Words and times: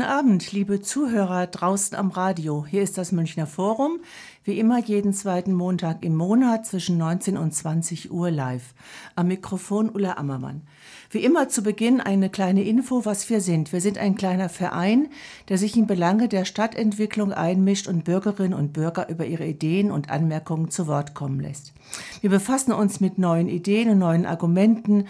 Guten 0.00 0.12
Abend, 0.12 0.52
liebe 0.52 0.80
Zuhörer 0.80 1.46
draußen 1.46 1.94
am 1.94 2.08
Radio. 2.08 2.64
Hier 2.66 2.80
ist 2.80 2.96
das 2.96 3.12
Münchner 3.12 3.46
Forum, 3.46 4.00
wie 4.44 4.58
immer 4.58 4.80
jeden 4.80 5.12
zweiten 5.12 5.52
Montag 5.52 6.02
im 6.02 6.16
Monat 6.16 6.64
zwischen 6.64 6.96
19 6.96 7.36
und 7.36 7.54
20 7.54 8.10
Uhr 8.10 8.30
live. 8.30 8.72
Am 9.14 9.28
Mikrofon 9.28 9.90
Ulla 9.90 10.14
Ammermann. 10.16 10.62
Wie 11.10 11.22
immer 11.22 11.50
zu 11.50 11.62
Beginn 11.62 12.00
eine 12.00 12.30
kleine 12.30 12.64
Info, 12.64 13.04
was 13.04 13.28
wir 13.28 13.42
sind. 13.42 13.74
Wir 13.74 13.82
sind 13.82 13.98
ein 13.98 14.14
kleiner 14.14 14.48
Verein, 14.48 15.08
der 15.50 15.58
sich 15.58 15.76
in 15.76 15.86
Belange 15.86 16.28
der 16.28 16.46
Stadtentwicklung 16.46 17.34
einmischt 17.34 17.86
und 17.86 18.04
Bürgerinnen 18.04 18.54
und 18.54 18.72
Bürger 18.72 19.10
über 19.10 19.26
ihre 19.26 19.44
Ideen 19.44 19.90
und 19.90 20.08
Anmerkungen 20.08 20.70
zu 20.70 20.86
Wort 20.86 21.12
kommen 21.12 21.40
lässt. 21.40 21.74
Wir 22.22 22.30
befassen 22.30 22.72
uns 22.72 23.00
mit 23.00 23.18
neuen 23.18 23.50
Ideen 23.50 23.90
und 23.90 23.98
neuen 23.98 24.24
Argumenten, 24.24 25.04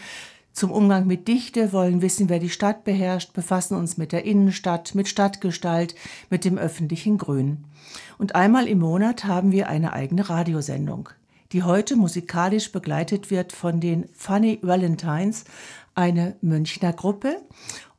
zum 0.52 0.70
Umgang 0.70 1.06
mit 1.06 1.28
Dichte, 1.28 1.72
wollen 1.72 2.02
wissen, 2.02 2.28
wer 2.28 2.38
die 2.38 2.50
Stadt 2.50 2.84
beherrscht, 2.84 3.32
befassen 3.32 3.76
uns 3.76 3.96
mit 3.96 4.12
der 4.12 4.24
Innenstadt, 4.24 4.94
mit 4.94 5.08
Stadtgestalt, 5.08 5.94
mit 6.28 6.44
dem 6.44 6.58
öffentlichen 6.58 7.18
Grün. 7.18 7.64
Und 8.18 8.34
einmal 8.34 8.66
im 8.66 8.80
Monat 8.80 9.24
haben 9.24 9.52
wir 9.52 9.68
eine 9.68 9.92
eigene 9.92 10.28
Radiosendung, 10.28 11.08
die 11.52 11.62
heute 11.62 11.96
musikalisch 11.96 12.72
begleitet 12.72 13.30
wird 13.30 13.52
von 13.52 13.80
den 13.80 14.08
Funny 14.14 14.58
Valentines, 14.62 15.44
eine 15.94 16.36
Münchner 16.40 16.92
Gruppe. 16.92 17.36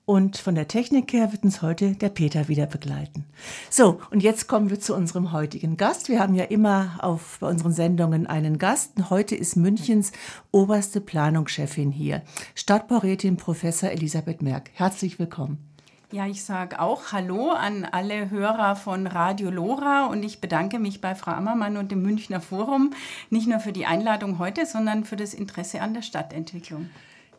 Und 0.06 0.38
von 0.38 0.56
der 0.56 0.68
Technik 0.68 1.14
her 1.14 1.32
wird 1.32 1.44
uns 1.44 1.62
heute 1.62 1.94
der 1.94 2.10
Peter 2.10 2.48
wieder 2.48 2.66
begleiten. 2.66 3.26
So, 3.70 4.02
und 4.10 4.24
jetzt 4.24 4.48
kommen 4.48 4.70
wir 4.70 4.80
zu 4.80 4.96
unserem 4.96 5.32
heutigen 5.32 5.78
Gast. 5.78 6.10
Wir 6.10 6.20
haben 6.20 6.34
ja 6.34 6.46
immer 6.46 6.98
auf, 7.02 7.38
bei 7.40 7.48
unseren 7.48 7.72
Sendungen 7.72 8.26
einen 8.26 8.58
Gast. 8.58 8.94
Heute 9.10 9.36
ist 9.36 9.56
Münchens 9.56 10.12
oberste 10.52 11.02
Planungschefin 11.02 11.92
hier, 11.92 12.24
Stadtbaurätin 12.56 13.38
Professor 13.38 13.92
Elisabeth 13.92 14.42
Merck. 14.42 14.72
Herzlich 14.74 15.20
willkommen. 15.20 15.60
Ja, 16.12 16.28
ich 16.28 16.44
sage 16.44 16.82
auch 16.82 17.14
Hallo 17.14 17.52
an 17.52 17.86
alle 17.86 18.30
Hörer 18.30 18.76
von 18.76 19.08
Radio 19.08 19.50
Lora 19.50 20.08
und 20.08 20.24
ich 20.24 20.42
bedanke 20.42 20.78
mich 20.78 21.00
bei 21.00 21.16
Frau 21.16 21.32
Ammermann 21.32 21.78
und 21.78 21.90
dem 21.90 22.02
Münchner 22.02 22.42
Forum 22.42 22.92
nicht 23.30 23.48
nur 23.48 23.62
für 23.62 23.72
die 23.72 23.86
Einladung 23.86 24.38
heute, 24.38 24.66
sondern 24.66 25.06
für 25.06 25.16
das 25.16 25.34
Interesse 25.34 25.80
an 25.80 25.94
der 25.94 26.02
Stadtentwicklung. 26.02 26.90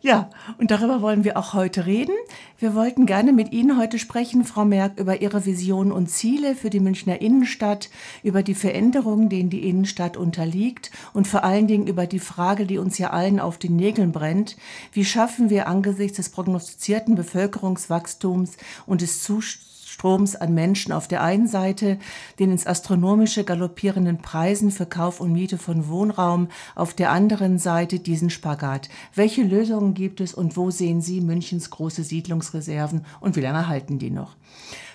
Ja, 0.05 0.31
und 0.59 0.73
darüber 0.73 1.01
wollen 1.01 1.23
wir 1.23 1.37
auch 1.37 1.55
heute 1.55 1.87
reden. 1.87 2.17
Wir 2.59 2.75
wollten 2.75 3.07
gerne 3.07 3.33
mit 3.33 3.53
Ihnen 3.53 3.79
heute 3.79 4.01
sprechen, 4.01 4.45
Frau 4.45 4.65
Merck, 4.65 4.99
über 4.99 5.23
Ihre 5.23 5.47
Visionen 5.47 5.93
und 5.93 6.09
Ziele 6.11 6.57
für 6.57 6.71
die 6.71 6.81
Münchner 6.81 7.21
Innenstadt, 7.21 7.89
über 8.25 8.43
die 8.43 8.57
Veränderungen, 8.57 9.29
denen 9.29 9.49
die 9.49 9.69
Innenstadt 9.69 10.17
unterliegt 10.17 10.91
und 11.13 11.29
vor 11.29 11.45
allen 11.45 11.69
Dingen 11.69 11.87
über 11.87 12.09
die 12.09 12.19
Frage, 12.19 12.67
die 12.67 12.79
uns 12.79 12.99
ja 12.99 13.11
allen 13.11 13.39
auf 13.39 13.59
den 13.59 13.77
Nägeln 13.77 14.11
brennt. 14.11 14.57
Wie 14.93 15.05
schaffen 15.05 15.51
wir 15.51 15.69
angesichts 15.69 16.17
des 16.17 16.31
prognostizierten 16.31 17.15
Bevölkerungswachstums 17.15 18.57
und 18.87 19.03
des 19.03 19.23
Zustands 19.23 19.72
Stroms 19.93 20.37
an 20.37 20.55
Menschen 20.55 20.91
auf 20.93 21.07
der 21.07 21.23
einen 21.23 21.47
Seite, 21.47 21.99
den 22.39 22.51
ins 22.51 22.67
astronomische 22.67 23.45
galoppierenden 23.45 24.19
Preisen 24.19 24.71
für 24.71 24.87
Kauf 24.87 25.21
und 25.21 25.33
Miete 25.33 25.59
von 25.59 25.87
Wohnraum, 25.89 26.49
auf 26.75 26.95
der 26.95 27.11
anderen 27.11 27.59
Seite 27.59 27.99
diesen 27.99 28.31
Spagat. 28.31 28.89
Welche 29.15 29.43
Lösungen 29.43 29.93
gibt 29.93 30.23
es 30.23 30.33
und 30.33 30.57
wo 30.57 30.71
sehen 30.71 31.03
Sie 31.03 31.21
Münchens 31.21 31.69
große 31.69 32.05
Siedlungsreserven 32.05 33.05
und 33.21 33.37
wie 33.37 33.43
lange 33.43 33.69
halten 33.69 33.99
die 33.99 34.11
noch? 34.11 34.35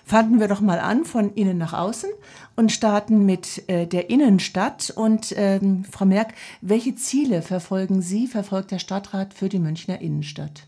Fangen 0.03 0.39
wir 0.39 0.47
doch 0.47 0.61
mal 0.61 0.79
an 0.79 1.05
von 1.05 1.33
innen 1.33 1.57
nach 1.57 1.73
außen 1.73 2.09
und 2.55 2.71
starten 2.71 3.25
mit 3.25 3.69
äh, 3.69 3.85
der 3.85 4.09
Innenstadt. 4.09 4.89
Und 4.95 5.33
ähm, 5.37 5.83
Frau 5.83 6.05
Merck, 6.05 6.33
welche 6.61 6.95
Ziele 6.95 7.41
verfolgen 7.41 8.01
Sie, 8.01 8.27
verfolgt 8.27 8.71
der 8.71 8.79
Stadtrat 8.79 9.33
für 9.33 9.49
die 9.49 9.59
Münchner 9.59 9.99
Innenstadt? 10.01 10.63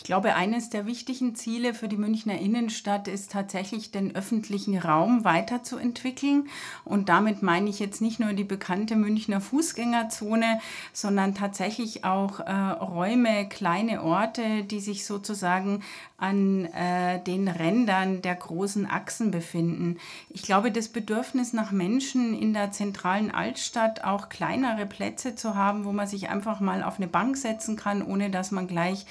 Ich 0.00 0.04
glaube, 0.04 0.34
eines 0.34 0.70
der 0.70 0.86
wichtigen 0.86 1.34
Ziele 1.34 1.74
für 1.74 1.86
die 1.86 1.98
Münchner 1.98 2.38
Innenstadt 2.38 3.06
ist 3.06 3.32
tatsächlich, 3.32 3.90
den 3.90 4.16
öffentlichen 4.16 4.78
Raum 4.78 5.24
weiterzuentwickeln. 5.24 6.48
Und 6.86 7.10
damit 7.10 7.42
meine 7.42 7.68
ich 7.68 7.80
jetzt 7.80 8.00
nicht 8.00 8.18
nur 8.18 8.32
die 8.32 8.44
bekannte 8.44 8.96
Münchner 8.96 9.42
Fußgängerzone, 9.42 10.58
sondern 10.94 11.34
tatsächlich 11.34 12.06
auch 12.06 12.40
äh, 12.40 12.50
Räume, 12.50 13.46
kleine 13.50 14.02
Orte, 14.02 14.64
die 14.64 14.80
sich 14.80 15.04
sozusagen 15.04 15.82
an 16.20 16.66
äh, 16.66 17.22
den 17.22 17.48
Rändern 17.48 18.20
der 18.20 18.34
großen 18.34 18.88
Achsen 18.88 19.30
befinden. 19.30 19.98
Ich 20.28 20.42
glaube, 20.42 20.70
das 20.70 20.88
Bedürfnis 20.88 21.54
nach 21.54 21.72
Menschen 21.72 22.38
in 22.38 22.52
der 22.52 22.72
zentralen 22.72 23.30
Altstadt, 23.30 24.04
auch 24.04 24.28
kleinere 24.28 24.84
Plätze 24.84 25.34
zu 25.34 25.54
haben, 25.54 25.84
wo 25.84 25.92
man 25.92 26.06
sich 26.06 26.28
einfach 26.28 26.60
mal 26.60 26.82
auf 26.82 26.96
eine 26.96 27.08
Bank 27.08 27.38
setzen 27.38 27.76
kann, 27.76 28.02
ohne 28.02 28.30
dass 28.30 28.50
man 28.50 28.66
gleich 28.66 29.06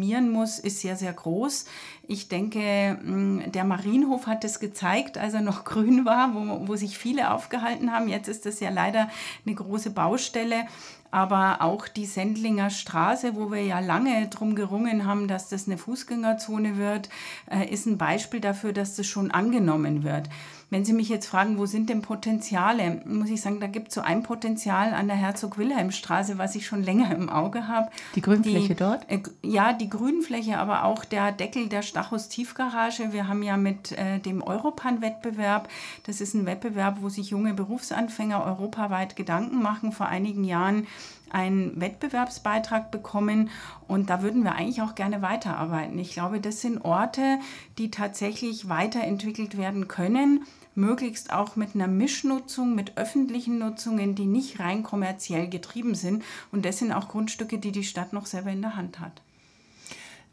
konsumieren 0.00 0.30
muss, 0.30 0.58
ist 0.58 0.80
sehr, 0.80 0.96
sehr 0.96 1.12
groß. 1.12 1.66
Ich 2.08 2.28
denke, 2.28 2.98
mm, 3.02 3.52
der 3.52 3.64
Marienhof 3.64 4.26
hat 4.26 4.44
es 4.44 4.58
gezeigt, 4.58 5.18
als 5.18 5.34
er 5.34 5.42
noch 5.42 5.64
grün 5.70 6.04
war, 6.06 6.34
wo, 6.34 6.68
wo 6.68 6.76
sich 6.76 6.96
viele 6.96 7.32
aufgehalten 7.32 7.92
haben. 7.92 8.08
Jetzt 8.08 8.28
ist 8.28 8.46
das 8.46 8.60
ja 8.60 8.70
leider 8.70 9.08
eine 9.44 9.54
große 9.54 9.90
Baustelle 9.90 10.66
aber 11.12 11.60
auch 11.60 11.88
die 11.88 12.06
Sendlinger 12.06 12.70
Straße, 12.70 13.34
wo 13.34 13.50
wir 13.50 13.62
ja 13.62 13.80
lange 13.80 14.28
drum 14.28 14.54
gerungen 14.54 15.06
haben, 15.06 15.26
dass 15.26 15.48
das 15.48 15.66
eine 15.66 15.76
Fußgängerzone 15.76 16.76
wird, 16.76 17.08
äh, 17.50 17.68
ist 17.68 17.86
ein 17.86 17.98
Beispiel 17.98 18.40
dafür, 18.40 18.72
dass 18.72 18.94
das 18.94 19.08
schon 19.08 19.32
angenommen 19.32 20.04
wird. 20.04 20.28
Wenn 20.70 20.84
Sie 20.84 20.92
mich 20.92 21.08
jetzt 21.08 21.26
fragen, 21.26 21.58
wo 21.58 21.66
sind 21.66 21.90
denn 21.90 22.00
Potenziale, 22.00 23.02
muss 23.04 23.28
ich 23.28 23.40
sagen, 23.40 23.58
da 23.58 23.66
gibt 23.66 23.88
es 23.88 23.94
so 23.94 24.02
ein 24.02 24.22
Potenzial 24.22 24.94
an 24.94 25.08
der 25.08 25.16
Herzog-Wilhelm-Straße, 25.16 26.38
was 26.38 26.54
ich 26.54 26.64
schon 26.64 26.84
länger 26.84 27.12
im 27.12 27.28
Auge 27.28 27.66
habe. 27.66 27.90
Die 28.14 28.20
Grünfläche 28.20 28.68
die, 28.68 28.74
dort? 28.76 29.10
Äh, 29.10 29.20
ja, 29.42 29.72
die 29.72 29.90
Grünfläche, 29.90 30.58
aber 30.58 30.84
auch 30.84 31.04
der 31.04 31.32
Deckel 31.32 31.68
der 31.68 31.82
Stachus 31.82 32.28
Tiefgarage. 32.28 33.12
Wir 33.12 33.26
haben 33.26 33.42
ja 33.42 33.56
mit 33.56 33.90
äh, 33.92 34.20
dem 34.20 34.42
Europan-Wettbewerb, 34.42 35.68
das 36.06 36.20
ist 36.20 36.34
ein 36.34 36.46
Wettbewerb, 36.46 36.98
wo 37.00 37.08
sich 37.08 37.30
junge 37.30 37.52
Berufsanfänger 37.52 38.44
europaweit 38.44 39.16
Gedanken 39.16 39.60
machen, 39.60 39.90
vor 39.90 40.06
einigen 40.06 40.44
Jahren 40.44 40.86
einen 41.32 41.80
Wettbewerbsbeitrag 41.80 42.90
bekommen 42.90 43.50
und 43.88 44.10
da 44.10 44.22
würden 44.22 44.44
wir 44.44 44.54
eigentlich 44.54 44.82
auch 44.82 44.94
gerne 44.94 45.22
weiterarbeiten. 45.22 45.98
Ich 45.98 46.12
glaube, 46.12 46.40
das 46.40 46.60
sind 46.60 46.84
Orte, 46.84 47.38
die 47.78 47.90
tatsächlich 47.90 48.68
weiterentwickelt 48.68 49.56
werden 49.56 49.88
können, 49.88 50.44
möglichst 50.74 51.32
auch 51.32 51.56
mit 51.56 51.74
einer 51.74 51.88
Mischnutzung, 51.88 52.74
mit 52.74 52.96
öffentlichen 52.96 53.58
Nutzungen, 53.58 54.14
die 54.14 54.26
nicht 54.26 54.60
rein 54.60 54.82
kommerziell 54.82 55.48
getrieben 55.48 55.94
sind. 55.94 56.22
Und 56.52 56.64
das 56.64 56.78
sind 56.78 56.92
auch 56.92 57.08
Grundstücke, 57.08 57.58
die 57.58 57.72
die 57.72 57.84
Stadt 57.84 58.12
noch 58.12 58.26
selber 58.26 58.50
in 58.50 58.62
der 58.62 58.76
Hand 58.76 59.00
hat. 59.00 59.22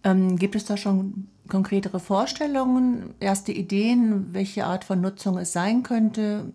Ähm, 0.04 0.38
gibt 0.38 0.56
es 0.56 0.66
da 0.66 0.78
schon 0.78 1.28
konkretere 1.48 2.00
Vorstellungen, 2.00 3.14
erste 3.20 3.52
Ideen, 3.52 4.34
welche 4.34 4.66
Art 4.66 4.84
von 4.84 5.02
Nutzung 5.02 5.38
es 5.38 5.54
sein 5.54 5.84
könnte? 5.84 6.54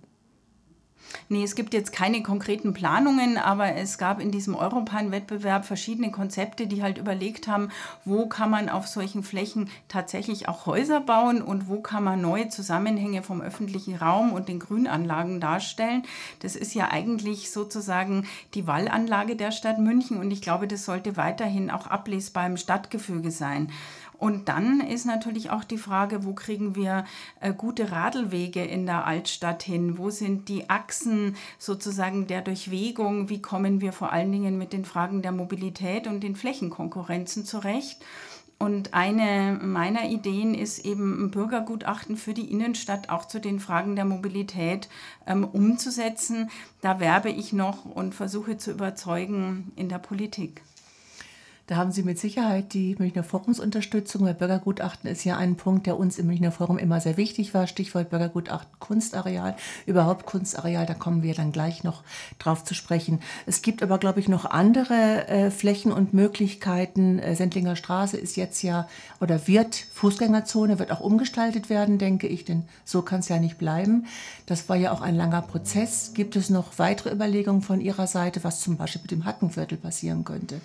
Nee, 1.29 1.45
es 1.45 1.55
gibt 1.55 1.75
jetzt 1.75 1.93
keine 1.93 2.23
konkreten 2.23 2.73
Planungen, 2.73 3.39
aber 3.39 3.77
es 3.77 3.99
gab 3.99 4.21
in 4.21 4.31
diesem 4.31 4.55
Europan-Wettbewerb 4.55 5.65
verschiedene 5.65 6.11
Konzepte, 6.11 6.67
die 6.67 6.83
halt 6.83 6.99
überlegt 6.99 7.49
haben, 7.49 7.71
wo 8.05 8.27
kann 8.27 8.51
man 8.51 8.69
auf 8.69 8.87
solchen 8.87 9.23
Flächen 9.23 9.71
tatsächlich 9.89 10.49
auch 10.49 10.67
Häuser 10.67 11.01
bauen 11.01 11.43
und 11.43 11.69
wo 11.69 11.81
kann 11.81 12.05
man 12.05 12.21
neue 12.21 12.49
Zusammenhänge 12.49 13.23
vom 13.23 13.41
öffentlichen 13.41 13.97
Raum 13.97 14.33
und 14.33 14.49
den 14.49 14.59
Grünanlagen 14.59 15.41
darstellen. 15.41 16.03
Das 16.41 16.57
ist 16.57 16.75
ja 16.75 16.91
eigentlich 16.91 17.51
sozusagen 17.51 18.27
die 18.55 18.67
Wallanlage 18.67 19.37
der 19.37 19.53
Stadt 19.53 19.79
München 19.79 20.19
und 20.19 20.31
ich 20.31 20.43
glaube, 20.43 20.69
das 20.69 20.85
sollte 20.85 21.17
weiterhin 21.17 21.71
auch 21.71 21.87
ablesbar 21.87 22.47
im 22.47 22.57
Stadtgefüge 22.57 23.31
sein. 23.31 23.71
Und 24.23 24.49
dann 24.49 24.81
ist 24.81 25.05
natürlich 25.05 25.51
auch 25.51 25.65
die 25.65 25.79
Frage, 25.79 26.25
wo 26.25 26.33
kriegen 26.33 26.77
wir 26.77 27.07
äh, 27.41 27.53
gute 27.53 27.91
Radlwege 27.91 28.63
in 28.63 28.87
der 28.87 29.05
Altstadt 29.05 29.65
hin? 29.65 29.99
Wo 29.99 30.11
sind 30.11 30.49
die 30.49 30.71
Achsen 30.71 31.35
sozusagen 31.59 32.29
der 32.29 32.41
Durchwegung? 32.41 33.31
Wie 33.31 33.43
kommen 33.43 33.81
wir 33.81 33.93
vor 33.93 34.13
allen 34.13 34.31
Dingen 34.31 34.59
mit 34.59 34.73
den 34.73 34.85
Fragen 34.85 35.23
der 35.23 35.33
Mobilität 35.33 36.07
und 36.07 36.21
den 36.21 36.37
Flächenkonkurrenzen 36.37 37.45
zurecht? 37.45 38.05
Und 38.61 38.95
eine 38.95 39.59
meiner 39.61 40.09
Ideen 40.09 40.55
ist 40.55 40.85
eben 40.85 41.25
ein 41.25 41.31
Bürgergutachten 41.33 42.17
für 42.17 42.33
die 42.33 42.49
Innenstadt 42.49 43.09
auch 43.09 43.25
zu 43.25 43.41
den 43.41 43.59
Fragen 43.59 43.97
der 43.97 44.05
Mobilität 44.05 44.89
ähm, 45.27 45.43
umzusetzen. 45.43 46.49
Da 46.81 47.01
werbe 47.01 47.31
ich 47.31 47.53
noch 47.53 47.87
und 47.87 48.15
versuche 48.15 48.57
zu 48.57 48.71
überzeugen 48.71 49.73
in 49.75 49.89
der 49.89 49.99
Politik. 49.99 50.63
Da 51.73 51.79
haben 51.79 51.91
Sie 51.91 52.03
mit 52.03 52.19
Sicherheit 52.19 52.75
die 52.75 52.97
Münchner 52.99 53.25
Forumsunterstützung, 53.25 54.27
weil 54.27 54.35
Bürgergutachten 54.35 55.09
ist 55.09 55.25
ja 55.25 55.39
ein 55.39 55.57
Punkt, 55.57 55.87
der 55.87 55.99
uns 55.99 56.19
im 56.19 56.27
Münchner 56.27 56.53
Forum 56.53 56.77
immer 56.77 57.01
sehr 57.01 57.17
wichtig 57.17 57.55
war. 57.55 57.67
Stichwort 57.67 58.11
Bürgergutachten, 58.11 58.79
Kunstareal, 58.79 59.57
überhaupt 59.87 60.27
Kunstareal, 60.27 60.85
da 60.85 60.93
kommen 60.93 61.23
wir 61.23 61.33
dann 61.33 61.51
gleich 61.51 61.83
noch 61.83 62.03
drauf 62.39 62.63
zu 62.63 62.75
sprechen. 62.75 63.21
Es 63.47 63.63
gibt 63.63 63.83
aber, 63.83 63.97
glaube 63.97 64.21
ich, 64.21 64.29
noch 64.29 64.45
andere 64.45 65.27
äh, 65.29 65.51
Flächen 65.51 65.93
und 65.93 66.13
Möglichkeiten. 66.13 67.19
Äh, 67.19 67.37
Sendlinger 67.37 67.75
Straße 67.75 68.19
ist 68.19 68.37
jetzt 68.37 68.63
ja 68.63 68.87
oder 69.19 69.49
wird 69.49 69.75
Fußgängerzone, 69.95 70.79
wird 70.79 70.93
auch 70.93 71.01
umgestaltet 71.01 71.71
werden, 71.71 71.97
denke 71.97 72.27
ich, 72.27 72.45
denn 72.45 72.65
so 72.85 73.01
kann 73.01 73.21
es 73.21 73.31
ja 73.31 73.39
nicht 73.39 73.57
bleiben. 73.57 74.05
Das 74.45 74.69
war 74.69 74.77
ja 74.77 74.93
auch 74.93 75.01
ein 75.01 75.17
langer 75.17 75.41
Prozess. 75.41 76.13
Gibt 76.13 76.37
es 76.37 76.51
noch 76.51 76.79
weitere 76.79 77.15
Überlegungen 77.15 77.63
von 77.63 77.81
Ihrer 77.81 78.07
Seite, 78.07 78.45
was 78.45 78.61
zum 78.61 78.77
Beispiel 78.77 79.01
mit 79.01 79.11
dem 79.11 79.25
Hackenviertel 79.25 79.79
passieren 79.79 80.25
könnte? 80.25 80.61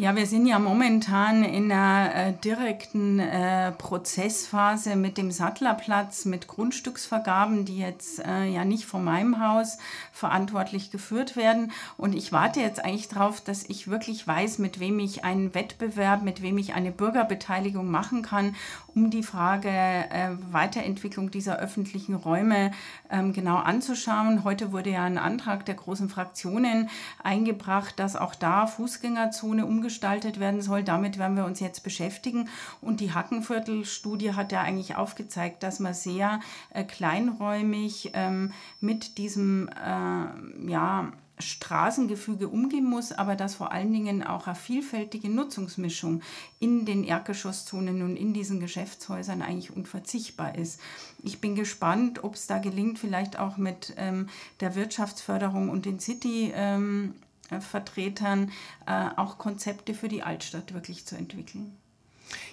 Ja, 0.00 0.16
wir 0.16 0.26
sind 0.26 0.46
ja 0.46 0.49
momentan 0.58 1.44
in 1.44 1.70
einer 1.70 2.14
äh, 2.14 2.32
direkten 2.32 3.18
äh, 3.18 3.72
Prozessphase 3.72 4.96
mit 4.96 5.18
dem 5.18 5.30
Sattlerplatz, 5.30 6.24
mit 6.24 6.48
Grundstücksvergaben, 6.48 7.64
die 7.64 7.78
jetzt 7.78 8.24
äh, 8.24 8.46
ja 8.46 8.64
nicht 8.64 8.84
von 8.84 9.04
meinem 9.04 9.40
Haus 9.40 9.78
verantwortlich 10.12 10.90
geführt 10.90 11.36
werden. 11.36 11.72
Und 11.96 12.14
ich 12.14 12.32
warte 12.32 12.60
jetzt 12.60 12.84
eigentlich 12.84 13.08
darauf, 13.08 13.40
dass 13.40 13.64
ich 13.64 13.88
wirklich 13.88 14.26
weiß, 14.26 14.58
mit 14.58 14.80
wem 14.80 14.98
ich 14.98 15.24
einen 15.24 15.54
Wettbewerb, 15.54 16.22
mit 16.22 16.42
wem 16.42 16.58
ich 16.58 16.74
eine 16.74 16.92
Bürgerbeteiligung 16.92 17.90
machen 17.90 18.22
kann, 18.22 18.56
um 18.94 19.10
die 19.10 19.22
Frage 19.22 19.68
äh, 19.68 20.30
Weiterentwicklung 20.50 21.30
dieser 21.30 21.58
öffentlichen 21.58 22.14
Räume 22.14 22.72
ähm, 23.10 23.32
genau 23.32 23.56
anzuschauen. 23.56 24.44
Heute 24.44 24.72
wurde 24.72 24.90
ja 24.90 25.04
ein 25.04 25.18
Antrag 25.18 25.66
der 25.66 25.74
großen 25.74 26.08
Fraktionen 26.08 26.88
eingebracht, 27.22 27.98
dass 27.98 28.16
auch 28.16 28.34
da 28.34 28.66
Fußgängerzone 28.66 29.66
umgestaltet 29.66 30.40
werden 30.40 30.62
soll. 30.62 30.82
Damit 30.82 31.18
werden 31.18 31.36
wir 31.36 31.44
uns 31.44 31.60
jetzt 31.60 31.84
beschäftigen. 31.84 32.48
Und 32.80 33.00
die 33.00 33.12
Hackenviertel-Studie 33.12 34.34
hat 34.34 34.52
ja 34.52 34.62
eigentlich 34.62 34.96
aufgezeigt, 34.96 35.62
dass 35.62 35.80
man 35.80 35.94
sehr 35.94 36.40
äh, 36.72 36.84
kleinräumig 36.84 38.10
ähm, 38.14 38.52
mit 38.80 39.18
diesem 39.18 39.68
äh, 39.68 40.70
ja, 40.70 41.12
Straßengefüge 41.40 42.48
umgehen 42.48 42.84
muss, 42.84 43.12
aber 43.12 43.36
dass 43.36 43.54
vor 43.54 43.72
allen 43.72 43.92
Dingen 43.92 44.22
auch 44.22 44.46
eine 44.46 44.56
vielfältige 44.56 45.28
Nutzungsmischung 45.28 46.22
in 46.58 46.86
den 46.86 47.04
Erdgeschosszonen 47.04 48.02
und 48.02 48.16
in 48.16 48.32
diesen 48.32 48.60
Geschäftshäusern 48.60 49.42
eigentlich 49.42 49.74
unverzichtbar 49.74 50.56
ist. 50.56 50.80
Ich 51.22 51.40
bin 51.40 51.54
gespannt, 51.54 52.24
ob 52.24 52.34
es 52.34 52.46
da 52.46 52.58
gelingt, 52.58 52.98
vielleicht 52.98 53.38
auch 53.38 53.56
mit 53.56 53.94
ähm, 53.96 54.28
der 54.60 54.74
Wirtschaftsförderung 54.74 55.68
und 55.68 55.86
den 55.86 56.00
City-Vertretern 56.00 58.42
ähm, 58.42 58.50
äh, 58.86 59.10
auch 59.16 59.38
Konzepte 59.38 59.94
für 59.94 60.08
die 60.08 60.22
Altstadt 60.22 60.74
wirklich 60.74 61.06
zu 61.06 61.16
entwickeln. 61.16 61.76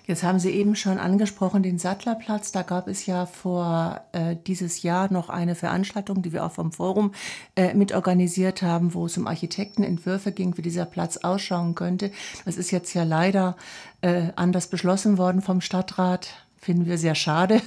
Jetzt 0.06 0.24
haben 0.24 0.40
Sie 0.40 0.52
eben 0.52 0.76
schon 0.76 1.00
angesprochen 1.00 1.64
den 1.64 1.80
Sattlerplatz. 1.80 2.52
Da 2.52 2.62
gab 2.62 2.88
es 2.88 3.06
ja 3.06 3.26
vor 3.26 4.02
äh, 4.14 4.36
dieses 4.48 4.82
Jahr 4.82 5.12
noch 5.12 5.30
eine 5.30 5.56
Veranstaltung, 5.56 6.22
die 6.22 6.34
wir 6.34 6.46
auch 6.46 6.52
vom 6.52 6.72
Forum 6.72 7.14
äh, 7.56 7.74
mitorganisiert 7.74 8.62
haben, 8.62 8.94
wo 8.94 9.06
es 9.06 9.18
um 9.18 9.28
Architektenentwürfe 9.28 10.32
ging, 10.32 10.58
wie 10.58 10.62
dieser 10.62 10.86
Platz 10.86 11.18
ausschauen 11.18 11.76
könnte. 11.76 12.12
Das 12.46 12.58
ist 12.58 12.72
jetzt 12.72 12.94
ja 12.94 13.04
leider 13.04 13.58
äh, 14.02 14.30
anders 14.36 14.68
beschlossen 14.68 15.18
worden 15.18 15.42
vom 15.42 15.62
Stadtrat. 15.62 16.30
Finden 16.60 16.86
wir 16.86 16.98
sehr 16.98 17.16
schade. 17.16 17.62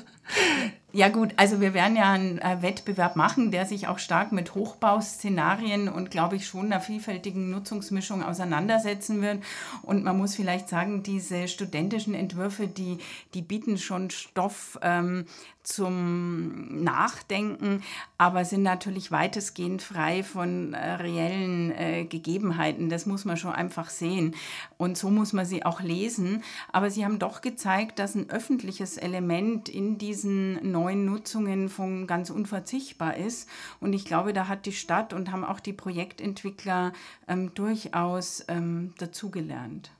Ja 0.92 1.08
gut, 1.08 1.34
also 1.36 1.60
wir 1.60 1.72
werden 1.72 1.96
ja 1.96 2.10
einen 2.10 2.38
äh, 2.38 2.62
Wettbewerb 2.62 3.14
machen, 3.14 3.52
der 3.52 3.64
sich 3.64 3.86
auch 3.86 4.00
stark 4.00 4.32
mit 4.32 4.56
Hochbauszenarien 4.56 5.88
und 5.88 6.10
glaube 6.10 6.34
ich 6.34 6.46
schon 6.46 6.66
einer 6.66 6.80
vielfältigen 6.80 7.48
Nutzungsmischung 7.50 8.24
auseinandersetzen 8.24 9.22
wird. 9.22 9.38
Und 9.82 10.02
man 10.02 10.18
muss 10.18 10.34
vielleicht 10.34 10.68
sagen, 10.68 11.04
diese 11.04 11.46
studentischen 11.46 12.14
Entwürfe, 12.14 12.66
die, 12.66 12.98
die 13.34 13.42
bieten 13.42 13.78
schon 13.78 14.10
Stoff 14.10 14.80
ähm, 14.82 15.26
zum 15.62 16.82
Nachdenken, 16.82 17.82
aber 18.18 18.44
sind 18.44 18.62
natürlich 18.62 19.12
weitestgehend 19.12 19.82
frei 19.82 20.22
von 20.22 20.74
äh, 20.74 20.92
reellen 20.94 21.70
äh, 21.72 22.04
Gegebenheiten. 22.04 22.88
Das 22.88 23.06
muss 23.06 23.24
man 23.24 23.36
schon 23.36 23.52
einfach 23.52 23.90
sehen. 23.90 24.34
Und 24.78 24.96
so 24.96 25.10
muss 25.10 25.32
man 25.32 25.46
sie 25.46 25.64
auch 25.64 25.80
lesen. 25.80 26.42
Aber 26.72 26.90
sie 26.90 27.04
haben 27.04 27.18
doch 27.18 27.40
gezeigt, 27.40 27.98
dass 27.98 28.14
ein 28.14 28.30
öffentliches 28.30 28.96
Element 28.96 29.68
in 29.68 29.98
diesen 29.98 30.70
neuen 30.70 31.04
Nutzungen 31.04 31.68
von 31.68 32.06
ganz 32.06 32.30
unverzichtbar 32.30 33.16
ist. 33.16 33.48
Und 33.80 33.92
ich 33.92 34.04
glaube, 34.04 34.32
da 34.32 34.48
hat 34.48 34.66
die 34.66 34.72
Stadt 34.72 35.12
und 35.12 35.30
haben 35.30 35.44
auch 35.44 35.60
die 35.60 35.72
Projektentwickler 35.72 36.92
ähm, 37.28 37.54
durchaus 37.54 38.44
ähm, 38.48 38.94
dazugelernt. 38.98 39.90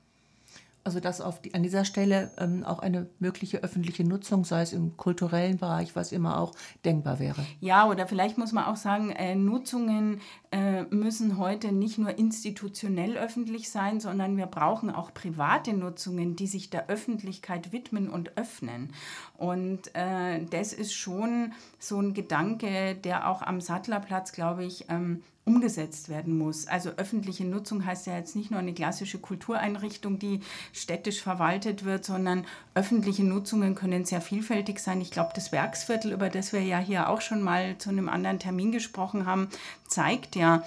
Also 0.91 0.99
dass 0.99 1.21
auf 1.21 1.41
die, 1.41 1.55
an 1.55 1.63
dieser 1.63 1.85
Stelle 1.85 2.33
ähm, 2.37 2.65
auch 2.65 2.81
eine 2.81 3.09
mögliche 3.21 3.63
öffentliche 3.63 4.03
Nutzung, 4.03 4.45
sei 4.45 4.63
es 4.63 4.73
im 4.73 4.97
kulturellen 4.97 5.57
Bereich, 5.57 5.95
was 5.95 6.11
immer 6.11 6.41
auch 6.41 6.53
denkbar 6.85 7.21
wäre. 7.21 7.47
Ja, 7.61 7.89
oder 7.89 8.09
vielleicht 8.09 8.39
muss 8.39 8.51
man 8.51 8.65
auch 8.65 8.75
sagen, 8.75 9.11
äh, 9.11 9.37
Nutzungen 9.37 10.21
äh, 10.51 10.83
müssen 10.91 11.39
heute 11.39 11.71
nicht 11.71 11.99
nur 11.99 12.19
institutionell 12.19 13.17
öffentlich 13.17 13.71
sein, 13.71 14.01
sondern 14.01 14.37
wir 14.37 14.47
brauchen 14.47 14.91
auch 14.91 15.15
private 15.15 15.75
Nutzungen, 15.75 16.35
die 16.35 16.49
sich 16.49 16.71
der 16.71 16.89
Öffentlichkeit 16.89 17.71
widmen 17.71 18.11
und 18.11 18.37
öffnen. 18.37 18.93
Und 19.39 19.95
äh, 19.95 20.45
das 20.51 20.73
ist 20.73 20.93
schon 20.93 21.53
so 21.79 22.01
ein 22.01 22.15
Gedanke, 22.15 22.97
der 22.97 23.31
auch 23.31 23.43
am 23.43 23.61
Sattlerplatz, 23.61 24.33
glaube 24.33 24.65
ich, 24.65 24.87
ähm, 24.89 25.23
umgesetzt 25.51 26.09
werden 26.09 26.39
muss. 26.39 26.69
Also 26.69 26.91
öffentliche 26.91 27.45
Nutzung 27.45 27.85
heißt 27.85 28.07
ja 28.07 28.17
jetzt 28.17 28.37
nicht 28.37 28.53
nur 28.53 28.61
eine 28.61 28.73
klassische 28.73 29.19
Kultureinrichtung, 29.19 30.19
die 30.21 30.41
städtisch 30.73 31.21
verwaltet 31.21 31.85
wird, 31.85 32.05
sondern 32.05 32.47
öffentliche 32.75 33.25
Nutzungen 33.25 33.75
können 33.75 34.05
sehr 34.05 34.21
vielfältig 34.21 34.79
sein. 34.79 35.01
Ich 35.01 35.11
glaube, 35.11 35.31
das 35.35 35.51
Werksviertel, 35.51 36.13
über 36.13 36.29
das 36.29 36.53
wir 36.53 36.63
ja 36.63 36.79
hier 36.79 37.09
auch 37.09 37.21
schon 37.21 37.43
mal 37.43 37.77
zu 37.79 37.91
einem 37.91 38.09
anderen 38.09 38.39
Termin 38.39 38.71
gesprochen 38.71 39.27
haben, 39.27 39.49
zeigt 39.89 40.37
ja, 40.37 40.63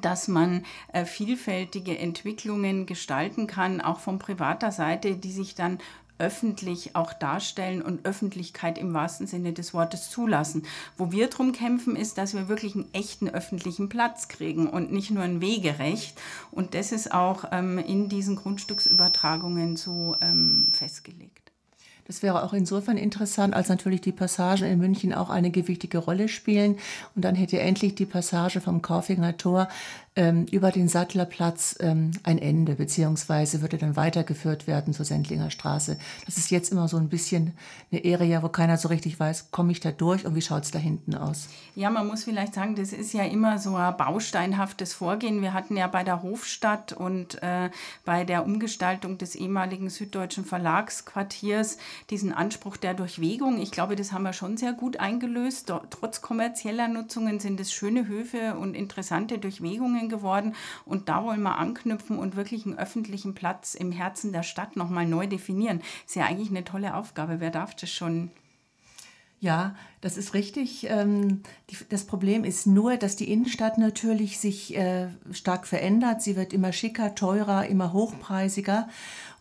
dass 0.00 0.28
man 0.28 0.64
äh, 0.92 1.04
vielfältige 1.04 1.98
Entwicklungen 1.98 2.86
gestalten 2.86 3.46
kann, 3.46 3.80
auch 3.80 3.98
von 4.00 4.18
privater 4.18 4.72
Seite, 4.72 5.16
die 5.16 5.32
sich 5.32 5.54
dann 5.54 5.78
öffentlich 6.20 6.94
auch 6.94 7.12
darstellen 7.12 7.82
und 7.82 8.04
Öffentlichkeit 8.04 8.78
im 8.78 8.94
wahrsten 8.94 9.26
Sinne 9.26 9.52
des 9.52 9.74
Wortes 9.74 10.10
zulassen. 10.10 10.64
Wo 10.96 11.10
wir 11.10 11.28
drum 11.28 11.52
kämpfen, 11.52 11.96
ist, 11.96 12.18
dass 12.18 12.34
wir 12.34 12.48
wirklich 12.48 12.74
einen 12.74 12.92
echten 12.92 13.28
öffentlichen 13.28 13.88
Platz 13.88 14.28
kriegen 14.28 14.68
und 14.68 14.92
nicht 14.92 15.10
nur 15.10 15.22
ein 15.22 15.40
Wegerecht. 15.40 16.20
Und 16.50 16.74
das 16.74 16.92
ist 16.92 17.12
auch 17.12 17.44
ähm, 17.50 17.78
in 17.78 18.08
diesen 18.08 18.36
Grundstücksübertragungen 18.36 19.76
so 19.76 20.16
ähm, 20.20 20.68
festgelegt. 20.72 21.40
Das 22.10 22.24
wäre 22.24 22.42
auch 22.42 22.52
insofern 22.52 22.96
interessant, 22.96 23.54
als 23.54 23.68
natürlich 23.68 24.00
die 24.00 24.10
Passagen 24.10 24.64
in 24.64 24.80
München 24.80 25.14
auch 25.14 25.30
eine 25.30 25.52
gewichtige 25.52 25.98
Rolle 25.98 26.26
spielen. 26.26 26.76
Und 27.14 27.24
dann 27.24 27.36
hätte 27.36 27.60
endlich 27.60 27.94
die 27.94 28.04
Passage 28.04 28.60
vom 28.60 28.82
Kaufinger 28.82 29.36
Tor 29.36 29.68
ähm, 30.16 30.46
über 30.50 30.72
den 30.72 30.88
Sattlerplatz 30.88 31.76
ähm, 31.80 32.10
ein 32.24 32.38
Ende, 32.38 32.74
beziehungsweise 32.74 33.62
würde 33.62 33.78
dann 33.78 33.94
weitergeführt 33.94 34.66
werden 34.66 34.92
zur 34.92 35.04
Sendlinger 35.04 35.50
Straße. 35.50 35.98
Das 36.26 36.36
ist 36.36 36.50
jetzt 36.50 36.72
immer 36.72 36.88
so 36.88 36.96
ein 36.96 37.08
bisschen 37.08 37.52
eine 37.92 38.02
Area, 38.04 38.42
wo 38.42 38.48
keiner 38.48 38.76
so 38.76 38.88
richtig 38.88 39.20
weiß, 39.20 39.52
komme 39.52 39.70
ich 39.70 39.78
da 39.78 39.92
durch 39.92 40.26
und 40.26 40.34
wie 40.34 40.42
schaut 40.42 40.64
es 40.64 40.72
da 40.72 40.80
hinten 40.80 41.14
aus? 41.14 41.48
Ja, 41.76 41.90
man 41.90 42.08
muss 42.08 42.24
vielleicht 42.24 42.54
sagen, 42.54 42.74
das 42.74 42.92
ist 42.92 43.12
ja 43.12 43.22
immer 43.22 43.58
so 43.58 43.76
ein 43.76 43.96
bausteinhaftes 43.96 44.94
Vorgehen. 44.94 45.42
Wir 45.42 45.54
hatten 45.54 45.76
ja 45.76 45.86
bei 45.86 46.02
der 46.02 46.24
Hofstadt 46.24 46.92
und 46.92 47.40
äh, 47.42 47.70
bei 48.04 48.24
der 48.24 48.44
Umgestaltung 48.44 49.16
des 49.16 49.36
ehemaligen 49.36 49.90
süddeutschen 49.90 50.44
Verlagsquartiers 50.44 51.78
diesen 52.10 52.32
Anspruch 52.32 52.76
der 52.76 52.94
Durchwegung. 52.94 53.60
Ich 53.60 53.70
glaube, 53.70 53.94
das 53.94 54.12
haben 54.12 54.24
wir 54.24 54.32
schon 54.32 54.56
sehr 54.56 54.72
gut 54.72 54.98
eingelöst. 54.98 55.72
Trotz 55.90 56.20
kommerzieller 56.20 56.88
Nutzungen 56.88 57.38
sind 57.38 57.60
es 57.60 57.72
schöne 57.72 58.08
Höfe 58.08 58.56
und 58.56 58.74
interessante 58.74 59.38
Durchwegungen 59.38 59.99
geworden. 60.08 60.54
Und 60.84 61.08
da 61.08 61.24
wollen 61.24 61.42
wir 61.42 61.58
anknüpfen 61.58 62.18
und 62.18 62.36
wirklich 62.36 62.66
einen 62.66 62.78
öffentlichen 62.78 63.34
Platz 63.34 63.74
im 63.74 63.92
Herzen 63.92 64.32
der 64.32 64.42
Stadt 64.42 64.76
nochmal 64.76 65.06
neu 65.06 65.26
definieren. 65.26 65.82
Ist 66.06 66.16
ja 66.16 66.24
eigentlich 66.24 66.50
eine 66.50 66.64
tolle 66.64 66.94
Aufgabe. 66.94 67.40
Wer 67.40 67.50
darf 67.50 67.74
das 67.74 67.90
schon? 67.90 68.30
Ja, 69.42 69.74
das 70.02 70.18
ist 70.18 70.34
richtig. 70.34 70.86
Ähm, 70.90 71.42
das 71.88 72.04
Problem 72.04 72.44
ist 72.44 72.66
nur, 72.66 72.98
dass 72.98 73.16
die 73.16 73.32
Innenstadt 73.32 73.78
natürlich 73.78 74.38
sich 74.38 74.76
äh, 74.76 75.08
stark 75.32 75.66
verändert. 75.66 76.20
Sie 76.20 76.36
wird 76.36 76.52
immer 76.52 76.72
schicker, 76.72 77.14
teurer, 77.14 77.66
immer 77.66 77.94
hochpreisiger. 77.94 78.86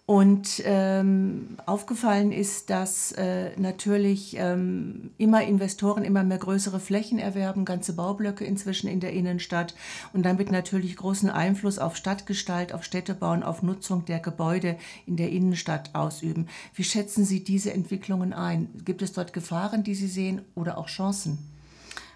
Und 0.10 0.64
ähm, 0.66 1.58
aufgefallen 1.68 2.32
ist, 2.32 2.72
dass 2.72 3.12
äh, 3.12 3.52
natürlich 3.60 4.36
ähm, 4.40 5.12
immer 5.20 5.44
Investoren 5.44 6.04
immer 6.04 6.24
mehr 6.24 6.40
größere 6.40 6.80
Flächen 6.80 7.20
erwerben, 7.20 7.64
ganze 7.64 7.94
Baublöcke 7.94 8.44
inzwischen 8.44 8.88
in 8.88 9.02
der 9.02 9.14
Innenstadt 9.14 9.76
und 10.12 10.24
damit 10.24 10.52
natürlich 10.52 10.96
großen 10.96 11.30
Einfluss 11.30 11.78
auf 11.78 11.96
Stadtgestalt, 11.96 12.74
auf 12.74 12.84
Städtebauen, 12.84 13.44
auf 13.44 13.62
Nutzung 13.62 14.04
der 14.06 14.18
Gebäude 14.18 14.78
in 15.06 15.16
der 15.16 15.30
Innenstadt 15.30 15.94
ausüben. 15.94 16.48
Wie 16.74 16.84
schätzen 16.84 17.24
Sie 17.24 17.44
diese 17.44 17.72
Entwicklungen 17.72 18.34
ein? 18.34 18.68
Gibt 18.86 19.04
es 19.04 19.14
dort 19.14 19.32
Gefahren, 19.32 19.84
die 19.84 19.94
Sie 19.94 20.08
sehen 20.08 20.42
oder 20.56 20.80
auch 20.80 20.88
Chancen? 20.88 21.49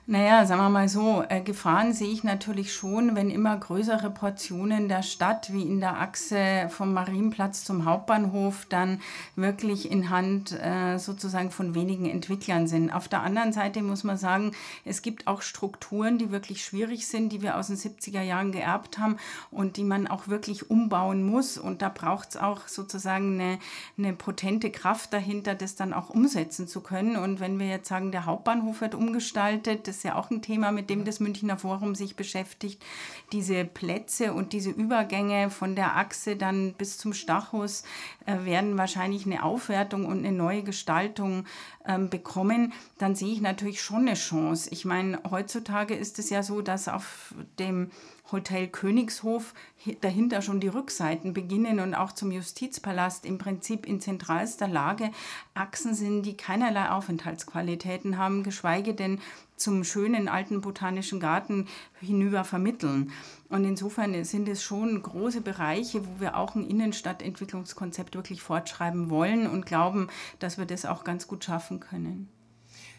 Naja, 0.06 0.46
sagen 0.46 0.60
wir 0.60 0.70
mal 0.70 0.90
so, 0.90 1.24
äh, 1.30 1.40
Gefahren 1.40 1.94
sehe 1.94 2.12
ich 2.12 2.26
natürlich 2.26 2.74
schon, 2.74 3.16
wenn 3.16 3.30
immer 3.30 3.56
größere 3.56 4.10
Portionen 4.10 4.90
der 4.90 5.02
Stadt, 5.02 5.54
wie 5.54 5.62
in 5.62 5.80
der 5.80 5.98
Achse 5.98 6.68
vom 6.68 6.92
Marienplatz 6.92 7.64
zum 7.64 7.86
Hauptbahnhof, 7.86 8.66
dann 8.68 9.00
wirklich 9.38 9.90
in 9.90 10.10
Hand 10.10 10.52
äh, 10.62 10.98
sozusagen 10.98 11.52
von 11.52 11.74
wenigen 11.74 12.06
Entwicklern 12.10 12.68
sind. 12.68 12.92
Auf 12.92 13.08
der 13.08 13.22
anderen 13.22 13.54
Seite 13.54 13.82
muss 13.82 14.04
man 14.04 14.18
sagen, 14.18 14.52
es 14.84 15.04
gibt 15.04 15.26
auch 15.26 15.42
Strukturen, 15.42 16.18
die 16.18 16.32
wirklich 16.32 16.66
schwierig 16.66 17.08
sind, 17.08 17.32
die 17.32 17.42
wir 17.42 17.56
aus 17.58 17.68
den 17.68 17.78
70er 17.78 18.24
Jahren 18.24 18.52
geerbt 18.52 19.00
haben 19.00 19.16
und 19.52 19.78
die 19.78 19.86
man 19.86 20.08
auch 20.08 20.28
wirklich 20.28 20.70
umbauen 20.70 21.26
muss. 21.26 21.58
Und 21.58 21.82
da 21.82 21.88
braucht 21.88 22.32
es 22.32 22.36
auch 22.36 22.68
sozusagen 22.68 23.40
eine, 23.40 23.58
eine 23.98 24.12
potente 24.12 24.70
Kraft 24.70 25.14
dahinter, 25.14 25.56
das 25.56 25.78
dann 25.78 25.94
auch 25.94 26.10
umsetzen 26.10 26.68
zu 26.68 26.82
können. 26.82 27.16
Und 27.16 27.40
wenn 27.40 27.58
wir 27.58 27.68
jetzt 27.68 27.88
sagen, 27.88 28.12
der 28.12 28.26
Hauptbahnhof 28.26 28.82
wird 28.82 28.96
umgestaltet, 28.96 29.93
Das 29.94 29.98
ist 30.00 30.06
ja 30.06 30.16
auch 30.16 30.32
ein 30.32 30.42
Thema, 30.42 30.72
mit 30.72 30.90
dem 30.90 31.06
das 31.06 31.20
Münchner 31.20 31.56
Forum 31.56 31.94
sich 31.94 32.16
beschäftigt. 32.16 32.84
Diese 33.32 33.64
Plätze 33.64 34.34
und 34.34 34.52
diese 34.52 34.72
Übergänge 34.72 35.52
von 35.52 35.76
der 35.76 35.98
Achse 35.98 36.36
dann 36.36 36.74
bis 36.74 36.98
zum 36.98 37.14
Stachus 37.14 37.84
äh, 38.26 38.44
werden 38.44 38.76
wahrscheinlich 38.76 39.28
eine 39.28 39.44
Aufwertung 39.44 40.08
und 40.08 40.26
eine 40.26 40.32
neue 40.32 40.64
Gestaltung 40.64 41.46
ähm, 41.86 42.10
bekommen. 42.10 42.74
Dann 42.98 43.14
sehe 43.14 43.34
ich 43.34 43.40
natürlich 43.40 43.84
schon 43.84 44.08
eine 44.08 44.16
Chance. 44.16 44.70
Ich 44.72 44.84
meine, 44.84 45.20
heutzutage 45.30 45.94
ist 45.94 46.18
es 46.18 46.32
ja 46.32 46.42
so, 46.42 46.64
dass 46.64 46.88
auf 46.88 47.36
dem 47.60 47.92
Hotel 48.32 48.68
Königshof 48.68 49.54
dahinter 50.02 50.42
schon 50.42 50.60
die 50.60 50.70
Rückseiten 50.70 51.34
beginnen 51.34 51.80
und 51.80 51.94
auch 51.94 52.14
zum 52.14 52.32
Justizpalast 52.32 53.26
im 53.26 53.38
Prinzip 53.38 53.86
in 53.86 54.00
zentralster 54.00 54.68
Lage 54.68 55.12
Achsen 55.54 55.94
sind, 55.94 56.24
die 56.24 56.38
keinerlei 56.38 56.90
Aufenthaltsqualitäten 56.90 58.18
haben, 58.18 58.44
geschweige 58.44 58.94
denn 58.94 59.20
zum 59.56 59.84
schönen 59.84 60.28
alten 60.28 60.62
botanischen 60.62 61.20
Garten 61.20 61.68
hinüber 62.00 62.44
vermitteln. 62.44 63.12
Und 63.50 63.66
insofern 63.66 64.24
sind 64.24 64.50
es 64.50 64.64
schon 64.64 65.02
große 65.02 65.42
Bereiche, 65.42 66.06
wo 66.06 66.20
wir 66.20 66.38
auch 66.38 66.56
ein 66.56 66.68
Innenstadtentwicklungskonzept 66.68 68.16
wirklich 68.16 68.42
fortschreiben 68.42 69.10
wollen 69.10 69.48
und 69.48 69.66
glauben, 69.66 70.08
dass 70.40 70.58
wir 70.58 70.66
das 70.66 70.86
auch 70.86 71.04
ganz 71.04 71.28
gut 71.28 71.44
schaffen 71.44 71.80
können. 71.80 72.30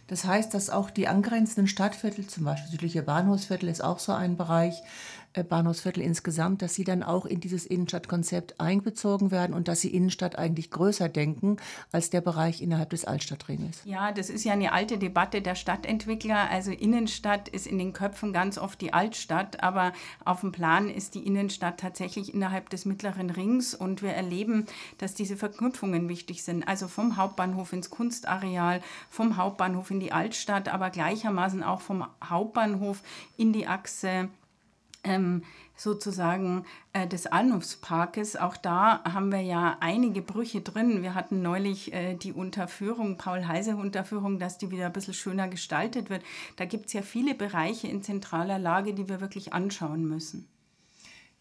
Das 0.06 0.24
heißt, 0.24 0.52
dass 0.52 0.70
auch 0.70 0.90
die 0.90 1.08
angrenzenden 1.08 1.66
Stadtviertel, 1.66 2.26
zum 2.26 2.44
Beispiel 2.44 2.70
südliche 2.70 3.02
Bahnhofsviertel 3.02 3.68
ist 3.68 3.82
auch 3.82 3.98
so 3.98 4.12
ein 4.12 4.36
Bereich, 4.36 4.82
Bahnhofsviertel 5.42 6.02
insgesamt, 6.02 6.62
dass 6.62 6.74
sie 6.74 6.84
dann 6.84 7.02
auch 7.02 7.26
in 7.26 7.40
dieses 7.40 7.66
Innenstadtkonzept 7.66 8.60
einbezogen 8.60 9.30
werden 9.30 9.54
und 9.54 9.66
dass 9.66 9.80
sie 9.80 9.94
Innenstadt 9.94 10.38
eigentlich 10.38 10.70
größer 10.70 11.08
denken 11.08 11.56
als 11.90 12.10
der 12.10 12.20
Bereich 12.20 12.62
innerhalb 12.62 12.90
des 12.90 13.04
Altstadtringes. 13.04 13.82
Ja, 13.84 14.12
das 14.12 14.30
ist 14.30 14.44
ja 14.44 14.52
eine 14.52 14.72
alte 14.72 14.98
Debatte 14.98 15.42
der 15.42 15.54
Stadtentwickler. 15.54 16.50
Also 16.50 16.70
Innenstadt 16.70 17.48
ist 17.48 17.66
in 17.66 17.78
den 17.78 17.92
Köpfen 17.92 18.32
ganz 18.32 18.58
oft 18.58 18.80
die 18.80 18.92
Altstadt, 18.92 19.62
aber 19.62 19.92
auf 20.24 20.40
dem 20.42 20.52
Plan 20.52 20.88
ist 20.88 21.14
die 21.14 21.26
Innenstadt 21.26 21.80
tatsächlich 21.80 22.32
innerhalb 22.32 22.70
des 22.70 22.84
mittleren 22.84 23.30
Rings 23.30 23.74
und 23.74 24.02
wir 24.02 24.12
erleben, 24.12 24.66
dass 24.98 25.14
diese 25.14 25.36
Verknüpfungen 25.36 26.08
wichtig 26.08 26.44
sind. 26.44 26.68
Also 26.68 26.86
vom 26.86 27.16
Hauptbahnhof 27.16 27.72
ins 27.72 27.90
Kunstareal, 27.90 28.80
vom 29.10 29.36
Hauptbahnhof 29.36 29.90
in 29.90 30.00
die 30.00 30.12
Altstadt, 30.12 30.68
aber 30.68 30.90
gleichermaßen 30.90 31.62
auch 31.62 31.80
vom 31.80 32.06
Hauptbahnhof 32.22 33.02
in 33.36 33.52
die 33.52 33.66
Achse 33.66 34.28
sozusagen 35.76 36.64
äh, 36.92 37.06
des 37.06 37.26
Anrufsparkes. 37.26 38.36
Auch 38.36 38.56
da 38.56 39.02
haben 39.04 39.32
wir 39.32 39.40
ja 39.40 39.76
einige 39.80 40.22
Brüche 40.22 40.60
drin. 40.60 41.02
Wir 41.02 41.14
hatten 41.14 41.42
neulich 41.42 41.92
äh, 41.92 42.14
die 42.14 42.32
Unterführung, 42.32 43.18
Paul-Heise-Unterführung, 43.18 44.38
dass 44.38 44.58
die 44.58 44.70
wieder 44.70 44.86
ein 44.86 44.92
bisschen 44.92 45.14
schöner 45.14 45.48
gestaltet 45.48 46.10
wird. 46.10 46.22
Da 46.56 46.64
gibt 46.64 46.86
es 46.86 46.92
ja 46.92 47.02
viele 47.02 47.34
Bereiche 47.34 47.88
in 47.88 48.02
zentraler 48.02 48.58
Lage, 48.58 48.94
die 48.94 49.08
wir 49.08 49.20
wirklich 49.20 49.52
anschauen 49.52 50.06
müssen. 50.06 50.48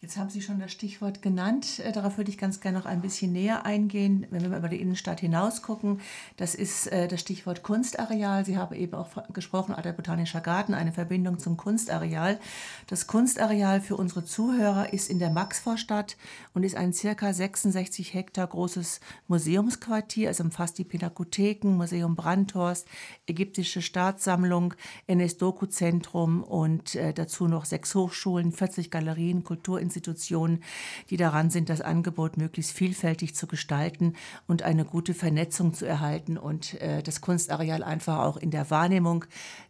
Jetzt 0.04 0.18
haben 0.18 0.28
Sie 0.28 0.42
schon 0.42 0.60
das 0.60 0.70
Stichwort 0.70 1.22
genannt. 1.22 1.78
Äh, 1.78 1.90
darauf 1.90 2.18
würde 2.18 2.30
ich 2.30 2.36
ganz 2.36 2.60
gerne 2.60 2.76
noch 2.76 2.84
ein 2.84 3.00
bisschen 3.00 3.32
näher 3.32 3.64
eingehen, 3.64 4.26
wenn 4.28 4.50
wir 4.50 4.58
über 4.58 4.68
die 4.68 4.78
Innenstadt 4.78 5.20
hinaus 5.20 5.62
gucken. 5.62 5.98
Das 6.36 6.54
ist 6.54 6.88
äh, 6.88 7.08
das 7.08 7.22
Stichwort 7.22 7.62
Kunstareal. 7.62 8.44
Sie 8.44 8.58
haben 8.58 8.74
eben 8.74 8.92
auch 8.92 9.08
gesprochen, 9.32 9.74
Alter 9.74 9.94
Botanischer 9.94 10.42
Garten, 10.42 10.74
eine 10.74 10.92
Verbindung 10.92 11.38
zum 11.38 11.56
Kunstareal. 11.56 12.38
Das 12.86 13.06
Kunstareal 13.06 13.80
für 13.80 13.96
unsere 13.96 14.26
Zuhörer 14.26 14.92
ist 14.92 15.08
in 15.08 15.18
der 15.18 15.30
Maxvorstadt 15.30 16.18
und 16.52 16.64
ist 16.64 16.76
ein 16.76 16.92
circa 16.92 17.32
66 17.32 18.12
Hektar 18.12 18.46
großes 18.46 19.00
Museumsquartier. 19.26 20.28
Es 20.28 20.38
umfasst 20.38 20.76
die 20.76 20.84
Pinakotheken, 20.84 21.78
Museum 21.78 22.14
Brandhorst, 22.14 22.86
Ägyptische 23.26 23.80
Staatssammlung, 23.80 24.74
NS-Doku-Zentrum 25.06 26.42
und 26.42 26.94
äh, 26.94 27.14
dazu 27.14 27.48
noch 27.48 27.64
sechs 27.64 27.94
Hochschulen, 27.94 28.52
40 28.52 28.90
Galerien, 28.90 29.44
Kulturinstitute 29.44 29.93
Institutionen, 29.94 30.62
die 31.10 31.16
daran 31.16 31.50
sind, 31.50 31.68
das 31.68 31.80
Angebot 31.80 32.36
möglichst 32.36 32.72
vielfältig 32.72 33.34
zu 33.34 33.46
gestalten 33.46 34.14
und 34.48 34.62
eine 34.62 34.84
gute 34.84 35.14
Vernetzung 35.14 35.72
zu 35.72 35.86
erhalten 35.86 36.36
und 36.36 36.80
äh, 36.80 37.02
das 37.02 37.20
Kunstareal 37.20 37.84
einfach 37.84 38.18
auch 38.18 38.36
in 38.36 38.50
der 38.50 38.70
Wahrnehmung 38.70 39.24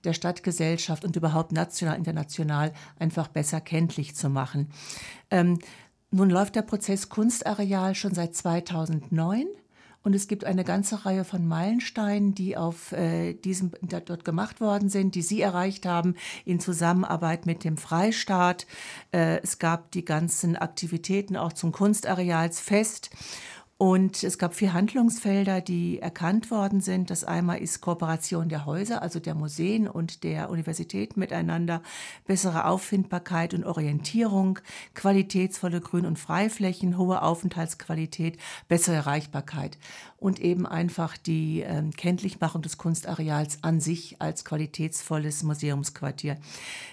der 0.05 0.15
Stadtgesellschaft 0.15 1.05
und 1.05 1.17
überhaupt 1.17 1.53
national, 1.53 1.99
international 1.99 2.73
einfach 2.99 3.29
besser 3.29 3.61
kenntlich 3.61 4.17
zu 4.17 4.31
machen. 4.31 4.71
Ähm, 5.31 5.59
nun 6.11 6.31
läuft 6.31 6.57
der 6.57 6.63
Prozess 6.63 7.09
Kunstareal 7.11 7.95
schon 7.95 8.15
seit 8.15 8.35
2009. 8.35 9.47
Und 10.05 10.15
es 10.15 10.29
gibt 10.29 10.45
eine 10.45 10.65
ganze 10.65 11.07
Reihe 11.07 11.25
von 11.25 11.49
Meilensteinen, 11.49 12.35
die 12.35 12.59
auf 12.59 12.93
äh, 12.93 13.33
diesem 13.33 13.73
dort 13.81 14.25
gemacht 14.25 14.61
worden 14.61 14.91
sind, 14.91 15.15
die 15.15 15.23
Sie 15.23 15.41
erreicht 15.41 15.87
haben 15.87 16.15
in 16.45 16.61
Zusammenarbeit 16.61 17.47
mit 17.47 17.65
dem 17.65 17.79
Freistaat. 17.79 18.67
Äh, 19.13 19.41
es 19.43 19.59
gab 19.59 19.91
die 19.93 20.05
ganzen 20.05 20.57
Aktivitäten 20.57 21.39
auch 21.39 21.55
zum 21.55 21.73
Kunstarealsfest. 21.73 23.11
Und 23.77 24.23
es 24.23 24.39
gab 24.39 24.55
vier 24.55 24.73
Handlungsfelder, 24.73 25.61
die 25.61 25.99
erkannt 25.99 26.53
worden 26.53 26.81
sind. 26.81 27.11
Das 27.11 27.25
einmal 27.25 27.59
ist 27.59 27.81
Kooperation 27.81 28.49
der 28.49 28.67
Häuser, 28.67 29.03
also 29.03 29.19
der 29.19 29.35
Museen 29.35 29.89
und 29.89 30.23
der 30.23 30.49
Universitäten 30.49 31.19
miteinander, 31.19 31.83
bessere 32.25 32.67
Auffindbarkeit 32.67 33.53
und 33.53 33.65
Orientierung, 33.65 34.61
qualitätsvolle 34.95 35.81
Grün- 35.81 36.07
und 36.07 36.21
Freiflächen, 36.21 36.97
hohe 36.99 37.21
Aufenthaltsqualität, 37.21 38.39
bessere 38.69 38.95
Erreichbarkeit 38.95 39.77
und 40.25 40.41
eben 40.41 40.67
einfach 40.67 41.19
die 41.19 41.63
äh, 41.63 41.83
Kenntlichmachung 41.97 42.63
des 42.63 42.79
Kunstareals 42.79 43.59
an 43.63 43.81
sich 43.81 44.23
als 44.23 44.45
qualitätsvolles 44.45 45.43
Museumsquartier. 45.43 46.39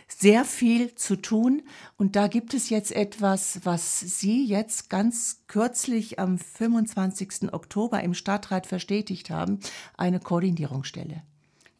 Sehr 0.07 0.43
viel 0.43 0.95
zu 0.95 1.15
tun 1.15 1.61
und 1.95 2.17
da 2.17 2.27
gibt 2.27 2.53
es 2.53 2.69
jetzt 2.69 2.91
etwas, 2.91 3.61
was 3.63 4.01
Sie 4.01 4.45
jetzt 4.45 4.89
ganz 4.89 5.43
kürzlich 5.47 6.19
am 6.19 6.39
25. 6.71 7.53
Oktober 7.53 8.01
im 8.01 8.13
Stadtrat 8.13 8.65
verstetigt 8.65 9.29
haben, 9.29 9.59
eine 9.97 10.19
Koordinierungsstelle. 10.19 11.23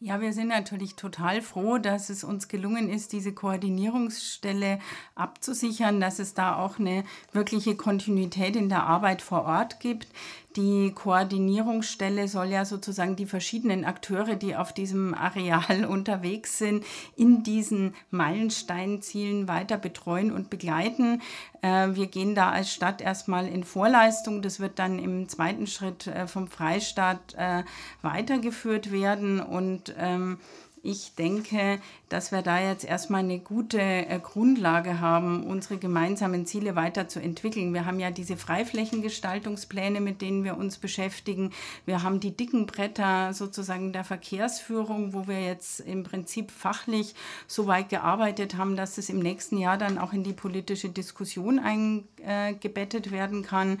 Ja, 0.04 0.20
wir 0.20 0.32
sind 0.32 0.48
natürlich 0.48 0.96
total 0.96 1.42
froh, 1.42 1.78
dass 1.78 2.10
es 2.10 2.24
uns 2.24 2.48
gelungen 2.48 2.90
ist, 2.90 3.12
diese 3.12 3.32
Koordinierungsstelle 3.32 4.80
abzusichern, 5.14 6.00
dass 6.00 6.18
es 6.18 6.34
da 6.34 6.56
auch 6.56 6.80
eine 6.80 7.04
wirkliche 7.32 7.76
Kontinuität 7.76 8.56
in 8.56 8.68
der 8.68 8.82
Arbeit 8.82 9.22
vor 9.22 9.44
Ort 9.44 9.78
gibt. 9.78 10.08
Die 10.56 10.92
Koordinierungsstelle 10.94 12.28
soll 12.28 12.48
ja 12.48 12.64
sozusagen 12.64 13.16
die 13.16 13.26
verschiedenen 13.26 13.84
Akteure, 13.84 14.36
die 14.36 14.54
auf 14.54 14.72
diesem 14.72 15.14
Areal 15.14 15.84
unterwegs 15.88 16.58
sind, 16.58 16.84
in 17.16 17.42
diesen 17.42 17.94
Meilensteinzielen 18.10 19.48
weiter 19.48 19.78
betreuen 19.78 20.30
und 20.30 20.50
begleiten. 20.50 21.22
Äh, 21.62 21.88
wir 21.94 22.06
gehen 22.06 22.34
da 22.34 22.50
als 22.50 22.72
Stadt 22.72 23.00
erstmal 23.00 23.48
in 23.48 23.64
Vorleistung. 23.64 24.42
Das 24.42 24.60
wird 24.60 24.78
dann 24.78 24.98
im 24.98 25.28
zweiten 25.28 25.66
Schritt 25.66 26.06
äh, 26.06 26.26
vom 26.26 26.48
Freistaat 26.48 27.34
äh, 27.36 27.62
weitergeführt 28.02 28.92
werden 28.92 29.40
und 29.40 29.94
ähm, 29.98 30.38
ich 30.84 31.14
denke, 31.14 31.80
dass 32.08 32.32
wir 32.32 32.42
da 32.42 32.60
jetzt 32.60 32.84
erstmal 32.84 33.20
eine 33.20 33.38
gute 33.38 33.80
äh, 33.80 34.18
Grundlage 34.20 35.00
haben, 35.00 35.44
unsere 35.44 35.78
gemeinsamen 35.78 36.44
Ziele 36.44 36.74
weiterzuentwickeln. 36.74 37.72
Wir 37.72 37.86
haben 37.86 38.00
ja 38.00 38.10
diese 38.10 38.36
Freiflächengestaltungspläne, 38.36 40.00
mit 40.00 40.20
denen 40.20 40.42
wir 40.42 40.56
uns 40.56 40.78
beschäftigen. 40.78 41.52
Wir 41.86 42.02
haben 42.02 42.18
die 42.18 42.36
dicken 42.36 42.66
Bretter 42.66 43.32
sozusagen 43.32 43.92
der 43.92 44.02
Verkehrsführung, 44.02 45.14
wo 45.14 45.28
wir 45.28 45.40
jetzt 45.40 45.80
im 45.80 46.02
Prinzip 46.02 46.50
fachlich 46.50 47.14
so 47.46 47.68
weit 47.68 47.88
gearbeitet 47.88 48.56
haben, 48.56 48.76
dass 48.76 48.98
es 48.98 49.08
im 49.08 49.20
nächsten 49.20 49.58
Jahr 49.58 49.78
dann 49.78 49.98
auch 49.98 50.12
in 50.12 50.24
die 50.24 50.32
politische 50.32 50.88
Diskussion 50.88 51.60
eingebettet 51.60 53.12
werden 53.12 53.44
kann. 53.44 53.78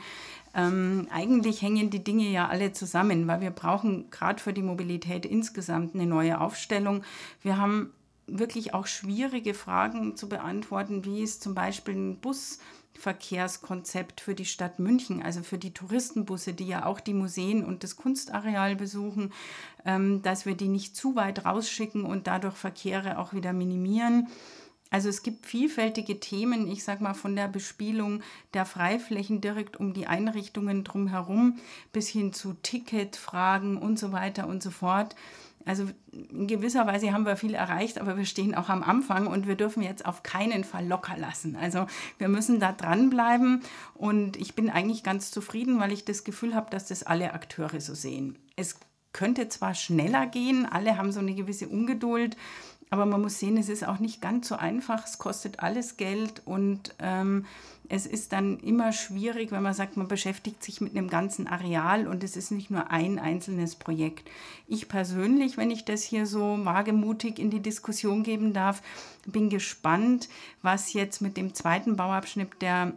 Ähm, 0.54 1.08
eigentlich 1.10 1.62
hängen 1.62 1.90
die 1.90 2.04
Dinge 2.04 2.30
ja 2.30 2.48
alle 2.48 2.72
zusammen, 2.72 3.26
weil 3.26 3.40
wir 3.40 3.50
brauchen 3.50 4.10
gerade 4.10 4.42
für 4.42 4.52
die 4.52 4.62
Mobilität 4.62 5.24
insgesamt 5.24 5.94
eine 5.94 6.06
neue 6.06 6.40
Aufstellung. 6.40 7.02
Wir 7.42 7.56
haben 7.56 7.92
wirklich 8.26 8.74
auch 8.74 8.86
schwierige 8.86 9.54
Fragen 9.54 10.16
zu 10.16 10.28
beantworten, 10.28 11.04
wie 11.04 11.22
ist 11.22 11.42
zum 11.42 11.54
Beispiel 11.54 11.94
ein 11.94 12.18
Busverkehrskonzept 12.18 14.20
für 14.20 14.34
die 14.34 14.44
Stadt 14.44 14.78
München, 14.78 15.22
also 15.22 15.42
für 15.42 15.58
die 15.58 15.74
Touristenbusse, 15.74 16.54
die 16.54 16.66
ja 16.66 16.86
auch 16.86 17.00
die 17.00 17.14
Museen 17.14 17.64
und 17.64 17.82
das 17.82 17.96
Kunstareal 17.96 18.76
besuchen, 18.76 19.32
ähm, 19.84 20.22
dass 20.22 20.46
wir 20.46 20.54
die 20.54 20.68
nicht 20.68 20.96
zu 20.96 21.16
weit 21.16 21.44
rausschicken 21.44 22.04
und 22.04 22.26
dadurch 22.26 22.56
Verkehre 22.56 23.18
auch 23.18 23.32
wieder 23.32 23.52
minimieren. 23.52 24.28
Also 24.92 25.08
es 25.08 25.22
gibt 25.22 25.46
vielfältige 25.46 26.20
Themen, 26.20 26.70
ich 26.70 26.84
sage 26.84 27.02
mal 27.02 27.14
von 27.14 27.34
der 27.34 27.48
Bespielung 27.48 28.22
der 28.52 28.66
Freiflächen 28.66 29.40
direkt 29.40 29.78
um 29.78 29.94
die 29.94 30.06
Einrichtungen 30.06 30.84
drumherum 30.84 31.58
bis 31.94 32.08
hin 32.08 32.34
zu 32.34 32.52
Ticketfragen 32.62 33.78
und 33.78 33.98
so 33.98 34.12
weiter 34.12 34.46
und 34.46 34.62
so 34.62 34.70
fort. 34.70 35.16
Also 35.64 35.88
in 36.12 36.46
gewisser 36.46 36.86
Weise 36.86 37.14
haben 37.14 37.24
wir 37.24 37.36
viel 37.36 37.54
erreicht, 37.54 37.98
aber 37.98 38.18
wir 38.18 38.26
stehen 38.26 38.54
auch 38.54 38.68
am 38.68 38.82
Anfang 38.82 39.28
und 39.28 39.46
wir 39.46 39.54
dürfen 39.54 39.82
jetzt 39.82 40.04
auf 40.04 40.22
keinen 40.22 40.62
Fall 40.62 40.86
locker 40.86 41.16
lassen. 41.16 41.56
Also 41.56 41.86
wir 42.18 42.28
müssen 42.28 42.60
da 42.60 42.72
dranbleiben 42.72 43.62
und 43.94 44.36
ich 44.36 44.54
bin 44.54 44.68
eigentlich 44.68 45.02
ganz 45.02 45.30
zufrieden, 45.30 45.80
weil 45.80 45.92
ich 45.92 46.04
das 46.04 46.22
Gefühl 46.22 46.54
habe, 46.54 46.68
dass 46.68 46.84
das 46.84 47.02
alle 47.02 47.32
Akteure 47.32 47.80
so 47.80 47.94
sehen. 47.94 48.36
Es 48.56 48.76
könnte 49.12 49.48
zwar 49.48 49.74
schneller 49.74 50.26
gehen, 50.26 50.66
alle 50.66 50.96
haben 50.96 51.12
so 51.12 51.20
eine 51.20 51.34
gewisse 51.34 51.68
Ungeduld, 51.68 52.36
Aber 52.92 53.06
man 53.06 53.22
muss 53.22 53.38
sehen, 53.38 53.56
es 53.56 53.70
ist 53.70 53.88
auch 53.88 54.00
nicht 54.00 54.20
ganz 54.20 54.48
so 54.48 54.56
einfach. 54.56 55.06
Es 55.06 55.16
kostet 55.16 55.60
alles 55.60 55.96
Geld 55.96 56.42
und 56.44 56.94
ähm, 56.98 57.46
es 57.88 58.04
ist 58.04 58.34
dann 58.34 58.58
immer 58.58 58.92
schwierig, 58.92 59.50
wenn 59.50 59.62
man 59.62 59.72
sagt, 59.72 59.96
man 59.96 60.08
beschäftigt 60.08 60.62
sich 60.62 60.82
mit 60.82 60.94
einem 60.94 61.08
ganzen 61.08 61.46
Areal 61.46 62.06
und 62.06 62.22
es 62.22 62.36
ist 62.36 62.50
nicht 62.50 62.70
nur 62.70 62.90
ein 62.90 63.18
einzelnes 63.18 63.76
Projekt. 63.76 64.28
Ich 64.68 64.90
persönlich, 64.90 65.56
wenn 65.56 65.70
ich 65.70 65.86
das 65.86 66.02
hier 66.02 66.26
so 66.26 66.58
wagemutig 66.66 67.38
in 67.38 67.48
die 67.48 67.60
Diskussion 67.60 68.24
geben 68.24 68.52
darf, 68.52 68.82
bin 69.24 69.48
gespannt, 69.48 70.28
was 70.60 70.92
jetzt 70.92 71.22
mit 71.22 71.38
dem 71.38 71.54
zweiten 71.54 71.96
Bauabschnitt 71.96 72.60
der 72.60 72.92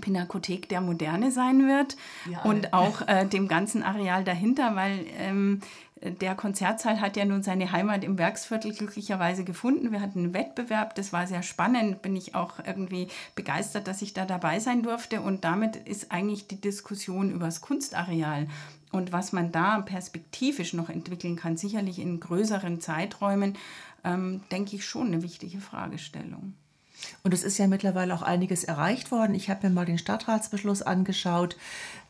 Pinakothek 0.00 0.68
der 0.68 0.80
Moderne 0.80 1.32
sein 1.32 1.66
wird 1.66 1.96
ja, 2.30 2.42
und 2.42 2.74
auch 2.74 3.08
äh, 3.08 3.26
dem 3.26 3.48
ganzen 3.48 3.82
Areal 3.82 4.22
dahinter, 4.22 4.76
weil 4.76 5.06
ähm, 5.16 5.60
der 6.02 6.34
Konzertsaal 6.34 7.00
hat 7.00 7.16
ja 7.16 7.24
nun 7.24 7.42
seine 7.42 7.72
Heimat 7.72 8.04
im 8.04 8.18
Werksviertel 8.18 8.72
glücklicherweise 8.72 9.44
gefunden. 9.44 9.92
Wir 9.92 10.00
hatten 10.00 10.20
einen 10.20 10.34
Wettbewerb, 10.34 10.94
das 10.94 11.12
war 11.12 11.26
sehr 11.26 11.42
spannend, 11.42 12.02
bin 12.02 12.14
ich 12.16 12.34
auch 12.34 12.60
irgendwie 12.64 13.08
begeistert, 13.34 13.88
dass 13.88 14.02
ich 14.02 14.14
da 14.14 14.24
dabei 14.24 14.60
sein 14.60 14.82
durfte. 14.82 15.20
Und 15.20 15.44
damit 15.44 15.76
ist 15.76 16.12
eigentlich 16.12 16.46
die 16.46 16.60
Diskussion 16.60 17.30
über 17.30 17.46
das 17.46 17.60
Kunstareal 17.60 18.46
und 18.90 19.12
was 19.12 19.32
man 19.32 19.52
da 19.52 19.80
perspektivisch 19.80 20.72
noch 20.72 20.88
entwickeln 20.88 21.36
kann, 21.36 21.56
sicherlich 21.56 21.98
in 21.98 22.20
größeren 22.20 22.80
Zeiträumen, 22.80 23.56
ähm, 24.04 24.40
denke 24.50 24.76
ich 24.76 24.86
schon 24.86 25.08
eine 25.08 25.22
wichtige 25.22 25.60
Fragestellung. 25.60 26.54
Und 27.22 27.32
es 27.32 27.44
ist 27.44 27.58
ja 27.58 27.66
mittlerweile 27.66 28.14
auch 28.14 28.22
einiges 28.22 28.64
erreicht 28.64 29.12
worden. 29.12 29.34
Ich 29.34 29.50
habe 29.50 29.68
mir 29.68 29.74
mal 29.74 29.86
den 29.86 29.98
Stadtratsbeschluss 29.98 30.82
angeschaut. 30.82 31.56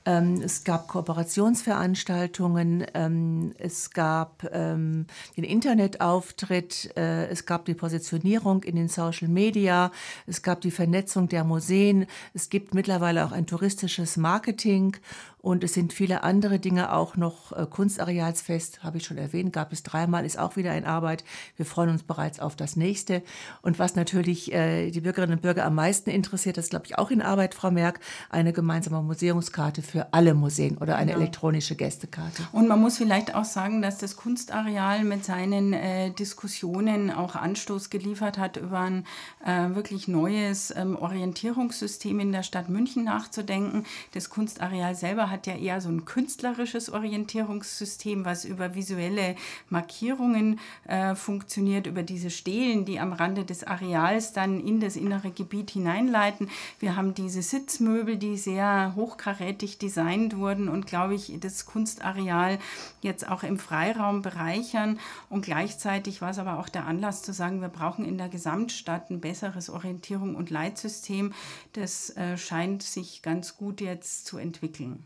Ähm, 0.08 0.40
es 0.42 0.64
gab 0.64 0.88
Kooperationsveranstaltungen, 0.88 2.86
ähm, 2.94 3.52
es 3.58 3.90
gab 3.90 4.42
ähm, 4.54 5.04
den 5.36 5.44
Internetauftritt, 5.44 6.96
äh, 6.96 7.26
es 7.26 7.44
gab 7.44 7.66
die 7.66 7.74
Positionierung 7.74 8.62
in 8.62 8.76
den 8.76 8.88
Social 8.88 9.28
Media, 9.28 9.92
es 10.26 10.42
gab 10.42 10.62
die 10.62 10.70
Vernetzung 10.70 11.28
der 11.28 11.44
Museen, 11.44 12.06
es 12.32 12.48
gibt 12.48 12.72
mittlerweile 12.72 13.22
auch 13.26 13.32
ein 13.32 13.46
touristisches 13.46 14.16
Marketing 14.16 14.96
und 15.40 15.62
es 15.62 15.74
sind 15.74 15.92
viele 15.92 16.24
andere 16.24 16.58
Dinge 16.58 16.92
auch 16.92 17.16
noch. 17.16 17.52
Äh, 17.52 17.66
Kunstarealsfest, 17.68 18.82
habe 18.82 18.98
ich 18.98 19.04
schon 19.04 19.18
erwähnt, 19.18 19.52
gab 19.52 19.72
es 19.72 19.82
dreimal, 19.82 20.24
ist 20.24 20.38
auch 20.38 20.56
wieder 20.56 20.76
in 20.76 20.84
Arbeit. 20.84 21.24
Wir 21.56 21.64
freuen 21.64 21.90
uns 21.90 22.02
bereits 22.02 22.40
auf 22.40 22.56
das 22.56 22.76
nächste. 22.76 23.22
Und 23.62 23.78
was 23.78 23.94
natürlich 23.94 24.52
äh, 24.52 24.90
die 24.90 25.00
Bürgerinnen 25.00 25.34
und 25.34 25.42
Bürger 25.42 25.64
am 25.64 25.74
meisten 25.74 26.10
interessiert, 26.10 26.56
das 26.56 26.70
glaube 26.70 26.86
ich 26.86 26.98
auch 26.98 27.10
in 27.10 27.22
Arbeit, 27.22 27.54
Frau 27.54 27.70
Merck, 27.70 28.00
eine 28.30 28.52
gemeinsame 28.52 29.00
Museumskarte 29.02 29.82
für 29.82 30.12
alle 30.12 30.34
Museen 30.34 30.78
oder 30.78 30.96
eine 30.96 31.12
genau. 31.12 31.22
elektronische 31.22 31.76
Gästekarte. 31.76 32.42
Und 32.52 32.68
man 32.68 32.80
muss 32.80 32.98
vielleicht 32.98 33.34
auch 33.34 33.44
sagen, 33.44 33.80
dass 33.80 33.98
das 33.98 34.16
Kunstareal 34.16 35.04
mit 35.04 35.24
seinen 35.24 35.72
äh, 35.72 36.10
Diskussionen 36.10 37.10
auch 37.10 37.36
Anstoß 37.36 37.90
geliefert 37.90 38.38
hat, 38.38 38.56
über 38.56 38.80
ein 38.80 39.04
äh, 39.44 39.74
wirklich 39.74 40.08
neues 40.08 40.74
ähm, 40.76 40.96
Orientierungssystem 40.96 42.18
in 42.20 42.32
der 42.32 42.42
Stadt 42.42 42.68
München 42.68 43.04
nachzudenken. 43.04 43.84
Das 44.14 44.30
Kunstareal 44.30 44.94
selber 44.94 45.30
hat 45.30 45.37
ja 45.46 45.54
eher 45.54 45.80
so 45.80 45.88
ein 45.88 46.04
künstlerisches 46.04 46.90
Orientierungssystem, 46.90 48.24
was 48.24 48.44
über 48.44 48.74
visuelle 48.74 49.36
Markierungen 49.68 50.58
äh, 50.86 51.14
funktioniert, 51.14 51.86
über 51.86 52.02
diese 52.02 52.30
Stelen, 52.30 52.84
die 52.84 52.98
am 52.98 53.12
Rande 53.12 53.44
des 53.44 53.64
Areals 53.64 54.32
dann 54.32 54.60
in 54.60 54.80
das 54.80 54.96
innere 54.96 55.30
Gebiet 55.30 55.70
hineinleiten. 55.70 56.50
Wir 56.78 56.96
haben 56.96 57.14
diese 57.14 57.42
Sitzmöbel, 57.42 58.16
die 58.16 58.36
sehr 58.36 58.92
hochkarätig 58.96 59.78
designt 59.78 60.36
wurden 60.36 60.68
und, 60.68 60.86
glaube 60.86 61.14
ich, 61.14 61.38
das 61.40 61.66
Kunstareal 61.66 62.58
jetzt 63.00 63.28
auch 63.28 63.42
im 63.42 63.58
Freiraum 63.58 64.22
bereichern. 64.22 64.98
Und 65.28 65.44
gleichzeitig 65.44 66.20
war 66.20 66.30
es 66.30 66.38
aber 66.38 66.58
auch 66.58 66.68
der 66.68 66.86
Anlass 66.86 67.22
zu 67.22 67.32
sagen, 67.32 67.60
wir 67.60 67.68
brauchen 67.68 68.04
in 68.04 68.18
der 68.18 68.28
Gesamtstadt 68.28 69.10
ein 69.10 69.20
besseres 69.20 69.70
Orientierung 69.70 70.34
und 70.34 70.50
Leitsystem. 70.50 71.32
Das 71.72 72.10
äh, 72.16 72.36
scheint 72.36 72.82
sich 72.82 73.22
ganz 73.22 73.56
gut 73.56 73.80
jetzt 73.80 74.26
zu 74.26 74.38
entwickeln. 74.38 75.04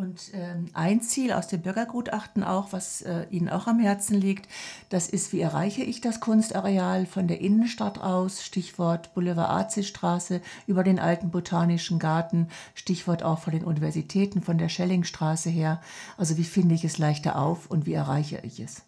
Und 0.00 0.30
ähm, 0.32 0.68
ein 0.72 1.02
Ziel 1.02 1.30
aus 1.30 1.46
dem 1.48 1.60
Bürgergutachten 1.60 2.42
auch, 2.42 2.72
was 2.72 3.02
äh, 3.02 3.26
Ihnen 3.28 3.50
auch 3.50 3.66
am 3.66 3.78
Herzen 3.78 4.18
liegt, 4.18 4.48
das 4.88 5.10
ist, 5.10 5.34
wie 5.34 5.42
erreiche 5.42 5.82
ich 5.82 6.00
das 6.00 6.20
Kunstareal 6.20 7.04
von 7.04 7.28
der 7.28 7.42
Innenstadt 7.42 8.00
aus, 8.00 8.42
Stichwort 8.42 9.12
Boulevard 9.12 9.50
Azisstraße, 9.50 10.40
über 10.66 10.84
den 10.84 10.98
alten 10.98 11.30
Botanischen 11.30 11.98
Garten, 11.98 12.48
Stichwort 12.74 13.22
auch 13.22 13.40
von 13.40 13.52
den 13.52 13.62
Universitäten, 13.62 14.40
von 14.40 14.56
der 14.56 14.70
Schellingstraße 14.70 15.50
her. 15.50 15.82
Also 16.16 16.38
wie 16.38 16.44
finde 16.44 16.74
ich 16.74 16.84
es 16.84 16.96
leichter 16.96 17.38
auf 17.38 17.66
und 17.66 17.84
wie 17.84 17.92
erreiche 17.92 18.40
ich 18.42 18.58
es? 18.58 18.82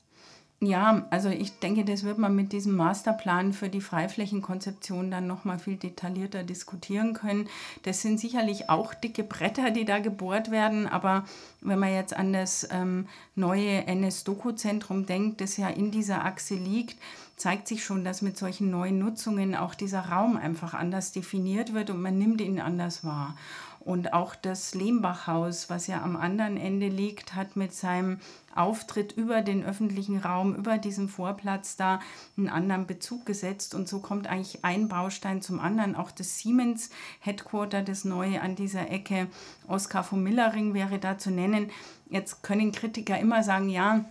Ja, 0.64 1.06
also 1.10 1.28
ich 1.28 1.58
denke, 1.58 1.84
das 1.84 2.04
wird 2.04 2.18
man 2.18 2.36
mit 2.36 2.52
diesem 2.52 2.76
Masterplan 2.76 3.52
für 3.52 3.68
die 3.68 3.80
Freiflächenkonzeption 3.80 5.10
dann 5.10 5.26
nochmal 5.26 5.58
viel 5.58 5.74
detaillierter 5.74 6.44
diskutieren 6.44 7.14
können. 7.14 7.48
Das 7.82 8.00
sind 8.00 8.20
sicherlich 8.20 8.70
auch 8.70 8.94
dicke 8.94 9.24
Bretter, 9.24 9.72
die 9.72 9.84
da 9.84 9.98
gebohrt 9.98 10.52
werden, 10.52 10.86
aber 10.86 11.24
wenn 11.62 11.80
man 11.80 11.92
jetzt 11.92 12.14
an 12.14 12.32
das 12.32 12.68
ähm, 12.70 13.08
neue 13.34 13.88
NS-Doku-Zentrum 13.88 15.04
denkt, 15.04 15.40
das 15.40 15.56
ja 15.56 15.68
in 15.68 15.90
dieser 15.90 16.24
Achse 16.24 16.54
liegt, 16.54 16.96
zeigt 17.36 17.66
sich 17.66 17.84
schon, 17.84 18.04
dass 18.04 18.22
mit 18.22 18.38
solchen 18.38 18.70
neuen 18.70 19.00
Nutzungen 19.00 19.56
auch 19.56 19.74
dieser 19.74 20.10
Raum 20.10 20.36
einfach 20.36 20.74
anders 20.74 21.10
definiert 21.10 21.74
wird 21.74 21.90
und 21.90 22.00
man 22.00 22.16
nimmt 22.16 22.40
ihn 22.40 22.60
anders 22.60 23.04
wahr. 23.04 23.36
Und 23.84 24.12
auch 24.12 24.34
das 24.34 24.74
Lehmbachhaus, 24.74 25.68
was 25.68 25.88
ja 25.88 26.02
am 26.02 26.16
anderen 26.16 26.56
Ende 26.56 26.88
liegt, 26.88 27.34
hat 27.34 27.56
mit 27.56 27.74
seinem 27.74 28.20
Auftritt 28.54 29.12
über 29.12 29.42
den 29.42 29.64
öffentlichen 29.64 30.18
Raum, 30.18 30.54
über 30.54 30.78
diesen 30.78 31.08
Vorplatz 31.08 31.76
da 31.76 32.00
einen 32.36 32.48
anderen 32.48 32.86
Bezug 32.86 33.26
gesetzt. 33.26 33.74
Und 33.74 33.88
so 33.88 33.98
kommt 33.98 34.26
eigentlich 34.28 34.64
ein 34.64 34.88
Baustein 34.88 35.42
zum 35.42 35.58
anderen. 35.58 35.96
Auch 35.96 36.10
das 36.10 36.38
Siemens 36.38 36.90
Headquarter, 37.20 37.82
das 37.82 38.04
neue 38.04 38.40
an 38.40 38.54
dieser 38.54 38.90
Ecke, 38.90 39.26
Oskar 39.66 40.04
von 40.04 40.22
Millering 40.22 40.74
wäre 40.74 40.98
da 40.98 41.18
zu 41.18 41.30
nennen. 41.30 41.70
Jetzt 42.08 42.42
können 42.42 42.72
Kritiker 42.72 43.18
immer 43.18 43.42
sagen, 43.42 43.68
ja, 43.68 44.04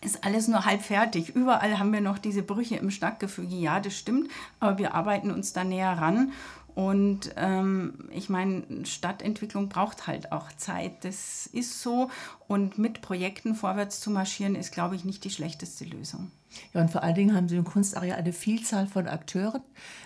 ist 0.00 0.24
alles 0.24 0.46
nur 0.46 0.64
halb 0.64 0.82
fertig. 0.82 1.34
Überall 1.34 1.78
haben 1.78 1.92
wir 1.92 2.00
noch 2.00 2.18
diese 2.18 2.42
Brüche 2.42 2.76
im 2.76 2.90
Stadtgefüge. 2.90 3.56
Ja, 3.56 3.80
das 3.80 3.96
stimmt, 3.96 4.30
aber 4.60 4.78
wir 4.78 4.94
arbeiten 4.94 5.30
uns 5.30 5.52
da 5.52 5.64
näher 5.64 5.98
ran. 5.98 6.32
Und 6.78 7.32
ähm, 7.34 8.08
ich 8.12 8.28
meine, 8.28 8.86
Stadtentwicklung 8.86 9.68
braucht 9.68 10.06
halt 10.06 10.30
auch 10.30 10.52
Zeit. 10.52 11.04
Das 11.04 11.48
ist 11.48 11.82
so. 11.82 12.08
Und 12.46 12.78
mit 12.78 13.02
Projekten 13.02 13.56
vorwärts 13.56 13.98
zu 13.98 14.12
marschieren, 14.12 14.54
ist, 14.54 14.70
glaube 14.70 14.94
ich, 14.94 15.04
nicht 15.04 15.24
die 15.24 15.30
schlechteste 15.30 15.84
Lösung. 15.84 16.30
Ja, 16.74 16.80
und 16.80 16.90
vor 16.90 17.02
allen 17.02 17.14
Dingen 17.14 17.34
haben 17.34 17.48
sie 17.48 17.56
im 17.56 17.64
Kunstareal 17.64 18.18
eine 18.18 18.32
Vielzahl 18.32 18.86
von 18.86 19.06
Akteuren. 19.06 19.62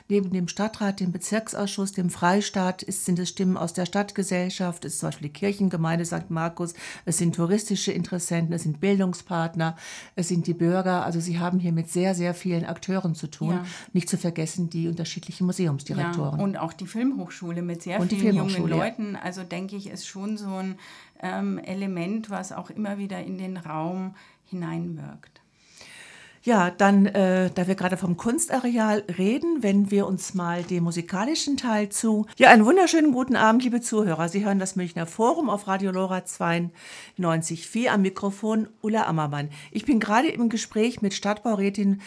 Neben 0.08 0.30
dem 0.30 0.48
Stadtrat, 0.48 1.00
dem 1.00 1.12
Bezirksausschuss, 1.12 1.92
dem 1.92 2.10
Freistaat 2.10 2.82
ist, 2.82 3.04
sind 3.04 3.18
es 3.18 3.30
Stimmen 3.30 3.56
aus 3.56 3.72
der 3.72 3.86
Stadtgesellschaft, 3.86 4.84
es 4.84 4.94
ist 4.94 5.00
zum 5.00 5.08
Beispiel 5.08 5.28
die 5.28 5.32
Kirchengemeinde 5.32 6.04
St. 6.04 6.30
Markus, 6.30 6.74
es 7.04 7.18
sind 7.18 7.34
touristische 7.34 7.92
Interessenten, 7.92 8.52
es 8.52 8.64
sind 8.64 8.80
Bildungspartner, 8.80 9.76
es 10.16 10.28
sind 10.28 10.46
die 10.46 10.54
Bürger. 10.54 11.04
Also 11.04 11.20
sie 11.20 11.38
haben 11.38 11.58
hier 11.58 11.72
mit 11.72 11.88
sehr, 11.88 12.14
sehr 12.14 12.34
vielen 12.34 12.64
Akteuren 12.64 13.14
zu 13.14 13.28
tun. 13.28 13.54
Ja. 13.54 13.66
Nicht 13.92 14.08
zu 14.08 14.18
vergessen 14.18 14.68
die 14.70 14.88
unterschiedlichen 14.88 15.46
Museumsdirektoren. 15.46 16.38
Ja, 16.38 16.44
und 16.44 16.56
auch 16.56 16.72
die 16.72 16.86
Filmhochschule 16.86 17.62
mit 17.62 17.82
sehr 17.82 18.00
und 18.00 18.12
vielen 18.12 18.36
jungen 18.36 18.68
Leuten. 18.68 19.16
Also 19.16 19.44
denke 19.44 19.76
ich, 19.76 19.88
ist 19.88 20.06
schon 20.06 20.36
so 20.36 20.56
ein 20.56 20.78
ähm, 21.20 21.58
Element, 21.58 22.30
was 22.30 22.52
auch 22.52 22.70
immer 22.70 22.98
wieder 22.98 23.22
in 23.22 23.38
den 23.38 23.56
Raum 23.56 24.14
hineinwirkt. 24.44 25.41
Ja, 26.44 26.72
dann, 26.72 27.06
äh, 27.06 27.50
da 27.54 27.68
wir 27.68 27.76
gerade 27.76 27.96
vom 27.96 28.16
Kunstareal 28.16 29.04
reden, 29.16 29.62
wenden 29.62 29.92
wir 29.92 30.08
uns 30.08 30.34
mal 30.34 30.64
dem 30.64 30.82
musikalischen 30.82 31.56
Teil 31.56 31.88
zu. 31.90 32.26
Ja, 32.36 32.50
einen 32.50 32.64
wunderschönen 32.64 33.12
guten 33.12 33.36
Abend, 33.36 33.62
liebe 33.62 33.80
Zuhörer. 33.80 34.28
Sie 34.28 34.44
hören 34.44 34.58
das 34.58 34.74
Münchner 34.74 35.06
Forum 35.06 35.48
auf 35.48 35.68
Radio 35.68 35.92
Lora 35.92 36.18
92.4 36.18 37.86
am 37.90 38.02
Mikrofon 38.02 38.66
Ulla 38.80 39.06
Ammermann. 39.06 39.50
Ich 39.70 39.84
bin 39.84 40.00
gerade 40.00 40.26
im 40.30 40.48
Gespräch 40.48 41.00
mit 41.00 41.14
Stadtbaurätin 41.14 42.00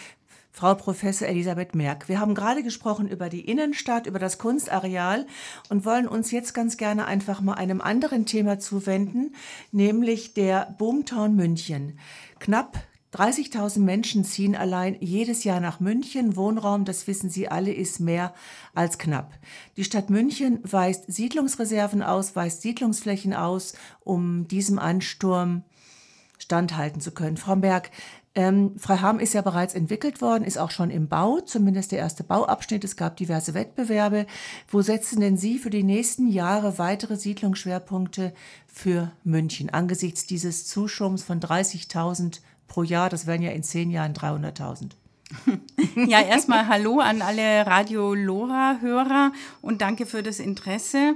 Frau 0.52 0.76
Professor 0.76 1.30
Elisabeth 1.30 1.74
Merck. 1.74 2.10
Wir 2.10 2.20
haben 2.20 2.36
gerade 2.36 2.62
gesprochen 2.62 3.08
über 3.08 3.30
die 3.30 3.46
Innenstadt, 3.50 4.06
über 4.06 4.20
das 4.20 4.38
Kunstareal 4.38 5.28
und 5.70 5.86
wollen 5.86 6.10
uns 6.10 6.32
jetzt 6.32 6.54
ganz 6.54 6.76
gerne 6.76 7.06
einfach 7.06 7.40
mal 7.40 7.54
einem 7.54 7.80
anderen 7.80 8.26
Thema 8.26 8.60
zuwenden, 8.60 9.34
nämlich 9.72 10.34
der 10.34 10.76
Boomtown 10.78 11.38
München. 11.38 12.00
Knapp 12.40 12.84
30.000 13.16 13.80
Menschen 13.80 14.26
ziehen 14.26 14.56
allein 14.56 14.98
jedes 15.00 15.46
Jahr 15.46 15.62
nach 15.62 15.80
München. 15.80 16.36
Wohnraum, 16.36 16.84
das 16.84 17.08
wissen 17.08 17.30
Sie 17.30 17.48
alle, 17.48 17.74
ist 17.74 18.00
mehr 18.00 18.34
als 18.74 18.98
knapp. 18.98 19.34
Die 19.78 19.86
Stadt 19.86 20.10
München 20.10 20.60
weist 20.64 21.06
Siedlungsreserven 21.08 22.04
aus, 22.04 22.36
weist 22.36 22.62
Siedlungsflächen 22.62 23.34
aus, 23.34 23.74
um 24.02 24.48
diesem 24.48 24.80
Ansturm 24.80 25.64
standhalten 26.38 27.00
zu 27.00 27.12
können. 27.12 27.38
Frau 27.38 27.56
Berg, 27.56 27.90
ähm, 28.38 28.74
Freiham 28.78 29.20
ist 29.20 29.34
ja 29.34 29.42
bereits 29.42 29.74
entwickelt 29.74 30.22
worden, 30.22 30.44
ist 30.44 30.58
auch 30.58 30.72
schon 30.72 30.90
im 30.90 31.08
Bau, 31.08 31.40
zumindest 31.40 31.94
der 31.94 32.00
erste 32.00 32.26
Bauabschnitt. 32.26 32.84
Es 32.84 32.98
gab 32.98 33.16
diverse 33.16 33.54
Wettbewerbe. 33.54 34.26
Wo 34.68 34.82
setzen 34.82 35.22
denn 35.22 35.38
Sie 35.38 35.58
für 35.58 35.70
die 35.70 35.84
nächsten 35.84 36.28
Jahre 36.28 36.78
weitere 36.78 37.16
Siedlungsschwerpunkte 37.16 38.34
für 38.68 39.14
München 39.24 39.70
angesichts 39.70 40.26
dieses 40.26 40.68
Zuschums 40.68 41.24
von 41.24 41.40
30.000 41.40 42.42
pro 42.68 42.84
Jahr. 42.84 43.10
Das 43.10 43.28
wären 43.28 43.42
ja 43.42 43.52
in 43.52 43.64
zehn 43.64 43.92
Jahren 43.92 44.14
300.000. 44.14 44.92
Ja, 46.08 46.22
erstmal 46.22 46.68
Hallo 46.68 47.00
an 47.00 47.22
alle 47.22 47.66
Radio 47.66 48.14
Lora-Hörer 48.14 49.32
und 49.62 49.82
danke 49.82 50.06
für 50.06 50.22
das 50.22 50.40
Interesse. 50.40 51.16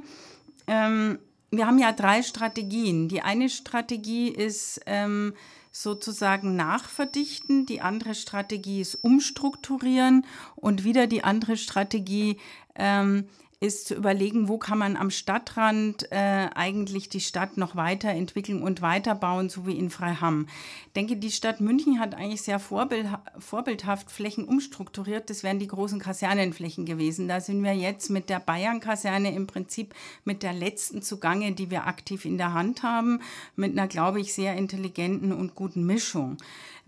Ähm, 0.67 1.19
wir 1.51 1.67
haben 1.67 1.79
ja 1.79 1.91
drei 1.91 2.21
Strategien. 2.23 3.09
Die 3.09 3.21
eine 3.21 3.49
Strategie 3.49 4.29
ist 4.29 4.81
ähm, 4.85 5.33
sozusagen 5.71 6.55
nachverdichten, 6.55 7.65
die 7.65 7.81
andere 7.81 8.15
Strategie 8.15 8.81
ist 8.81 8.95
umstrukturieren 8.95 10.25
und 10.55 10.83
wieder 10.83 11.07
die 11.07 11.23
andere 11.23 11.57
Strategie 11.57 12.37
ähm, 12.75 13.27
ist 13.61 13.87
zu 13.87 13.95
überlegen, 13.95 14.47
wo 14.47 14.57
kann 14.57 14.77
man 14.77 14.95
am 14.95 15.09
Stadtrand 15.09 16.09
äh, 16.13 16.47
eigentlich 16.55 17.09
die 17.09 17.19
Stadt 17.19 17.57
noch 17.57 17.75
weiterentwickeln 17.75 18.63
und 18.63 18.81
weiterbauen, 18.81 19.49
so 19.49 19.67
wie 19.67 19.77
in 19.77 19.89
Freiham. 19.89 20.47
Ich 20.87 20.93
denke, 20.93 21.17
die 21.17 21.29
Stadt 21.29 21.59
München 21.59 21.99
hat 21.99 22.15
eigentlich 22.15 22.41
sehr 22.41 22.59
vorbild, 22.59 23.07
vorbildhaft 23.37 24.11
Flächen 24.11 24.45
umstrukturiert. 24.45 25.29
Das 25.29 25.43
wären 25.43 25.59
die 25.59 25.67
großen 25.67 25.99
Kasernenflächen 25.99 26.85
gewesen. 26.85 27.27
Da 27.27 27.41
sind 27.41 27.61
wir 27.61 27.73
jetzt 27.73 28.09
mit 28.09 28.29
der 28.29 28.39
Bayern-Kaserne 28.39 29.35
im 29.35 29.45
Prinzip 29.45 29.93
mit 30.23 30.41
der 30.41 30.53
letzten 30.53 31.01
zugange, 31.01 31.51
die 31.51 31.69
wir 31.69 31.85
aktiv 31.85 32.23
in 32.23 32.37
der 32.37 32.53
Hand 32.53 32.81
haben, 32.81 33.19
mit 33.57 33.73
einer, 33.73 33.89
glaube 33.89 34.21
ich, 34.21 34.33
sehr 34.33 34.55
intelligenten 34.55 35.33
und 35.33 35.55
guten 35.55 35.85
Mischung. 35.85 36.37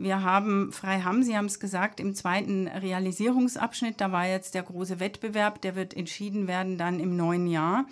Wir 0.02 0.24
haben 0.24 0.72
Freiham, 0.72 1.22
Sie 1.22 1.38
haben 1.38 1.46
es 1.46 1.60
gesagt, 1.60 2.00
im 2.00 2.16
zweiten 2.16 2.68
Realisierungsabschnitt, 2.68 4.02
da 4.02 4.12
war 4.12 4.26
jetzt 4.26 4.56
der 4.56 4.64
große 4.64 5.00
Wettbewerb, 5.00 5.62
der 5.62 5.76
wird 5.76 5.96
entschieden 5.96 6.48
werden 6.48 6.80
dann 6.80 7.00
im 7.00 7.16
neuen 7.16 7.46
Jahr. 7.46 7.86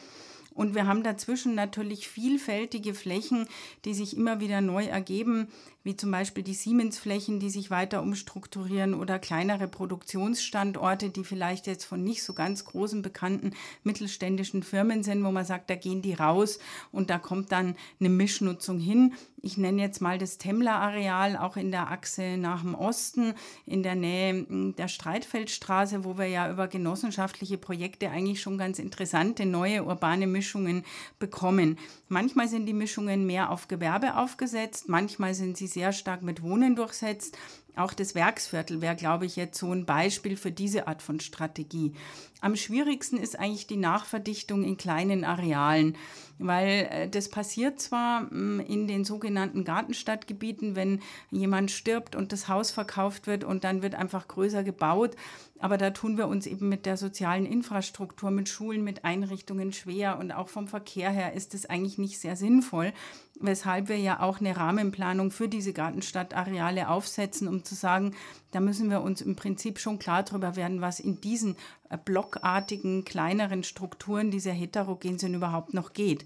Und 0.56 0.74
wir 0.74 0.88
haben 0.88 1.04
dazwischen 1.04 1.54
natürlich 1.54 2.08
vielfältige 2.08 2.96
Flächen, 2.96 3.48
die 3.86 3.94
sich 3.94 4.18
immer 4.18 4.40
wieder 4.40 4.60
neu 4.60 4.86
ergeben 4.86 5.50
wie 5.84 5.96
zum 5.96 6.12
Beispiel 6.12 6.44
die 6.44 6.54
Siemens-Flächen, 6.54 7.40
die 7.40 7.50
sich 7.50 7.72
weiter 7.72 8.02
umstrukturieren 8.02 8.94
oder 8.94 9.18
kleinere 9.18 9.68
Produktionsstandorte, 9.68 11.10
die 11.10 11.24
vielleicht 11.24 11.68
jetzt 11.68 11.86
von 11.86 12.04
nicht 12.04 12.24
so 12.24 12.34
ganz 12.34 12.66
großen 12.66 13.02
bekannten 13.02 13.54
mittelständischen 13.84 14.64
Firmen 14.64 15.04
sind, 15.04 15.24
wo 15.24 15.32
man 15.32 15.46
sagt, 15.46 15.70
da 15.70 15.76
gehen 15.76 16.02
die 16.02 16.14
raus 16.14 16.60
und 16.92 17.10
da 17.10 17.18
kommt 17.18 17.52
dann 17.52 17.76
eine 18.00 18.10
Mischnutzung 18.10 18.80
hin. 18.80 19.14
Ich 19.42 19.58
nenne 19.58 19.82
jetzt 19.82 20.02
mal 20.02 20.18
das 20.18 20.38
Temmler-Areal, 20.38 21.38
auch 21.38 21.56
in 21.56 21.72
der 21.72 21.92
Achse 21.92 22.38
nach 22.38 22.62
dem 22.62 22.76
Osten, 22.76 23.34
in 23.66 23.84
der 23.84 23.96
Nähe 23.96 24.46
hm, 24.48 24.76
der 24.76 24.88
Streitfeldstraße, 24.88 26.04
wo 26.04 26.18
wir 26.18 26.28
ja 26.28 26.52
über 26.52 26.68
genossenschaftliche 26.68 27.58
Projekte 27.58 28.10
eigentlich 28.10 28.42
schon 28.42 28.58
ganz 28.58 28.80
interessante 28.80 29.46
neue 29.46 29.84
urbane 29.84 30.28
Mischungen 30.28 30.84
bekommen. 31.20 31.78
Manchmal 32.12 32.48
sind 32.48 32.66
die 32.66 32.74
Mischungen 32.74 33.28
mehr 33.28 33.52
auf 33.52 33.68
Gewerbe 33.68 34.18
aufgesetzt, 34.18 34.90
manchmal 34.90 35.36
sind 35.36 35.58
sie 35.58 35.68
sehr 35.68 35.94
stark 35.94 36.24
mit 36.24 36.42
Wohnen 36.42 36.76
durchsetzt. 36.76 37.38
Auch 37.76 37.94
das 37.94 38.16
Werksviertel 38.16 38.82
wäre, 38.82 38.96
glaube 38.96 39.28
ich, 39.28 39.36
jetzt 39.36 39.60
so 39.60 39.72
ein 39.72 39.86
Beispiel 39.86 40.36
für 40.36 40.52
diese 40.52 40.88
Art 40.88 41.04
von 41.04 41.20
Strategie. 41.20 41.94
Am 42.42 42.56
schwierigsten 42.56 43.18
ist 43.18 43.38
eigentlich 43.38 43.68
die 43.68 43.78
Nachverdichtung 43.78 44.64
in 44.64 44.76
kleinen 44.76 45.24
Arealen, 45.24 45.96
weil 46.40 46.88
äh, 46.90 47.10
das 47.10 47.30
passiert 47.30 47.80
zwar 47.80 48.22
mm, 48.22 48.62
in 48.62 48.88
den 48.88 49.06
sogenannten 49.06 49.64
Gartenstadtgebieten, 49.64 50.76
wenn 50.76 51.02
jemand 51.30 51.70
stirbt 51.70 52.16
und 52.16 52.34
das 52.34 52.48
Haus 52.48 52.72
verkauft 52.72 53.28
wird 53.28 53.44
und 53.44 53.64
dann 53.64 53.84
wird 53.84 53.94
einfach 53.94 54.28
größer 54.28 54.64
gebaut, 54.64 55.16
aber 55.60 55.78
da 55.78 55.90
tun 55.92 56.18
wir 56.18 56.28
uns 56.28 56.48
eben 56.48 56.70
mit 56.70 56.86
der 56.86 56.96
sozialen 56.96 57.46
Infrastruktur, 57.46 58.32
mit 58.32 58.48
Schulen, 58.48 58.84
mit 58.84 59.04
Einrichtungen 59.04 59.74
schwer 59.74 60.18
und 60.18 60.32
auch 60.32 60.48
vom 60.48 60.68
Verkehr 60.68 61.12
her 61.12 61.34
ist 61.34 61.54
es 61.54 61.66
eigentlich 61.66 61.98
nicht 61.98 62.20
sehr 62.20 62.38
sinnvoll, 62.38 62.94
weshalb 63.40 63.90
wir 63.90 63.98
ja 63.98 64.22
auch 64.22 64.40
eine 64.40 64.56
Rahmenplanung 64.56 65.32
für 65.32 65.50
diese 65.50 65.74
Gartenstadtareale 65.74 66.88
aufsetzen, 66.90 67.48
um 67.48 67.64
zu 67.64 67.76
sagen, 67.76 68.16
da 68.52 68.62
müssen 68.62 68.90
wir 68.90 69.02
uns 69.02 69.22
im 69.22 69.36
Prinzip 69.36 69.80
schon 69.80 70.00
klar 70.00 70.24
darüber 70.24 70.56
werden, 70.56 70.82
was 70.82 71.00
in 71.00 71.20
diesen 71.20 71.56
äh, 71.90 71.98
blockartigen, 71.98 73.04
kleineren 73.04 73.64
Strukturen, 73.64 74.32
die 74.32 74.40
sehr 74.40 74.54
heterogen 74.54 75.20
sind, 75.20 75.34
überhaupt 75.34 75.74
noch 75.74 75.94
geht. 75.94 76.26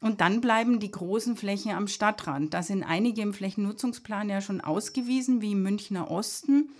Und 0.00 0.20
dann 0.20 0.40
bleiben 0.40 0.78
die 0.78 0.92
großen 0.92 1.36
Flächen 1.36 1.72
am 1.72 1.88
Stadtrand. 1.88 2.54
Da 2.54 2.62
sind 2.62 2.84
einige 2.84 3.22
im 3.22 3.34
Flächennutzungsplan 3.34 4.30
ja 4.30 4.40
schon 4.40 4.60
ausgewiesen, 4.60 5.40
wie 5.40 5.52
im 5.52 5.62
Münchner 5.62 6.08
Osten 6.10 6.70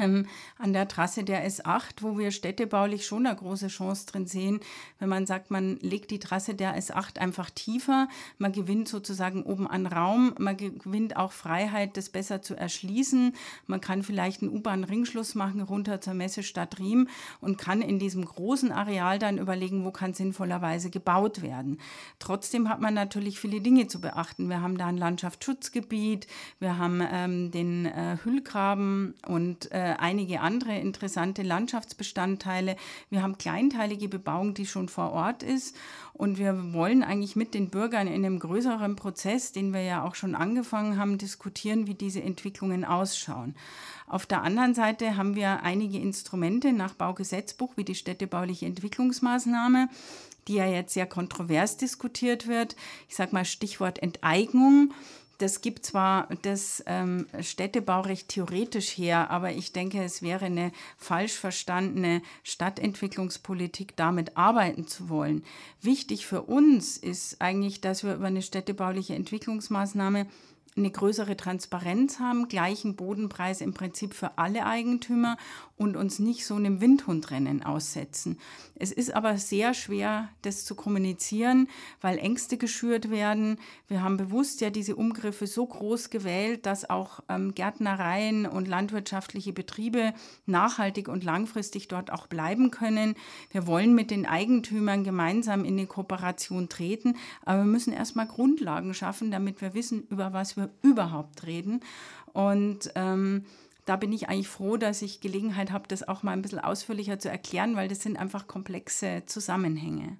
ähm, 0.00 0.26
an 0.58 0.72
der 0.72 0.88
Trasse 0.88 1.24
der 1.24 1.48
S8, 1.48 2.00
wo 2.00 2.18
wir 2.18 2.30
städtebaulich 2.30 3.06
schon 3.06 3.26
eine 3.26 3.36
große 3.36 3.68
Chance 3.68 4.06
drin 4.06 4.26
sehen, 4.26 4.60
wenn 4.98 5.08
man 5.08 5.26
sagt, 5.26 5.50
man 5.50 5.76
legt 5.80 6.10
die 6.10 6.18
Trasse 6.18 6.54
der 6.54 6.78
S8 6.78 7.18
einfach 7.18 7.50
tiefer, 7.50 8.08
man 8.38 8.52
gewinnt 8.52 8.88
sozusagen 8.88 9.42
oben 9.42 9.66
an 9.66 9.86
Raum, 9.86 10.34
man 10.38 10.56
gewinnt 10.56 11.16
auch 11.16 11.32
Freiheit, 11.32 11.96
das 11.96 12.08
besser 12.08 12.42
zu 12.42 12.54
erschließen, 12.54 13.34
man 13.66 13.80
kann 13.80 14.02
vielleicht 14.02 14.42
einen 14.42 14.52
U-Bahn-Ringschluss 14.52 15.34
machen 15.34 15.60
runter 15.60 16.00
zur 16.00 16.14
Messestadt 16.14 16.78
Riem 16.78 17.08
und 17.40 17.58
kann 17.58 17.82
in 17.82 17.98
diesem 17.98 18.24
großen 18.24 18.72
Areal 18.72 19.18
dann 19.18 19.38
überlegen, 19.38 19.84
wo 19.84 19.90
kann 19.90 20.14
sinnvollerweise 20.14 20.90
gebaut 20.90 21.42
werden. 21.42 21.78
Trotzdem 22.18 22.68
hat 22.68 22.80
man 22.80 22.94
natürlich 22.94 23.38
viele 23.40 23.60
Dinge 23.60 23.86
zu 23.86 24.00
beachten. 24.00 24.48
Wir 24.48 24.60
haben 24.60 24.78
da 24.78 24.86
ein 24.86 24.96
Landschaftsschutzgebiet, 24.96 26.26
wir 26.58 26.78
haben 26.78 27.02
ähm, 27.10 27.50
den 27.50 27.86
äh, 27.86 28.18
Hüllgraben 28.22 29.14
und 29.26 29.70
äh, 29.72 29.83
einige 29.84 30.40
andere 30.40 30.78
interessante 30.78 31.42
Landschaftsbestandteile. 31.42 32.76
Wir 33.10 33.22
haben 33.22 33.38
kleinteilige 33.38 34.08
Bebauung, 34.08 34.54
die 34.54 34.66
schon 34.66 34.88
vor 34.88 35.12
Ort 35.12 35.42
ist. 35.42 35.76
Und 36.12 36.38
wir 36.38 36.72
wollen 36.72 37.02
eigentlich 37.02 37.34
mit 37.34 37.54
den 37.54 37.70
Bürgern 37.70 38.06
in 38.06 38.24
einem 38.24 38.38
größeren 38.38 38.96
Prozess, 38.96 39.52
den 39.52 39.72
wir 39.72 39.82
ja 39.82 40.04
auch 40.04 40.14
schon 40.14 40.34
angefangen 40.34 40.96
haben, 40.96 41.18
diskutieren, 41.18 41.86
wie 41.86 41.94
diese 41.94 42.22
Entwicklungen 42.22 42.84
ausschauen. 42.84 43.54
Auf 44.06 44.26
der 44.26 44.42
anderen 44.42 44.74
Seite 44.74 45.16
haben 45.16 45.34
wir 45.34 45.62
einige 45.62 45.98
Instrumente 45.98 46.72
nach 46.72 46.94
Baugesetzbuch, 46.94 47.76
wie 47.76 47.84
die 47.84 47.94
städtebauliche 47.94 48.66
Entwicklungsmaßnahme, 48.66 49.88
die 50.46 50.54
ja 50.54 50.66
jetzt 50.66 50.94
sehr 50.94 51.06
kontrovers 51.06 51.76
diskutiert 51.76 52.46
wird. 52.46 52.76
Ich 53.08 53.16
sage 53.16 53.32
mal 53.32 53.44
Stichwort 53.44 54.02
Enteignung 54.02 54.92
das 55.38 55.60
gibt 55.60 55.84
zwar 55.84 56.28
das 56.42 56.82
ähm, 56.86 57.26
Städtebaurecht 57.40 58.28
theoretisch 58.28 58.96
her, 58.96 59.30
aber 59.30 59.52
ich 59.52 59.72
denke, 59.72 60.02
es 60.02 60.22
wäre 60.22 60.46
eine 60.46 60.72
falsch 60.96 61.34
verstandene 61.34 62.22
Stadtentwicklungspolitik, 62.42 63.96
damit 63.96 64.36
arbeiten 64.36 64.86
zu 64.86 65.08
wollen. 65.08 65.44
Wichtig 65.80 66.26
für 66.26 66.42
uns 66.42 66.96
ist 66.96 67.40
eigentlich, 67.40 67.80
dass 67.80 68.04
wir 68.04 68.14
über 68.14 68.26
eine 68.26 68.42
städtebauliche 68.42 69.14
Entwicklungsmaßnahme 69.14 70.26
eine 70.76 70.90
größere 70.90 71.36
Transparenz 71.36 72.18
haben, 72.18 72.48
gleichen 72.48 72.96
Bodenpreis 72.96 73.60
im 73.60 73.74
Prinzip 73.74 74.14
für 74.14 74.38
alle 74.38 74.66
Eigentümer 74.66 75.36
und 75.76 75.96
uns 75.96 76.18
nicht 76.18 76.46
so 76.46 76.54
einem 76.54 76.80
Windhundrennen 76.80 77.62
aussetzen. 77.62 78.38
Es 78.76 78.92
ist 78.92 79.14
aber 79.14 79.38
sehr 79.38 79.74
schwer, 79.74 80.28
das 80.42 80.64
zu 80.64 80.74
kommunizieren, 80.74 81.68
weil 82.00 82.18
Ängste 82.18 82.56
geschürt 82.56 83.10
werden. 83.10 83.58
Wir 83.88 84.02
haben 84.02 84.16
bewusst 84.16 84.60
ja 84.60 84.70
diese 84.70 84.96
Umgriffe 84.96 85.46
so 85.46 85.66
groß 85.66 86.10
gewählt, 86.10 86.66
dass 86.66 86.88
auch 86.88 87.20
ähm, 87.28 87.54
Gärtnereien 87.54 88.46
und 88.46 88.68
landwirtschaftliche 88.68 89.52
Betriebe 89.52 90.12
nachhaltig 90.46 91.08
und 91.08 91.24
langfristig 91.24 91.88
dort 91.88 92.12
auch 92.12 92.26
bleiben 92.26 92.70
können. 92.70 93.14
Wir 93.50 93.66
wollen 93.66 93.94
mit 93.94 94.10
den 94.10 94.26
Eigentümern 94.26 95.04
gemeinsam 95.04 95.64
in 95.64 95.76
die 95.76 95.86
Kooperation 95.86 96.68
treten, 96.68 97.16
aber 97.44 97.58
wir 97.58 97.70
müssen 97.70 97.92
erstmal 97.92 98.26
Grundlagen 98.26 98.94
schaffen, 98.94 99.30
damit 99.30 99.60
wir 99.60 99.74
wissen, 99.74 100.06
über 100.08 100.32
was 100.32 100.56
wir 100.56 100.63
überhaupt 100.82 101.46
reden. 101.46 101.80
Und 102.32 102.90
ähm, 102.94 103.44
da 103.84 103.96
bin 103.96 104.12
ich 104.12 104.28
eigentlich 104.28 104.48
froh, 104.48 104.76
dass 104.76 105.02
ich 105.02 105.20
Gelegenheit 105.20 105.70
habe, 105.70 105.88
das 105.88 106.06
auch 106.06 106.22
mal 106.22 106.32
ein 106.32 106.42
bisschen 106.42 106.58
ausführlicher 106.58 107.18
zu 107.18 107.28
erklären, 107.30 107.76
weil 107.76 107.88
das 107.88 108.00
sind 108.00 108.18
einfach 108.18 108.46
komplexe 108.46 109.22
Zusammenhänge. 109.26 110.16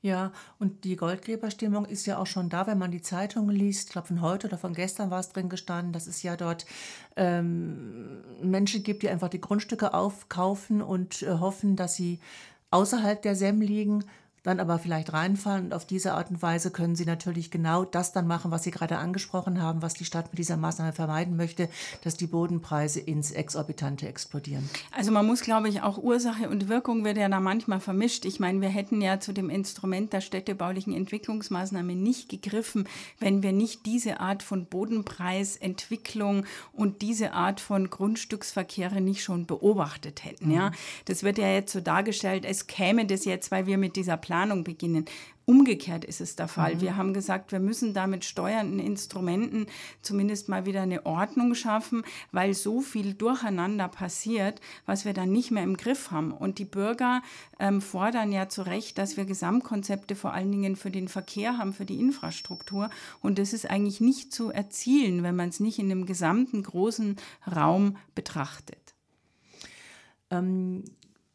Ja, 0.00 0.32
und 0.58 0.82
die 0.82 0.96
Goldgräberstimmung 0.96 1.84
ist 1.84 2.06
ja 2.06 2.18
auch 2.18 2.26
schon 2.26 2.48
da, 2.48 2.66
wenn 2.66 2.78
man 2.78 2.90
die 2.90 3.02
Zeitungen 3.02 3.54
liest. 3.54 3.86
Ich 3.86 3.92
glaube, 3.92 4.08
von 4.08 4.20
heute 4.20 4.48
oder 4.48 4.58
von 4.58 4.74
gestern 4.74 5.10
war 5.10 5.20
es 5.20 5.28
drin 5.28 5.48
gestanden, 5.48 5.92
dass 5.92 6.08
es 6.08 6.24
ja 6.24 6.36
dort 6.36 6.66
ähm, 7.14 8.20
Menschen 8.42 8.82
gibt, 8.82 9.04
die 9.04 9.08
einfach 9.08 9.28
die 9.28 9.40
Grundstücke 9.40 9.94
aufkaufen 9.94 10.82
und 10.82 11.22
äh, 11.22 11.38
hoffen, 11.38 11.76
dass 11.76 11.94
sie 11.94 12.18
außerhalb 12.72 13.22
der 13.22 13.36
SEM 13.36 13.60
liegen 13.60 14.04
dann 14.42 14.58
aber 14.58 14.78
vielleicht 14.78 15.12
reinfallen. 15.12 15.66
Und 15.66 15.74
auf 15.74 15.86
diese 15.86 16.14
Art 16.14 16.30
und 16.30 16.42
Weise 16.42 16.70
können 16.70 16.96
Sie 16.96 17.04
natürlich 17.04 17.50
genau 17.50 17.84
das 17.84 18.12
dann 18.12 18.26
machen, 18.26 18.50
was 18.50 18.64
Sie 18.64 18.70
gerade 18.70 18.98
angesprochen 18.98 19.62
haben, 19.62 19.82
was 19.82 19.94
die 19.94 20.04
Stadt 20.04 20.32
mit 20.32 20.38
dieser 20.38 20.56
Maßnahme 20.56 20.92
vermeiden 20.92 21.36
möchte, 21.36 21.68
dass 22.02 22.16
die 22.16 22.26
Bodenpreise 22.26 23.00
ins 23.00 23.30
Exorbitante 23.30 24.08
explodieren. 24.08 24.68
Also 24.90 25.12
man 25.12 25.26
muss, 25.26 25.42
glaube 25.42 25.68
ich, 25.68 25.82
auch 25.82 25.98
Ursache 25.98 26.48
und 26.48 26.68
Wirkung 26.68 27.04
wird 27.04 27.18
ja 27.18 27.28
da 27.28 27.40
manchmal 27.40 27.80
vermischt. 27.80 28.24
Ich 28.24 28.40
meine, 28.40 28.60
wir 28.60 28.68
hätten 28.68 29.00
ja 29.00 29.20
zu 29.20 29.32
dem 29.32 29.48
Instrument 29.48 30.12
der 30.12 30.20
städtebaulichen 30.20 30.92
Entwicklungsmaßnahme 30.92 31.94
nicht 31.94 32.28
gegriffen, 32.28 32.88
wenn 33.20 33.42
wir 33.42 33.52
nicht 33.52 33.86
diese 33.86 34.20
Art 34.20 34.42
von 34.42 34.66
Bodenpreisentwicklung 34.66 36.46
und 36.72 37.02
diese 37.02 37.32
Art 37.32 37.60
von 37.60 37.90
Grundstücksverkehre 37.90 39.00
nicht 39.00 39.22
schon 39.22 39.46
beobachtet 39.46 40.24
hätten. 40.24 40.50
Ja, 40.50 40.70
mhm. 40.70 40.74
das 41.04 41.22
wird 41.22 41.38
ja 41.38 41.48
jetzt 41.48 41.72
so 41.72 41.80
dargestellt, 41.80 42.44
es 42.44 42.66
käme 42.66 43.06
das 43.06 43.24
jetzt, 43.24 43.50
weil 43.52 43.66
wir 43.66 43.78
mit 43.78 43.94
dieser 43.94 44.16
Plan 44.16 44.31
Planung 44.32 44.64
beginnen. 44.64 45.04
Umgekehrt 45.44 46.06
ist 46.06 46.22
es 46.22 46.36
der 46.36 46.48
Fall. 46.48 46.76
Mhm. 46.76 46.80
Wir 46.80 46.96
haben 46.96 47.12
gesagt, 47.12 47.52
wir 47.52 47.60
müssen 47.60 47.92
da 47.92 48.06
mit 48.06 48.24
steuernden 48.24 48.78
Instrumenten 48.78 49.66
zumindest 50.00 50.48
mal 50.48 50.64
wieder 50.64 50.80
eine 50.80 51.04
Ordnung 51.04 51.54
schaffen, 51.54 52.02
weil 52.30 52.54
so 52.54 52.80
viel 52.80 53.12
durcheinander 53.12 53.88
passiert, 53.88 54.62
was 54.86 55.04
wir 55.04 55.12
dann 55.12 55.32
nicht 55.32 55.50
mehr 55.50 55.64
im 55.64 55.76
Griff 55.76 56.10
haben. 56.10 56.32
Und 56.32 56.58
die 56.58 56.64
Bürger 56.64 57.20
ähm, 57.58 57.82
fordern 57.82 58.32
ja 58.32 58.48
zu 58.48 58.62
Recht, 58.62 58.96
dass 58.96 59.18
wir 59.18 59.26
Gesamtkonzepte 59.26 60.16
vor 60.16 60.32
allen 60.32 60.50
Dingen 60.50 60.76
für 60.76 60.90
den 60.90 61.08
Verkehr 61.08 61.58
haben, 61.58 61.74
für 61.74 61.84
die 61.84 62.00
Infrastruktur. 62.00 62.88
Und 63.20 63.38
das 63.38 63.52
ist 63.52 63.68
eigentlich 63.68 64.00
nicht 64.00 64.32
zu 64.32 64.50
erzielen, 64.50 65.22
wenn 65.22 65.36
man 65.36 65.50
es 65.50 65.60
nicht 65.60 65.78
in 65.78 65.90
einem 65.90 66.06
gesamten 66.06 66.62
großen 66.62 67.16
Raum 67.54 67.98
betrachtet. 68.14 68.94
Ähm, 70.30 70.84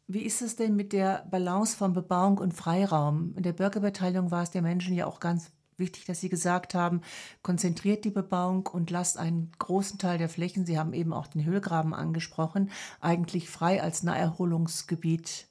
wie 0.08 0.22
ist 0.22 0.40
es 0.40 0.56
denn 0.56 0.74
mit 0.74 0.94
der 0.94 1.26
Balance 1.30 1.76
von 1.76 1.92
Bebauung 1.92 2.38
und 2.38 2.54
Freiraum? 2.54 3.34
In 3.36 3.42
der 3.42 3.52
Bürgerbeteiligung 3.52 4.30
war 4.30 4.42
es 4.42 4.50
den 4.50 4.64
Menschen 4.64 4.94
ja 4.94 5.06
auch 5.06 5.20
ganz 5.20 5.50
wichtig, 5.76 6.06
dass 6.06 6.20
Sie 6.20 6.30
gesagt 6.30 6.74
haben, 6.74 7.02
konzentriert 7.42 8.06
die 8.06 8.10
Bebauung 8.10 8.66
und 8.66 8.90
lasst 8.90 9.18
einen 9.18 9.52
großen 9.58 9.98
Teil 9.98 10.16
der 10.16 10.30
Flächen, 10.30 10.64
Sie 10.64 10.78
haben 10.78 10.94
eben 10.94 11.12
auch 11.12 11.26
den 11.26 11.44
Höhlgraben 11.44 11.92
angesprochen, 11.92 12.70
eigentlich 13.00 13.50
frei 13.50 13.82
als 13.82 14.02
Naherholungsgebiet 14.02 15.47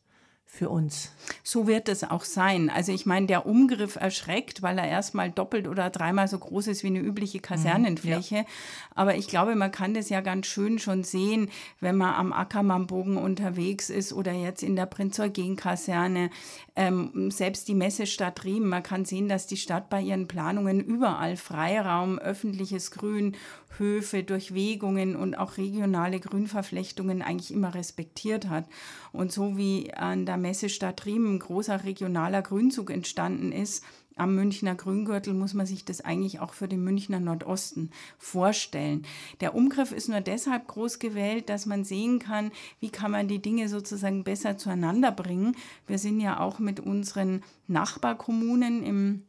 für 0.49 0.69
uns. 0.69 1.12
So 1.43 1.67
wird 1.67 1.89
es 1.89 2.03
auch 2.03 2.23
sein. 2.23 2.69
Also 2.69 2.91
ich 2.93 3.05
meine, 3.05 3.27
der 3.27 3.45
Umgriff 3.45 3.97
erschreckt, 3.97 4.62
weil 4.62 4.79
er 4.79 4.88
erstmal 4.88 5.29
doppelt 5.29 5.67
oder 5.67 5.89
dreimal 5.89 6.27
so 6.27 6.39
groß 6.39 6.67
ist 6.67 6.83
wie 6.83 6.88
eine 6.88 6.99
übliche 6.99 7.39
Kasernenfläche. 7.39 8.36
Mhm, 8.36 8.41
ja. 8.41 8.47
Aber 8.95 9.15
ich 9.15 9.27
glaube, 9.27 9.55
man 9.55 9.71
kann 9.71 9.93
das 9.93 10.10
ja 10.10 10.21
ganz 10.21 10.47
schön 10.47 10.79
schon 10.79 11.03
sehen, 11.03 11.49
wenn 11.81 11.97
man 11.97 12.15
am 12.15 12.33
Ackermannbogen 12.33 13.17
unterwegs 13.17 13.89
ist 13.89 14.13
oder 14.13 14.31
jetzt 14.31 14.63
in 14.63 14.75
der 14.77 14.86
Prinz-Eugen-Kaserne. 14.86 16.29
Ähm, 16.75 17.29
selbst 17.29 17.67
die 17.67 17.75
Messestadt 17.75 18.43
Riem, 18.45 18.69
man 18.69 18.83
kann 18.83 19.05
sehen, 19.05 19.27
dass 19.27 19.47
die 19.47 19.57
Stadt 19.57 19.89
bei 19.89 20.01
ihren 20.01 20.27
Planungen 20.27 20.79
überall 20.79 21.36
Freiraum, 21.36 22.17
öffentliches 22.19 22.91
Grün, 22.91 23.36
Höfe, 23.77 24.23
Durchwegungen 24.23 25.15
und 25.15 25.38
auch 25.38 25.58
regionale 25.58 26.19
Grünverflechtungen 26.19 27.21
eigentlich 27.21 27.53
immer 27.53 27.75
respektiert 27.75 28.49
hat. 28.49 28.65
Und 29.12 29.32
so 29.32 29.58
wie 29.58 29.93
an 29.93 30.25
der 30.25 30.38
Messestadt 30.38 31.06
Riem 31.06 31.36
ein 31.36 31.39
großer 31.39 31.84
regionaler 31.84 32.41
Grünzug 32.41 32.89
entstanden 32.89 33.51
ist, 33.51 33.84
am 34.17 34.34
Münchner 34.34 34.73
Grüngürtel 34.73 35.36
muss 35.36 35.53
man 35.53 35.67
sich 35.67 35.86
das 35.86 36.01
eigentlich 36.01 36.39
auch 36.39 36.53
für 36.53 36.67
den 36.67 36.84
Münchner 36.84 37.19
Nordosten 37.19 37.91
vorstellen. 38.17 39.06
Der 39.41 39.53
Umgriff 39.53 39.91
ist 39.91 40.10
nur 40.10 40.21
deshalb 40.21 40.67
groß 40.67 40.97
gewählt, 40.97 41.49
dass 41.49 41.67
man 41.67 41.84
sehen 41.84 42.17
kann, 42.17 42.51
wie 42.80 42.89
kann 42.89 43.12
man 43.12 43.27
die 43.27 43.41
Dinge 43.41 43.69
sozusagen 43.69 44.23
besser 44.23 44.58
zueinander 44.58 45.12
bringen. 45.12 45.56
Wir 45.86 45.99
sind 45.99 46.19
ja 46.19 46.39
auch 46.39 46.58
mit 46.58 46.80
unseren 46.80 47.43
Nachbarkommunen 47.67 48.84
im 48.84 49.26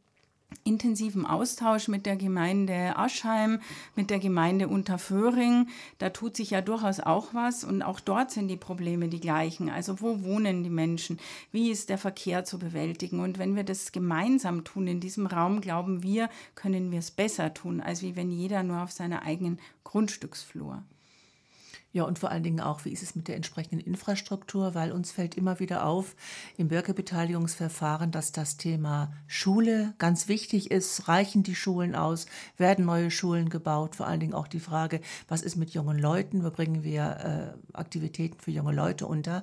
intensiven 0.64 1.26
Austausch 1.26 1.88
mit 1.88 2.06
der 2.06 2.16
Gemeinde 2.16 2.96
Aschheim, 2.96 3.61
mit 3.96 4.11
der 4.11 4.18
Gemeinde 4.18 4.68
Unterföhring. 4.68 5.68
Da 5.98 6.11
tut 6.11 6.37
sich 6.37 6.50
ja 6.50 6.61
durchaus 6.61 7.00
auch 7.00 7.34
was 7.34 7.64
und 7.64 7.82
auch 7.82 8.00
dort 8.00 8.30
sind 8.30 8.48
die 8.48 8.56
Probleme 8.56 9.08
die 9.08 9.20
gleichen. 9.20 9.70
Also 9.70 10.00
wo 10.00 10.22
wohnen 10.22 10.62
die 10.62 10.70
Menschen? 10.70 11.18
Wie 11.52 11.70
ist 11.70 11.88
der 11.88 11.98
Verkehr 11.98 12.44
zu 12.44 12.58
bewältigen? 12.58 13.20
Und 13.20 13.38
wenn 13.38 13.56
wir 13.56 13.64
das 13.64 13.92
gemeinsam 13.92 14.64
tun 14.64 14.87
in 14.87 15.00
diesem 15.00 15.26
Raum, 15.26 15.61
glauben 15.61 16.02
wir, 16.02 16.28
können 16.54 16.90
wir 16.90 16.98
es 16.98 17.11
besser 17.11 17.54
tun, 17.54 17.80
als 17.80 18.02
wie 18.02 18.16
wenn 18.16 18.30
jeder 18.30 18.62
nur 18.62 18.82
auf 18.82 18.92
seiner 18.92 19.22
eigenen 19.22 19.58
Grundstücksflur. 19.84 20.82
Ja, 21.90 22.05
und 22.05 22.18
vor 22.18 22.31
allen 22.31 22.42
Dingen 22.42 22.61
auch, 22.61 22.85
wie 22.85 22.90
ist 22.90 23.03
es 23.03 23.14
mit 23.14 23.29
der 23.29 23.37
entsprechenden 23.37 23.81
Infrastruktur, 23.81 24.74
weil 24.74 24.92
uns 24.92 25.11
fällt 25.11 25.37
immer 25.38 25.59
wieder 25.59 25.87
auf 25.87 26.16
im 26.59 26.68
Bürgerbeteiligungsverfahren, 26.68 28.11
dass 28.11 28.31
das 28.31 28.59
Thema 28.59 29.11
Schule 29.27 29.94
ganz 29.96 30.29
wichtig 30.29 30.70
ist. 30.70 31.09
Reichen 31.09 31.44
die 31.44 31.55
Schulen 31.55 31.94
aus? 31.94 32.27
Werden 32.59 32.85
neue 32.85 33.11
Schulen 33.11 33.48
gebaut? 33.48 33.96
Vor 33.96 34.07
allen 34.07 34.20
Dingen 34.20 34.35
auch 34.35 34.48
die 34.48 34.61
Frage, 34.61 35.01
was 35.29 35.40
ist 35.40 35.57
mit 35.57 35.70
jungen 35.70 35.98
Leuten? 35.98 36.44
Wo 36.44 36.51
bringen 36.51 36.85
wir 36.85 37.55
äh, 37.72 37.77
Aktivitäten 37.77 38.38
für 38.38 38.51
junge 38.51 38.74
Leute 38.74 39.07
unter? 39.07 39.42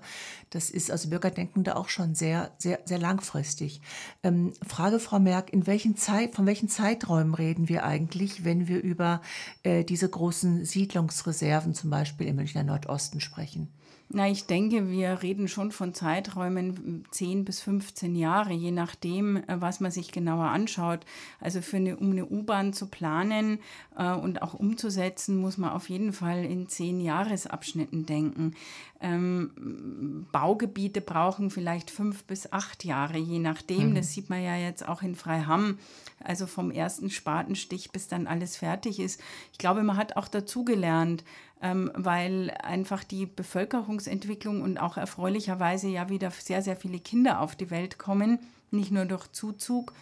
Das 0.52 0.70
ist 0.70 0.92
also 0.92 1.10
Bürgerdenken 1.10 1.64
da 1.64 1.76
auch 1.76 1.90
schon 1.90 2.14
sehr, 2.14 2.52
sehr, 2.60 2.80
sehr 2.86 3.00
langfristig. 3.00 3.82
Ähm, 4.22 4.54
Frage, 4.68 5.00
Frau 5.00 5.20
Merck, 5.20 5.52
in 5.52 5.66
welchen 5.66 5.98
Zeit, 5.98 6.36
von 6.36 6.46
welchen 6.46 6.70
Zeiträumen 6.70 7.34
reden 7.34 7.70
wir 7.70 7.86
eigentlich, 7.86 8.46
wenn 8.46 8.68
wir 8.68 8.84
über 8.84 9.22
äh, 9.64 9.84
diese 9.84 10.08
großen 10.08 10.64
Siedlungsreserven 10.64 11.74
zum 11.74 11.90
Beispiel 11.90 12.28
im 12.28 12.35
Münchner 12.36 12.64
Nordosten 12.64 13.20
sprechen? 13.20 13.70
Na, 14.08 14.30
ich 14.30 14.46
denke, 14.46 14.92
wir 14.92 15.24
reden 15.24 15.48
schon 15.48 15.72
von 15.72 15.96
Zeiträumen 15.96 17.06
10 17.10 17.44
bis 17.44 17.62
15 17.62 18.16
Jahre, 18.16 18.54
je 18.54 18.70
nachdem, 18.70 19.38
äh, 19.38 19.60
was 19.60 19.80
man 19.80 19.90
sich 19.90 20.12
genauer 20.12 20.46
anschaut. 20.46 21.00
Also 21.40 21.62
für 21.62 21.78
eine, 21.78 21.98
um 21.98 22.12
eine 22.12 22.26
U-Bahn 22.26 22.72
zu 22.72 22.86
planen 22.86 23.60
äh, 23.98 24.12
und 24.12 24.44
auch 24.44 24.54
umzusetzen, 24.54 25.38
muss 25.38 25.58
man 25.58 25.72
auf 25.72 25.90
jeden 25.90 26.14
Fall 26.14 26.46
in 26.46 26.70
zehn 26.70 27.02
Jahresabschnitten 27.02 28.06
denken. 28.06 28.54
Ähm, 29.02 30.28
Baugebiete 30.32 31.02
brauchen 31.02 31.50
vielleicht 31.50 31.90
fünf 31.90 32.26
bis 32.26 32.54
acht 32.54 32.86
Jahre, 32.86 33.18
je 33.18 33.40
nachdem. 33.40 33.90
Mhm. 33.90 33.96
Das 33.96 34.14
sieht 34.14 34.30
man 34.30 34.44
ja 34.44 34.56
jetzt 34.56 34.88
auch 34.88 35.02
in 35.02 35.16
Freiham. 35.16 35.80
Also 36.24 36.46
vom 36.46 36.72
ersten 36.72 37.10
Spatenstich 37.10 37.92
bis 37.92 38.08
dann 38.08 38.28
alles 38.28 38.56
fertig 38.56 39.00
ist. 39.00 39.20
Ich 39.52 39.58
glaube, 39.58 39.84
man 39.84 39.98
hat 39.98 40.16
auch 40.16 40.28
dazugelernt 40.28 41.24
weil 41.62 42.52
einfach 42.62 43.04
die 43.04 43.26
Bevölkerungsentwicklung 43.26 44.62
und 44.62 44.78
auch 44.78 44.98
erfreulicherweise 44.98 45.88
ja 45.88 46.10
wieder 46.10 46.30
sehr, 46.32 46.62
sehr 46.62 46.76
viele 46.76 47.00
Kinder 47.00 47.40
auf 47.40 47.56
die 47.56 47.72
Welt 47.72 47.98
kommen, 47.98 48.40
nicht 48.72 48.92
nur 48.92 49.06
durch 49.06 49.28
Zuzug, 49.32 49.94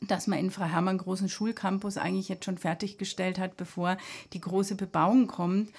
dass 0.00 0.26
man 0.26 0.38
in 0.38 0.50
Freihermann 0.50 0.90
einen 0.90 0.98
großen 0.98 1.28
Schulcampus 1.28 1.98
eigentlich 1.98 2.28
jetzt 2.28 2.44
schon 2.44 2.56
fertiggestellt 2.56 3.38
hat, 3.38 3.56
bevor 3.56 3.98
die 4.32 4.40
große 4.40 4.74
Bebauung 4.74 5.26
kommt, 5.26 5.70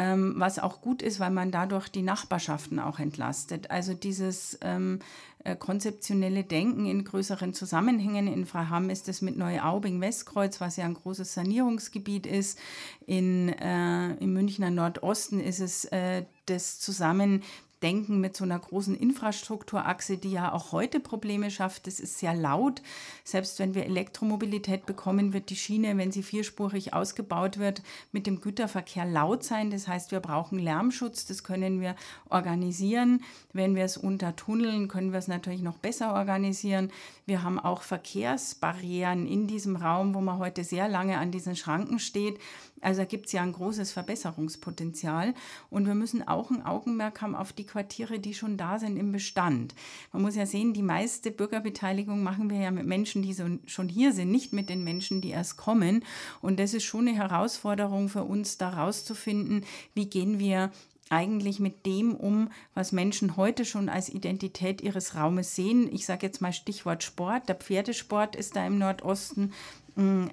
ähm, 0.00 0.32
was 0.38 0.58
auch 0.58 0.80
gut 0.80 1.02
ist, 1.02 1.20
weil 1.20 1.30
man 1.30 1.50
dadurch 1.50 1.90
die 1.90 2.00
Nachbarschaften 2.00 2.78
auch 2.78 2.98
entlastet. 2.98 3.70
Also 3.70 3.92
dieses 3.92 4.58
ähm, 4.62 5.00
äh, 5.44 5.54
konzeptionelle 5.54 6.42
Denken 6.42 6.86
in 6.86 7.04
größeren 7.04 7.52
Zusammenhängen. 7.52 8.26
In 8.26 8.46
Freiham 8.46 8.88
ist 8.88 9.10
es 9.10 9.20
mit 9.20 9.36
Neuaubing-Westkreuz, 9.36 10.58
was 10.58 10.78
ja 10.78 10.86
ein 10.86 10.94
großes 10.94 11.34
Sanierungsgebiet 11.34 12.26
ist. 12.26 12.58
In, 13.06 13.50
äh, 13.50 14.14
Im 14.14 14.32
Münchner 14.32 14.70
Nordosten 14.70 15.38
ist 15.38 15.60
es 15.60 15.84
äh, 15.86 16.24
das 16.46 16.80
Zusammen 16.80 17.42
denken 17.82 18.20
mit 18.20 18.36
so 18.36 18.44
einer 18.44 18.58
großen 18.58 18.96
Infrastrukturachse, 18.96 20.18
die 20.18 20.32
ja 20.32 20.52
auch 20.52 20.72
heute 20.72 21.00
Probleme 21.00 21.50
schafft. 21.50 21.86
Das 21.86 22.00
ist 22.00 22.18
sehr 22.18 22.34
laut. 22.34 22.82
Selbst 23.24 23.58
wenn 23.58 23.74
wir 23.74 23.86
Elektromobilität 23.86 24.86
bekommen, 24.86 25.32
wird 25.32 25.50
die 25.50 25.56
Schiene, 25.56 25.96
wenn 25.96 26.12
sie 26.12 26.22
vierspurig 26.22 26.92
ausgebaut 26.92 27.58
wird, 27.58 27.82
mit 28.12 28.26
dem 28.26 28.40
Güterverkehr 28.40 29.04
laut 29.04 29.44
sein. 29.44 29.70
Das 29.70 29.88
heißt, 29.88 30.12
wir 30.12 30.20
brauchen 30.20 30.58
Lärmschutz. 30.58 31.26
Das 31.26 31.44
können 31.44 31.80
wir 31.80 31.96
organisieren. 32.28 33.22
Wenn 33.52 33.74
wir 33.74 33.84
es 33.84 33.96
untertunneln, 33.96 34.88
können 34.88 35.12
wir 35.12 35.18
es 35.18 35.28
natürlich 35.28 35.62
noch 35.62 35.78
besser 35.78 36.14
organisieren. 36.14 36.90
Wir 37.26 37.42
haben 37.42 37.58
auch 37.58 37.82
Verkehrsbarrieren 37.82 39.26
in 39.26 39.46
diesem 39.46 39.76
Raum, 39.76 40.14
wo 40.14 40.20
man 40.20 40.38
heute 40.38 40.64
sehr 40.64 40.88
lange 40.88 41.18
an 41.18 41.30
diesen 41.30 41.56
Schranken 41.56 41.98
steht. 41.98 42.38
Also 42.80 43.02
da 43.02 43.04
gibt 43.04 43.26
es 43.26 43.32
ja 43.32 43.42
ein 43.42 43.52
großes 43.52 43.92
Verbesserungspotenzial. 43.92 45.34
Und 45.70 45.86
wir 45.86 45.94
müssen 45.94 46.26
auch 46.26 46.50
ein 46.50 46.64
Augenmerk 46.64 47.20
haben 47.20 47.34
auf 47.34 47.52
die 47.52 47.66
Quartiere, 47.66 48.18
die 48.18 48.34
schon 48.34 48.56
da 48.56 48.78
sind 48.78 48.96
im 48.96 49.12
Bestand. 49.12 49.74
Man 50.12 50.22
muss 50.22 50.36
ja 50.36 50.46
sehen, 50.46 50.72
die 50.72 50.82
meiste 50.82 51.30
Bürgerbeteiligung 51.30 52.22
machen 52.22 52.50
wir 52.50 52.58
ja 52.58 52.70
mit 52.70 52.86
Menschen, 52.86 53.22
die 53.22 53.32
so 53.32 53.44
schon 53.66 53.88
hier 53.88 54.12
sind, 54.12 54.30
nicht 54.30 54.52
mit 54.52 54.68
den 54.68 54.84
Menschen, 54.84 55.20
die 55.20 55.30
erst 55.30 55.56
kommen. 55.56 56.04
Und 56.40 56.60
das 56.60 56.74
ist 56.74 56.84
schon 56.84 57.08
eine 57.08 57.16
Herausforderung 57.16 58.08
für 58.08 58.24
uns, 58.24 58.58
da 58.58 58.70
rauszufinden, 58.70 59.64
wie 59.94 60.06
gehen 60.06 60.38
wir 60.38 60.70
eigentlich 61.10 61.58
mit 61.58 61.84
dem 61.86 62.14
um, 62.14 62.50
was 62.72 62.92
Menschen 62.92 63.36
heute 63.36 63.64
schon 63.64 63.88
als 63.88 64.08
Identität 64.08 64.80
ihres 64.80 65.16
Raumes 65.16 65.56
sehen. 65.56 65.92
Ich 65.92 66.06
sage 66.06 66.24
jetzt 66.24 66.40
mal 66.40 66.52
Stichwort 66.52 67.02
Sport. 67.02 67.48
Der 67.48 67.56
Pferdesport 67.56 68.36
ist 68.36 68.54
da 68.54 68.64
im 68.64 68.78
Nordosten 68.78 69.52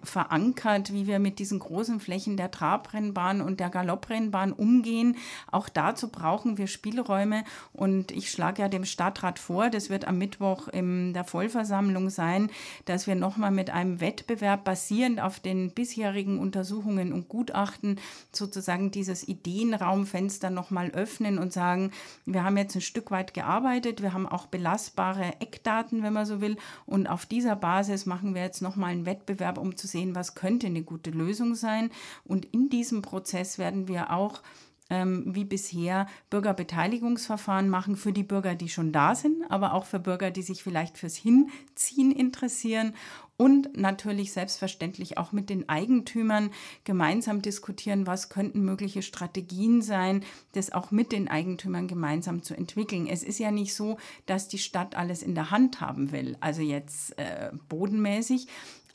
verankert, 0.04 0.94
wie 0.94 1.08
wir 1.08 1.20
mit 1.20 1.40
diesen 1.40 1.60
großen 1.60 2.00
Flächen 2.00 2.38
der 2.38 2.52
Trabrennbahn 2.52 3.42
und 3.42 3.60
der 3.60 3.70
Galopprennbahn 3.70 4.54
umgehen. 4.54 5.18
Auch 5.52 5.70
dazu 5.70 6.10
brauchen 6.10 6.58
wir 6.58 6.68
Spielräume 6.68 7.44
und 7.74 8.12
ich 8.12 8.32
schlage 8.32 8.62
ja 8.62 8.70
dem 8.70 8.86
Stadtrat 8.86 9.40
vor, 9.40 9.70
das 9.70 9.90
wird 9.90 10.08
am 10.08 10.18
Mittwoch 10.18 10.68
in 10.68 11.14
der 11.14 11.24
Vollversammlung 11.24 12.10
sein, 12.10 12.50
dass 12.86 13.08
wir 13.08 13.16
nochmal 13.16 13.52
mit 13.52 13.70
einem 13.70 14.00
Wettbewerb 14.00 14.64
basierend 14.64 15.20
auf 15.20 15.40
den 15.40 15.72
bisherigen 15.72 16.40
Untersuchungen 16.40 17.12
und 17.12 17.28
Gutachten 17.28 18.00
sozusagen 18.32 18.92
dieses 18.92 19.28
Ideenraumfenster 19.28 20.50
nochmal 20.50 20.92
öffnen 20.92 21.40
und 21.40 21.52
sagen, 21.52 21.92
wir 22.26 22.44
haben 22.44 22.58
jetzt 22.58 22.76
ein 22.76 22.82
Stück 22.82 23.12
weit 23.12 23.34
gearbeitet, 23.34 24.02
wir 24.02 24.14
haben 24.14 24.28
auch 24.28 24.46
belastbare 24.48 25.34
Eckdaten, 25.40 26.04
wenn 26.04 26.14
man 26.14 26.26
so 26.26 26.42
will, 26.42 26.58
und 26.86 27.08
auf 27.08 27.26
dieser 27.26 27.56
Basis 27.56 28.06
machen 28.06 28.36
wir 28.36 28.44
jetzt 28.44 28.62
nochmal 28.62 28.92
einen 28.92 29.06
Wettbewerb 29.06 29.47
um 29.56 29.78
zu 29.78 29.88
sehen, 29.88 30.16
was 30.16 30.36
könnte 30.36 30.68
eine 30.68 30.84
gute 30.84 31.12
Lösung 31.12 31.56
sein. 31.56 31.92
Und 32.26 32.46
in 32.46 32.70
diesem 32.70 33.02
Prozess 33.02 33.58
werden 33.58 33.88
wir 33.88 34.12
auch 34.12 34.42
ähm, 34.90 35.24
wie 35.28 35.46
bisher 35.46 36.08
Bürgerbeteiligungsverfahren 36.30 37.70
machen 37.70 37.96
für 37.96 38.14
die 38.14 38.24
Bürger, 38.24 38.56
die 38.56 38.70
schon 38.70 38.92
da 38.92 39.16
sind, 39.16 39.44
aber 39.50 39.74
auch 39.74 39.86
für 39.86 40.00
Bürger, 40.00 40.32
die 40.32 40.42
sich 40.42 40.64
vielleicht 40.64 40.98
fürs 40.98 41.16
Hinziehen 41.16 42.12
interessieren 42.12 42.94
und 43.36 43.78
natürlich 43.78 44.34
selbstverständlich 44.34 45.18
auch 45.18 45.32
mit 45.32 45.50
den 45.50 45.70
Eigentümern 45.70 46.52
gemeinsam 46.86 47.42
diskutieren, 47.42 48.08
was 48.08 48.30
könnten 48.30 48.66
mögliche 48.66 49.04
Strategien 49.04 49.82
sein, 49.82 50.24
das 50.54 50.72
auch 50.72 50.90
mit 50.92 51.12
den 51.12 51.28
Eigentümern 51.28 51.88
gemeinsam 51.88 52.42
zu 52.42 52.56
entwickeln. 52.56 53.08
Es 53.08 53.24
ist 53.24 53.40
ja 53.40 53.52
nicht 53.52 53.76
so, 53.76 53.98
dass 54.26 54.48
die 54.48 54.58
Stadt 54.58 54.96
alles 54.96 55.22
in 55.22 55.36
der 55.36 55.52
Hand 55.52 55.82
haben 55.82 56.12
will, 56.12 56.36
also 56.40 56.62
jetzt 56.62 57.18
äh, 57.20 57.52
bodenmäßig, 57.70 58.48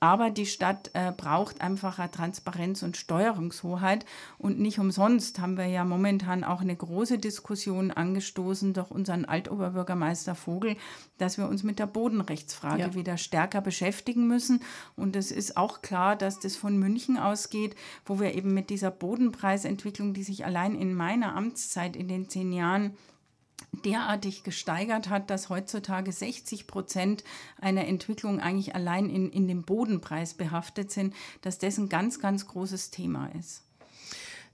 aber 0.02 0.30
die 0.30 0.46
Stadt 0.46 0.90
äh, 0.94 1.12
braucht 1.16 1.60
einfach 1.60 2.00
eine 2.00 2.10
Transparenz 2.10 2.82
und 2.82 2.96
Steuerungshoheit. 2.96 4.04
Und 4.36 4.58
nicht 4.58 4.80
umsonst 4.80 5.38
haben 5.38 5.56
wir 5.56 5.66
ja 5.66 5.84
momentan 5.84 6.42
auch 6.42 6.60
eine 6.60 6.74
große 6.74 7.18
Diskussion 7.18 7.92
angestoßen 7.92 8.74
durch 8.74 8.90
unseren 8.90 9.24
Altoberbürgermeister 9.24 10.34
Vogel, 10.34 10.74
dass 11.18 11.38
wir 11.38 11.48
uns 11.48 11.62
mit 11.62 11.78
der 11.78 11.86
Bodenrechtsfrage 11.86 12.82
ja. 12.82 12.94
wieder 12.94 13.16
stärker 13.16 13.60
beschäftigen 13.60 14.26
müssen. 14.26 14.64
Und 14.96 15.14
es 15.14 15.30
ist 15.30 15.56
auch 15.56 15.82
klar, 15.82 16.16
dass 16.16 16.40
das 16.40 16.56
von 16.56 16.80
München 16.80 17.16
ausgeht, 17.16 17.76
wo 18.04 18.18
wir 18.18 18.34
eben 18.34 18.52
mit 18.54 18.70
dieser 18.70 18.90
Bodenpreisentwicklung, 18.90 20.14
die 20.14 20.24
sich 20.24 20.44
allein 20.44 20.74
in 20.74 20.94
meiner 20.94 21.36
Amtszeit 21.36 21.94
in 21.94 22.08
den 22.08 22.28
zehn 22.28 22.52
Jahren 22.52 22.96
derartig 23.72 24.44
gesteigert 24.44 25.08
hat, 25.08 25.30
dass 25.30 25.48
heutzutage 25.48 26.12
60 26.12 26.66
Prozent 26.66 27.24
einer 27.60 27.86
Entwicklung 27.86 28.40
eigentlich 28.40 28.74
allein 28.74 29.08
in, 29.08 29.30
in 29.30 29.48
dem 29.48 29.62
Bodenpreis 29.62 30.34
behaftet 30.34 30.90
sind, 30.90 31.14
dass 31.40 31.58
das 31.58 31.78
ein 31.78 31.88
ganz, 31.88 32.20
ganz 32.20 32.46
großes 32.46 32.90
Thema 32.90 33.26
ist. 33.38 33.62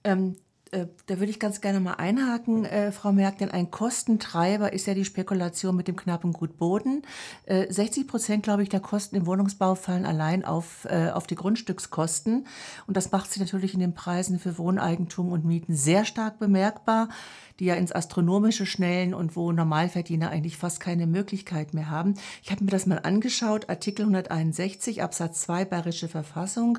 Ähm, 0.04 0.36
äh, 0.36 0.47
da 0.70 1.18
würde 1.18 1.30
ich 1.30 1.40
ganz 1.40 1.60
gerne 1.60 1.80
mal 1.80 1.94
einhaken, 1.94 2.64
äh, 2.64 2.92
Frau 2.92 3.12
Merck, 3.12 3.38
denn 3.38 3.50
ein 3.50 3.70
Kostentreiber 3.70 4.72
ist 4.72 4.86
ja 4.86 4.94
die 4.94 5.04
Spekulation 5.04 5.76
mit 5.76 5.88
dem 5.88 5.96
knappen 5.96 6.32
Gut 6.32 6.58
Boden. 6.58 7.02
Äh, 7.46 7.72
60 7.72 8.06
Prozent, 8.06 8.42
glaube 8.42 8.62
ich, 8.62 8.68
der 8.68 8.80
Kosten 8.80 9.16
im 9.16 9.26
Wohnungsbau 9.26 9.74
fallen 9.74 10.06
allein 10.06 10.44
auf, 10.44 10.86
äh, 10.86 11.10
auf 11.10 11.26
die 11.26 11.36
Grundstückskosten. 11.36 12.46
Und 12.86 12.96
das 12.96 13.10
macht 13.12 13.30
sich 13.30 13.40
natürlich 13.40 13.74
in 13.74 13.80
den 13.80 13.94
Preisen 13.94 14.38
für 14.38 14.58
Wohneigentum 14.58 15.32
und 15.32 15.44
Mieten 15.44 15.74
sehr 15.74 16.04
stark 16.04 16.38
bemerkbar 16.38 17.08
die 17.58 17.66
ja 17.66 17.74
ins 17.74 17.92
Astronomische 17.92 18.66
schnellen 18.66 19.14
und 19.14 19.36
wo 19.36 19.50
Normalverdiener 19.52 20.30
eigentlich 20.30 20.56
fast 20.56 20.80
keine 20.80 21.06
Möglichkeit 21.06 21.74
mehr 21.74 21.90
haben. 21.90 22.14
Ich 22.42 22.50
habe 22.50 22.64
mir 22.64 22.70
das 22.70 22.86
mal 22.86 23.00
angeschaut, 23.00 23.68
Artikel 23.68 24.02
161 24.02 25.02
Absatz 25.02 25.42
2 25.42 25.64
Bayerische 25.64 26.08
Verfassung, 26.08 26.78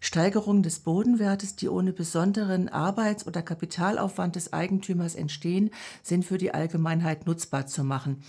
Steigerung 0.00 0.62
des 0.62 0.80
Bodenwertes, 0.80 1.56
die 1.56 1.68
ohne 1.68 1.92
besonderen 1.92 2.68
Arbeits- 2.68 3.26
oder 3.26 3.42
Kapitalaufwand 3.42 4.36
des 4.36 4.52
Eigentümers 4.52 5.14
entstehen, 5.14 5.70
sind 6.02 6.24
für 6.24 6.38
die 6.38 6.54
Allgemeinheit 6.54 7.26
nutzbar 7.26 7.66
zu 7.66 7.84
machen. 7.84 8.22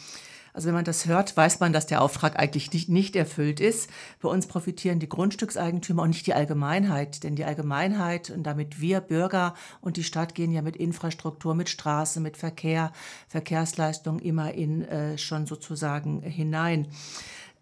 Also 0.54 0.68
wenn 0.68 0.76
man 0.76 0.86
das 0.86 1.06
hört, 1.06 1.38
weiß 1.38 1.60
man, 1.60 1.74
dass 1.74 1.86
der 1.86 2.02
Auftrag 2.02 2.38
eigentlich 2.40 2.74
nicht, 2.74 2.90
nicht 2.90 3.16
erfüllt 3.16 3.60
ist. 3.60 3.90
Bei 4.22 4.30
uns 4.30 4.48
profitieren 4.48 5.00
die 5.00 5.08
Grundstückseigentümer 5.10 6.04
und 6.04 6.10
nicht 6.10 6.28
die 6.28 6.34
Allgemeinheit. 6.34 7.24
Denn 7.24 7.36
die 7.36 7.46
Allgemeinheit 7.46 8.30
und 8.30 8.44
damit 8.44 8.82
wir 8.82 9.00
Bürger 9.02 9.54
und 9.82 9.98
die 9.98 10.04
Stadt 10.04 10.36
gehen 10.36 10.52
ja 10.52 10.62
mit 10.62 10.76
Infrastruktur, 10.76 11.56
mit 11.56 11.70
Straße, 11.70 12.20
mit 12.20 12.36
Verkehr, 12.36 12.92
Verkehrsleistung 13.28 14.20
immer 14.20 14.54
in 14.54 14.84
äh, 14.84 15.18
schon 15.18 15.46
sozusagen 15.46 16.22
hinein. 16.24 16.88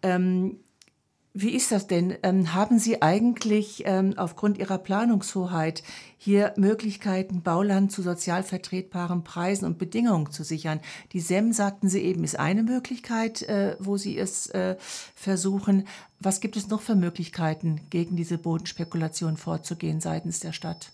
Ähm, 0.02 0.58
wie 1.40 1.50
ist 1.50 1.70
das 1.70 1.86
denn? 1.86 2.16
Ähm, 2.24 2.52
haben 2.52 2.80
Sie 2.80 3.00
eigentlich 3.00 3.84
ähm, 3.86 4.14
aufgrund 4.16 4.58
Ihrer 4.58 4.78
Planungshoheit 4.78 5.84
hier 6.16 6.52
Möglichkeiten, 6.56 7.42
Bauland 7.42 7.92
zu 7.92 8.02
sozial 8.02 8.42
vertretbaren 8.42 9.22
Preisen 9.22 9.64
und 9.64 9.78
Bedingungen 9.78 10.32
zu 10.32 10.42
sichern? 10.42 10.80
Die 11.12 11.20
SEM, 11.20 11.52
sagten 11.52 11.88
Sie 11.88 12.00
eben, 12.00 12.24
ist 12.24 12.38
eine 12.38 12.64
Möglichkeit, 12.64 13.42
äh, 13.42 13.76
wo 13.78 13.96
Sie 13.96 14.18
es 14.18 14.48
äh, 14.48 14.76
versuchen. 15.14 15.86
Was 16.18 16.40
gibt 16.40 16.56
es 16.56 16.68
noch 16.68 16.80
für 16.80 16.96
Möglichkeiten, 16.96 17.82
gegen 17.90 18.16
diese 18.16 18.36
Bodenspekulation 18.36 19.36
vorzugehen 19.36 20.00
seitens 20.00 20.40
der 20.40 20.52
Stadt? 20.52 20.90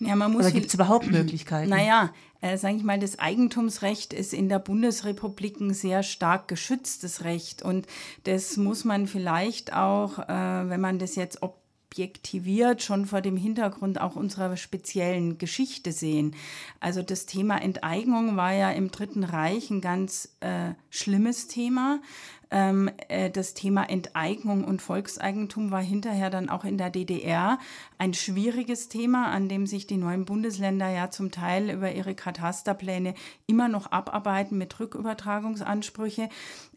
Ja, 0.00 0.14
man 0.14 0.32
muss 0.32 0.42
Oder 0.42 0.52
gibt 0.52 0.66
es 0.66 0.74
überhaupt 0.74 1.10
Möglichkeiten? 1.10 1.70
Naja, 1.70 2.12
äh, 2.40 2.56
sage 2.56 2.76
ich 2.76 2.84
mal, 2.84 2.98
das 2.98 3.18
Eigentumsrecht 3.18 4.12
ist 4.12 4.32
in 4.32 4.48
der 4.48 4.58
Bundesrepublik 4.58 5.60
ein 5.60 5.74
sehr 5.74 6.02
stark 6.02 6.48
geschütztes 6.48 7.24
Recht. 7.24 7.62
Und 7.62 7.86
das 8.24 8.56
muss 8.56 8.84
man 8.84 9.06
vielleicht 9.06 9.72
auch, 9.72 10.18
äh, 10.18 10.68
wenn 10.68 10.80
man 10.80 10.98
das 10.98 11.16
jetzt 11.16 11.42
objektiviert, 11.42 12.82
schon 12.82 13.06
vor 13.06 13.20
dem 13.22 13.36
Hintergrund 13.36 14.00
auch 14.00 14.14
unserer 14.14 14.56
speziellen 14.56 15.38
Geschichte 15.38 15.90
sehen. 15.90 16.36
Also 16.80 17.02
das 17.02 17.26
Thema 17.26 17.60
Enteignung 17.60 18.36
war 18.36 18.52
ja 18.52 18.70
im 18.70 18.90
Dritten 18.90 19.24
Reich 19.24 19.70
ein 19.70 19.80
ganz 19.80 20.36
äh, 20.40 20.74
schlimmes 20.90 21.48
Thema. 21.48 22.00
Ähm, 22.50 22.90
äh, 23.08 23.30
das 23.30 23.54
Thema 23.54 23.84
Enteignung 23.90 24.64
und 24.64 24.80
Volkseigentum 24.80 25.70
war 25.70 25.82
hinterher 25.82 26.30
dann 26.30 26.48
auch 26.48 26.64
in 26.64 26.78
der 26.78 26.90
DDR 26.90 27.58
ein 27.98 28.14
schwieriges 28.14 28.88
Thema, 28.88 29.30
an 29.30 29.48
dem 29.48 29.66
sich 29.66 29.86
die 29.86 29.98
neuen 29.98 30.24
Bundesländer 30.24 30.88
ja 30.88 31.10
zum 31.10 31.30
Teil 31.30 31.70
über 31.70 31.92
ihre 31.92 32.14
Katasterpläne 32.14 33.14
immer 33.46 33.68
noch 33.68 33.92
abarbeiten 33.92 34.56
mit 34.56 34.78
Rückübertragungsansprüche. 34.80 36.28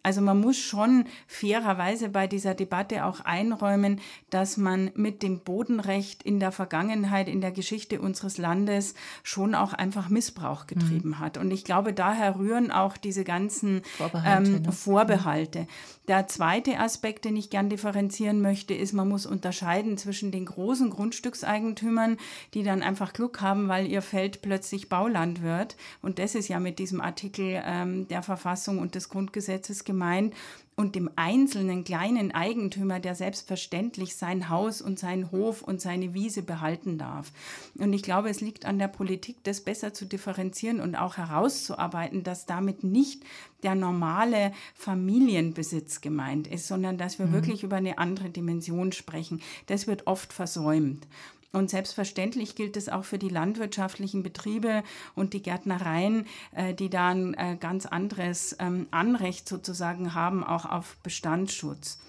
Also 0.03 0.21
man 0.21 0.39
muss 0.39 0.57
schon 0.57 1.05
fairerweise 1.27 2.09
bei 2.09 2.27
dieser 2.27 2.55
Debatte 2.55 3.05
auch 3.05 3.21
einräumen, 3.21 3.99
dass 4.29 4.57
man 4.57 4.91
mit 4.95 5.21
dem 5.23 5.39
Bodenrecht 5.39 6.23
in 6.23 6.39
der 6.39 6.51
Vergangenheit, 6.51 7.27
in 7.27 7.41
der 7.41 7.51
Geschichte 7.51 8.01
unseres 8.01 8.37
Landes 8.37 8.95
schon 9.23 9.55
auch 9.55 9.73
einfach 9.73 10.09
Missbrauch 10.09 10.67
getrieben 10.67 11.09
mhm. 11.09 11.19
hat. 11.19 11.37
Und 11.37 11.51
ich 11.51 11.63
glaube, 11.63 11.93
daher 11.93 12.37
rühren 12.37 12.71
auch 12.71 12.97
diese 12.97 13.23
ganzen 13.23 13.83
Vorbehalte. 13.97 14.51
Ähm, 14.51 14.61
ne? 14.61 14.71
Vorbehalte. 14.71 15.67
Der 16.12 16.28
zweite 16.28 16.78
Aspekt, 16.78 17.24
den 17.24 17.38
ich 17.38 17.50
gern 17.50 17.69
differenzieren 17.69 18.41
möchte, 18.41 18.74
ist, 18.74 18.91
man 18.91 19.08
muss 19.08 19.26
unterscheiden 19.26 19.97
zwischen 19.97 20.30
den 20.30 20.43
großen 20.43 20.89
Grundstückseigentümern, 20.89 22.17
die 22.54 22.63
dann 22.63 22.84
einfach 22.84 23.13
Glück 23.13 23.39
haben, 23.39 23.69
weil 23.69 23.88
ihr 23.88 24.02
Feld 24.02 24.41
plötzlich 24.41 24.89
Bauland 24.89 25.41
wird. 25.41 25.78
Und 26.02 26.19
das 26.19 26.36
ist 26.36 26.50
ja 26.50 26.60
mit 26.60 26.80
diesem 26.80 27.00
Artikel 27.00 27.63
ähm, 27.65 28.10
der 28.10 28.24
Verfassung 28.24 28.80
und 28.80 28.95
des 28.95 29.08
Grundgesetzes 29.08 29.86
gemeint 29.86 30.34
und 30.75 30.95
dem 30.95 31.10
einzelnen 31.15 31.84
kleinen 31.84 32.31
Eigentümer, 32.31 32.99
der 32.99 33.13
selbstverständlich 33.13 34.15
sein 34.15 34.49
Haus 34.49 34.81
und 34.81 34.97
seinen 34.97 35.31
Hof 35.31 35.62
und 35.62 35.81
seine 35.81 36.13
Wiese 36.13 36.41
behalten 36.41 36.97
darf. 36.97 37.31
Und 37.77 37.93
ich 37.93 38.03
glaube, 38.03 38.29
es 38.29 38.41
liegt 38.41 38.65
an 38.65 38.79
der 38.79 38.88
Politik, 38.88 39.43
das 39.43 39.62
besser 39.62 39.93
zu 39.93 40.05
differenzieren 40.05 40.79
und 40.79 40.95
auch 40.95 41.17
herauszuarbeiten, 41.17 42.23
dass 42.23 42.45
damit 42.45 42.84
nicht 42.84 43.23
der 43.63 43.75
normale 43.75 44.53
Familienbesitz 44.73 46.01
gemeint 46.01 46.47
ist, 46.47 46.67
sondern 46.67 46.97
dass 46.97 47.19
wir 47.19 47.27
mhm. 47.27 47.34
wirklich 47.34 47.63
über 47.63 47.75
eine 47.75 47.97
andere 47.97 48.29
Dimension 48.29 48.91
sprechen. 48.91 49.41
Das 49.67 49.88
wird 49.88 50.07
oft 50.07 50.34
versäumt. 50.34 51.05
Und 51.51 51.69
selbstverständlich 51.69 52.55
gilt 52.55 52.77
es 52.77 52.87
auch 52.87 53.03
für 53.03 53.17
die 53.17 53.29
landwirtschaftlichen 53.29 54.23
Betriebe 54.23 54.83
und 55.15 55.33
die 55.33 55.41
Gärtnereien, 55.41 56.25
äh, 56.55 56.73
die 56.73 56.89
da 56.89 57.09
ein 57.09 57.33
äh, 57.33 57.57
ganz 57.59 57.85
anderes 57.85 58.55
ähm, 58.59 58.87
Anrecht 58.91 59.49
sozusagen 59.49 60.13
haben, 60.13 60.43
auch 60.43 60.65
auf 60.65 60.97
Bestandsschutz. 61.03 61.99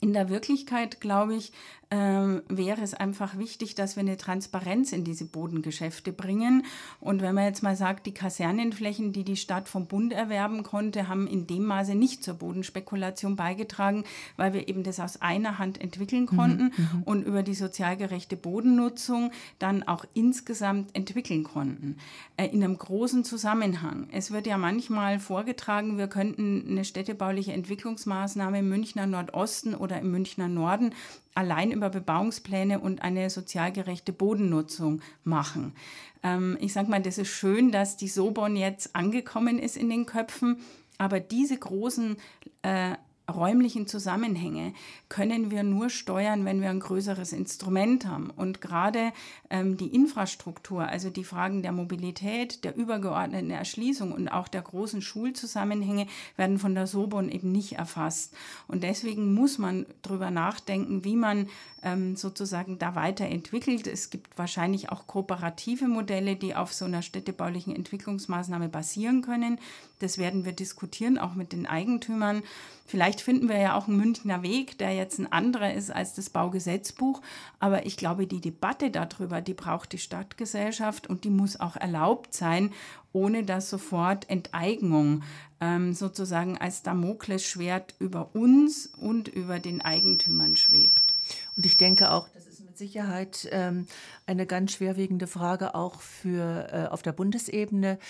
In 0.00 0.12
der 0.12 0.28
Wirklichkeit, 0.28 1.00
glaube 1.00 1.34
ich, 1.34 1.52
ähm, 1.90 2.42
wäre 2.48 2.82
es 2.82 2.94
einfach 2.94 3.36
wichtig, 3.36 3.74
dass 3.74 3.96
wir 3.96 4.02
eine 4.02 4.16
Transparenz 4.16 4.92
in 4.92 5.02
diese 5.02 5.24
Bodengeschäfte 5.24 6.12
bringen. 6.12 6.64
Und 7.00 7.20
wenn 7.20 7.34
man 7.34 7.44
jetzt 7.44 7.64
mal 7.64 7.74
sagt, 7.74 8.06
die 8.06 8.14
Kasernenflächen, 8.14 9.12
die 9.12 9.24
die 9.24 9.36
Stadt 9.36 9.68
vom 9.68 9.86
Bund 9.86 10.12
erwerben 10.12 10.62
konnte, 10.62 11.08
haben 11.08 11.26
in 11.26 11.48
dem 11.48 11.64
Maße 11.64 11.96
nicht 11.96 12.22
zur 12.22 12.34
Bodenspekulation 12.34 13.34
beigetragen, 13.34 14.04
weil 14.36 14.52
wir 14.52 14.68
eben 14.68 14.84
das 14.84 15.00
aus 15.00 15.20
einer 15.20 15.58
Hand 15.58 15.80
entwickeln 15.80 16.28
mhm, 16.30 16.36
konnten 16.36 16.64
mhm, 16.76 17.02
und 17.04 17.26
über 17.26 17.42
die 17.42 17.54
sozial 17.54 17.96
gerechte 17.96 18.36
Bodennutzung 18.36 19.32
dann 19.58 19.82
auch 19.82 20.04
insgesamt 20.14 20.94
entwickeln 20.94 21.42
konnten. 21.42 21.96
Äh, 22.36 22.46
in 22.46 22.62
einem 22.62 22.78
großen 22.78 23.24
Zusammenhang. 23.24 24.08
Es 24.12 24.30
wird 24.30 24.46
ja 24.46 24.58
manchmal 24.58 25.18
vorgetragen, 25.18 25.98
wir 25.98 26.06
könnten 26.06 26.64
eine 26.68 26.84
städtebauliche 26.84 27.52
Entwicklungsmaßnahme 27.52 28.60
im 28.60 28.68
Münchner 28.68 29.06
Nordosten 29.06 29.74
oder 29.74 29.98
im 29.98 30.12
Münchner 30.12 30.46
Norden 30.46 30.94
allein 31.34 31.72
über 31.72 31.90
Bebauungspläne 31.90 32.80
und 32.80 33.02
eine 33.02 33.30
sozial 33.30 33.72
gerechte 33.72 34.12
Bodennutzung 34.12 35.00
machen. 35.24 35.74
Ähm, 36.22 36.58
ich 36.60 36.72
sage 36.72 36.90
mal, 36.90 37.02
das 37.02 37.18
ist 37.18 37.28
schön, 37.28 37.72
dass 37.72 37.96
die 37.96 38.08
Sobon 38.08 38.56
jetzt 38.56 38.94
angekommen 38.94 39.58
ist 39.58 39.76
in 39.76 39.90
den 39.90 40.06
Köpfen, 40.06 40.58
aber 40.98 41.20
diese 41.20 41.56
großen 41.56 42.16
äh, 42.62 42.94
räumlichen 43.30 43.86
Zusammenhänge 43.86 44.74
können 45.08 45.50
wir 45.50 45.62
nur 45.62 45.90
steuern, 45.90 46.44
wenn 46.44 46.60
wir 46.60 46.70
ein 46.70 46.80
größeres 46.80 47.32
Instrument 47.32 48.06
haben. 48.06 48.30
Und 48.30 48.60
gerade 48.60 49.12
ähm, 49.50 49.76
die 49.76 49.94
Infrastruktur, 49.94 50.86
also 50.86 51.10
die 51.10 51.24
Fragen 51.24 51.62
der 51.62 51.72
Mobilität, 51.72 52.64
der 52.64 52.76
übergeordneten 52.76 53.50
Erschließung 53.50 54.12
und 54.12 54.28
auch 54.28 54.48
der 54.48 54.62
großen 54.62 55.02
Schulzusammenhänge 55.02 56.06
werden 56.36 56.58
von 56.58 56.74
der 56.74 56.86
Sobon 56.86 57.30
eben 57.30 57.52
nicht 57.52 57.72
erfasst. 57.72 58.34
Und 58.68 58.82
deswegen 58.82 59.34
muss 59.34 59.58
man 59.58 59.86
darüber 60.02 60.30
nachdenken, 60.30 61.04
wie 61.04 61.16
man 61.16 61.48
ähm, 61.82 62.16
sozusagen 62.16 62.78
da 62.78 62.94
weiterentwickelt. 62.94 63.86
Es 63.86 64.10
gibt 64.10 64.36
wahrscheinlich 64.38 64.90
auch 64.90 65.06
kooperative 65.06 65.88
Modelle, 65.88 66.36
die 66.36 66.54
auf 66.54 66.72
so 66.72 66.84
einer 66.84 67.02
städtebaulichen 67.02 67.74
Entwicklungsmaßnahme 67.74 68.68
basieren 68.68 69.22
können. 69.22 69.58
Das 69.98 70.18
werden 70.18 70.44
wir 70.44 70.52
diskutieren, 70.52 71.18
auch 71.18 71.34
mit 71.34 71.52
den 71.52 71.66
Eigentümern. 71.66 72.42
Vielleicht 72.90 73.20
finden 73.20 73.48
wir 73.48 73.56
ja 73.56 73.76
auch 73.76 73.86
einen 73.86 73.98
Münchner 73.98 74.42
Weg, 74.42 74.76
der 74.78 74.92
jetzt 74.92 75.20
ein 75.20 75.30
anderer 75.30 75.72
ist 75.72 75.92
als 75.92 76.14
das 76.14 76.28
Baugesetzbuch. 76.28 77.22
Aber 77.60 77.86
ich 77.86 77.96
glaube, 77.96 78.26
die 78.26 78.40
Debatte 78.40 78.90
darüber, 78.90 79.40
die 79.40 79.54
braucht 79.54 79.92
die 79.92 79.98
Stadtgesellschaft 79.98 81.06
und 81.06 81.22
die 81.22 81.30
muss 81.30 81.60
auch 81.60 81.76
erlaubt 81.76 82.34
sein, 82.34 82.72
ohne 83.12 83.44
dass 83.44 83.70
sofort 83.70 84.28
Enteignung 84.28 85.22
ähm, 85.60 85.92
sozusagen 85.92 86.58
als 86.58 86.82
Damoklesschwert 86.82 87.94
über 88.00 88.34
uns 88.34 88.86
und 88.86 89.28
über 89.28 89.60
den 89.60 89.82
Eigentümern 89.82 90.56
schwebt. 90.56 91.14
Und 91.56 91.66
ich 91.66 91.76
denke 91.76 92.10
auch, 92.10 92.28
das 92.34 92.48
ist 92.48 92.64
mit 92.64 92.76
Sicherheit 92.76 93.48
ähm, 93.52 93.86
eine 94.26 94.46
ganz 94.46 94.72
schwerwiegende 94.72 95.28
Frage 95.28 95.76
auch 95.76 96.00
für 96.00 96.66
äh, 96.72 96.86
auf 96.88 97.02
der 97.02 97.12
Bundesebene. 97.12 98.00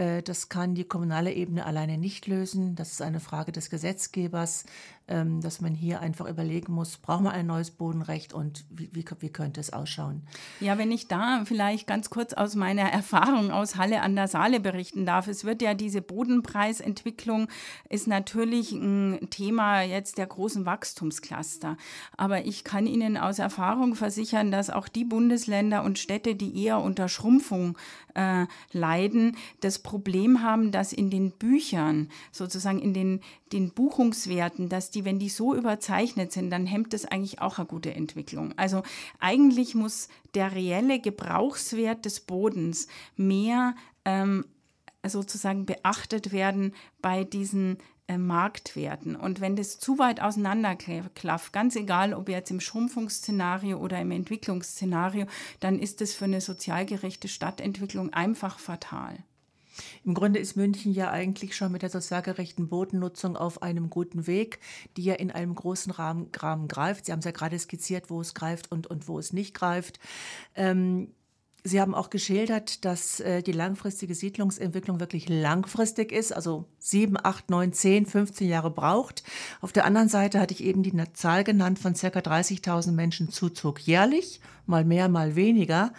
Äh, 0.00 0.22
das 0.22 0.48
kann 0.48 0.74
die 0.74 0.84
kommunale 0.84 1.32
Ebene 1.34 1.66
alleine 1.66 1.98
nicht 1.98 2.26
lösen. 2.26 2.74
Das 2.74 2.92
ist 2.92 3.02
eine 3.02 3.20
Frage 3.20 3.52
des 3.52 3.68
Gesetzgebers, 3.68 4.64
dass 5.10 5.60
man 5.60 5.74
hier 5.74 6.00
einfach 6.00 6.28
überlegen 6.28 6.72
muss, 6.72 6.96
brauchen 6.96 7.24
wir 7.24 7.32
ein 7.32 7.46
neues 7.46 7.70
Bodenrecht 7.70 8.32
und 8.32 8.64
wie, 8.70 8.88
wie, 8.92 9.04
wie 9.18 9.28
könnte 9.28 9.60
es 9.60 9.72
ausschauen? 9.72 10.22
Ja, 10.60 10.78
wenn 10.78 10.92
ich 10.92 11.08
da 11.08 11.42
vielleicht 11.44 11.86
ganz 11.86 12.10
kurz 12.10 12.32
aus 12.32 12.54
meiner 12.54 12.90
Erfahrung 12.90 13.50
aus 13.50 13.76
Halle 13.76 14.02
an 14.02 14.14
der 14.14 14.28
Saale 14.28 14.60
berichten 14.60 15.06
darf. 15.06 15.26
Es 15.26 15.44
wird 15.44 15.62
ja 15.62 15.74
diese 15.74 16.00
Bodenpreisentwicklung 16.00 17.48
ist 17.88 18.06
natürlich 18.06 18.72
ein 18.72 19.28
Thema 19.30 19.82
jetzt 19.82 20.18
der 20.18 20.26
großen 20.26 20.66
Wachstumscluster. 20.66 21.76
Aber 22.16 22.44
ich 22.44 22.64
kann 22.64 22.86
Ihnen 22.86 23.16
aus 23.16 23.38
Erfahrung 23.38 23.94
versichern, 23.94 24.50
dass 24.50 24.70
auch 24.70 24.88
die 24.88 25.04
Bundesländer 25.04 25.82
und 25.82 25.98
Städte, 25.98 26.34
die 26.34 26.64
eher 26.64 26.78
unter 26.78 27.08
Schrumpfung 27.08 27.76
äh, 28.14 28.46
leiden, 28.72 29.36
das 29.60 29.78
Problem 29.80 30.42
haben, 30.42 30.72
dass 30.72 30.92
in 30.92 31.10
den 31.10 31.32
Büchern, 31.32 32.08
sozusagen 32.32 32.78
in 32.78 32.94
den, 32.94 33.20
den 33.52 33.70
Buchungswerten, 33.70 34.68
dass 34.68 34.90
die, 34.90 35.04
wenn 35.04 35.18
die 35.18 35.28
so 35.28 35.54
überzeichnet 35.54 36.32
sind, 36.32 36.50
dann 36.50 36.66
hemmt 36.66 36.92
das 36.92 37.04
eigentlich 37.04 37.40
auch 37.40 37.58
eine 37.58 37.66
gute 37.66 37.94
Entwicklung. 37.94 38.54
Also 38.56 38.82
eigentlich 39.18 39.74
muss 39.74 40.08
der 40.34 40.52
reelle 40.52 41.00
Gebrauchswert 41.00 42.04
des 42.04 42.20
Bodens 42.20 42.86
mehr 43.16 43.74
ähm, 44.04 44.44
sozusagen 45.06 45.66
beachtet 45.66 46.32
werden 46.32 46.74
bei 47.00 47.24
diesen 47.24 47.78
äh, 48.10 48.18
Marktwerten. 48.18 49.16
Und 49.16 49.40
wenn 49.40 49.56
das 49.56 49.78
zu 49.78 49.98
weit 49.98 50.20
auseinanderklafft, 50.20 51.52
ganz 51.52 51.76
egal, 51.76 52.12
ob 52.12 52.28
jetzt 52.28 52.50
im 52.50 52.60
Schrumpfungsszenario 52.60 53.78
oder 53.78 54.00
im 54.00 54.10
Entwicklungsszenario, 54.10 55.26
dann 55.60 55.78
ist 55.78 56.00
das 56.00 56.12
für 56.12 56.24
eine 56.24 56.40
sozial 56.40 56.86
gerechte 56.86 57.28
Stadtentwicklung 57.28 58.12
einfach 58.12 58.58
fatal. 58.58 59.18
Im 60.04 60.14
Grunde 60.14 60.38
ist 60.40 60.56
München 60.56 60.92
ja 60.92 61.10
eigentlich 61.10 61.56
schon 61.56 61.72
mit 61.72 61.82
der 61.82 61.90
sozial 61.90 62.22
gerechten 62.22 62.68
Bodennutzung 62.68 63.36
auf 63.36 63.62
einem 63.62 63.90
guten 63.90 64.26
Weg, 64.26 64.60
die 64.96 65.04
ja 65.04 65.14
in 65.14 65.30
einem 65.30 65.54
großen 65.54 65.92
Rahmen, 65.92 66.28
Rahmen 66.36 66.68
greift. 66.68 67.06
Sie 67.06 67.12
haben 67.12 67.20
es 67.20 67.24
ja 67.24 67.30
gerade 67.30 67.58
skizziert, 67.58 68.10
wo 68.10 68.20
es 68.20 68.34
greift 68.34 68.70
und, 68.70 68.86
und 68.86 69.08
wo 69.08 69.18
es 69.18 69.32
nicht 69.32 69.54
greift. 69.54 70.00
Ähm, 70.54 71.08
Sie 71.62 71.80
haben 71.80 71.94
auch 71.94 72.08
geschildert, 72.08 72.84
dass 72.86 73.20
äh, 73.20 73.42
die 73.42 73.52
langfristige 73.52 74.14
Siedlungsentwicklung 74.14 74.98
wirklich 74.98 75.28
langfristig 75.28 76.10
ist, 76.10 76.32
also 76.32 76.64
sieben, 76.78 77.16
acht, 77.22 77.50
neun, 77.50 77.74
zehn, 77.74 78.06
15 78.06 78.48
Jahre 78.48 78.70
braucht. 78.70 79.22
Auf 79.60 79.72
der 79.72 79.84
anderen 79.84 80.08
Seite 80.08 80.40
hatte 80.40 80.54
ich 80.54 80.64
eben 80.64 80.82
die 80.82 80.94
Zahl 81.12 81.44
genannt 81.44 81.78
von 81.78 81.94
circa 81.94 82.20
30.000 82.20 82.92
Menschen 82.92 83.30
Zuzug 83.30 83.80
jährlich, 83.80 84.40
mal 84.64 84.84
mehr, 84.84 85.08
mal 85.08 85.36
weniger. 85.36 85.92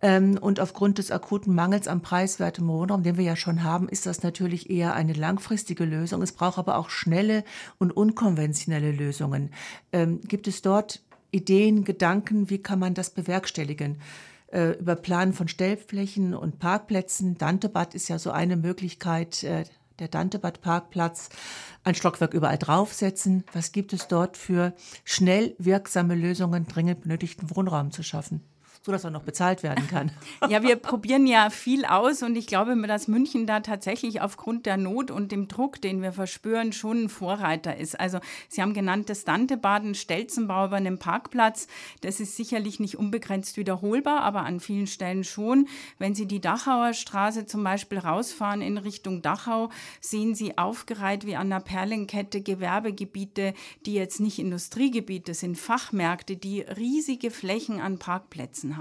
Ähm, 0.00 0.38
und 0.40 0.60
aufgrund 0.60 0.98
des 0.98 1.10
akuten 1.10 1.54
Mangels 1.54 1.88
am 1.88 2.02
preiswerten 2.02 2.66
Wohnraum, 2.68 3.02
den 3.02 3.16
wir 3.16 3.24
ja 3.24 3.36
schon 3.36 3.64
haben, 3.64 3.88
ist 3.88 4.06
das 4.06 4.22
natürlich 4.22 4.70
eher 4.70 4.94
eine 4.94 5.12
langfristige 5.12 5.84
Lösung. 5.84 6.22
Es 6.22 6.32
braucht 6.32 6.58
aber 6.58 6.76
auch 6.76 6.90
schnelle 6.90 7.44
und 7.78 7.90
unkonventionelle 7.90 8.92
Lösungen. 8.92 9.50
Ähm, 9.92 10.20
gibt 10.22 10.46
es 10.46 10.62
dort 10.62 11.02
Ideen, 11.30 11.84
Gedanken, 11.84 12.48
wie 12.48 12.58
kann 12.58 12.78
man 12.78 12.94
das 12.94 13.10
bewerkstelligen? 13.10 13.98
äh, 14.52 14.70
über 14.78 14.96
Planen 14.96 15.32
von 15.32 15.48
Stellflächen 15.48 16.34
und 16.34 16.58
Parkplätzen. 16.58 17.36
Dantebad 17.38 17.94
ist 17.94 18.08
ja 18.08 18.18
so 18.18 18.30
eine 18.30 18.56
Möglichkeit, 18.56 19.42
äh, 19.42 19.64
der 19.98 20.08
Dantebad-Parkplatz, 20.08 21.28
ein 21.82 21.94
Stockwerk 21.94 22.32
überall 22.32 22.58
draufsetzen. 22.58 23.44
Was 23.52 23.72
gibt 23.72 23.92
es 23.92 24.06
dort 24.06 24.36
für 24.36 24.74
schnell 25.04 25.54
wirksame 25.58 26.14
Lösungen, 26.14 26.66
dringend 26.66 27.02
benötigten 27.02 27.54
Wohnraum 27.54 27.90
zu 27.90 28.02
schaffen? 28.02 28.42
So 28.88 28.92
dass 28.92 29.04
er 29.04 29.10
noch 29.10 29.22
bezahlt 29.22 29.62
werden 29.62 29.86
kann. 29.86 30.10
Ja, 30.48 30.62
wir 30.62 30.76
probieren 30.76 31.26
ja 31.26 31.50
viel 31.50 31.84
aus 31.84 32.22
und 32.22 32.34
ich 32.36 32.46
glaube, 32.46 32.74
dass 32.86 33.06
München 33.06 33.46
da 33.46 33.60
tatsächlich 33.60 34.22
aufgrund 34.22 34.64
der 34.64 34.76
Not 34.76 35.10
und 35.10 35.30
dem 35.30 35.46
Druck, 35.46 35.80
den 35.82 36.00
wir 36.00 36.12
verspüren, 36.12 36.72
schon 36.72 37.04
ein 37.04 37.08
Vorreiter 37.08 37.76
ist. 37.76 37.98
Also 38.00 38.18
Sie 38.48 38.62
haben 38.62 38.72
genannt 38.72 39.10
das 39.10 39.24
Dantebaden, 39.24 39.94
Stelzenbau 39.94 40.66
über 40.66 40.76
einem 40.76 40.98
Parkplatz. 40.98 41.66
Das 42.00 42.18
ist 42.20 42.36
sicherlich 42.36 42.80
nicht 42.80 42.96
unbegrenzt 42.96 43.58
wiederholbar, 43.58 44.22
aber 44.22 44.44
an 44.44 44.60
vielen 44.60 44.86
Stellen 44.86 45.24
schon. 45.24 45.68
Wenn 45.98 46.14
Sie 46.14 46.26
die 46.26 46.40
Dachauer 46.40 46.94
Straße 46.94 47.44
zum 47.44 47.62
Beispiel 47.64 47.98
rausfahren 47.98 48.62
in 48.62 48.78
Richtung 48.78 49.20
Dachau, 49.20 49.70
sehen 50.00 50.34
Sie 50.34 50.56
aufgereiht 50.56 51.26
wie 51.26 51.36
an 51.36 51.50
der 51.50 51.60
Perlenkette 51.60 52.40
Gewerbegebiete, 52.40 53.52
die 53.84 53.94
jetzt 53.94 54.20
nicht 54.20 54.38
Industriegebiete 54.38 55.34
sind, 55.34 55.58
Fachmärkte, 55.58 56.36
die 56.36 56.62
riesige 56.62 57.30
Flächen 57.30 57.80
an 57.80 57.98
Parkplätzen 57.98 58.76
haben. 58.76 58.77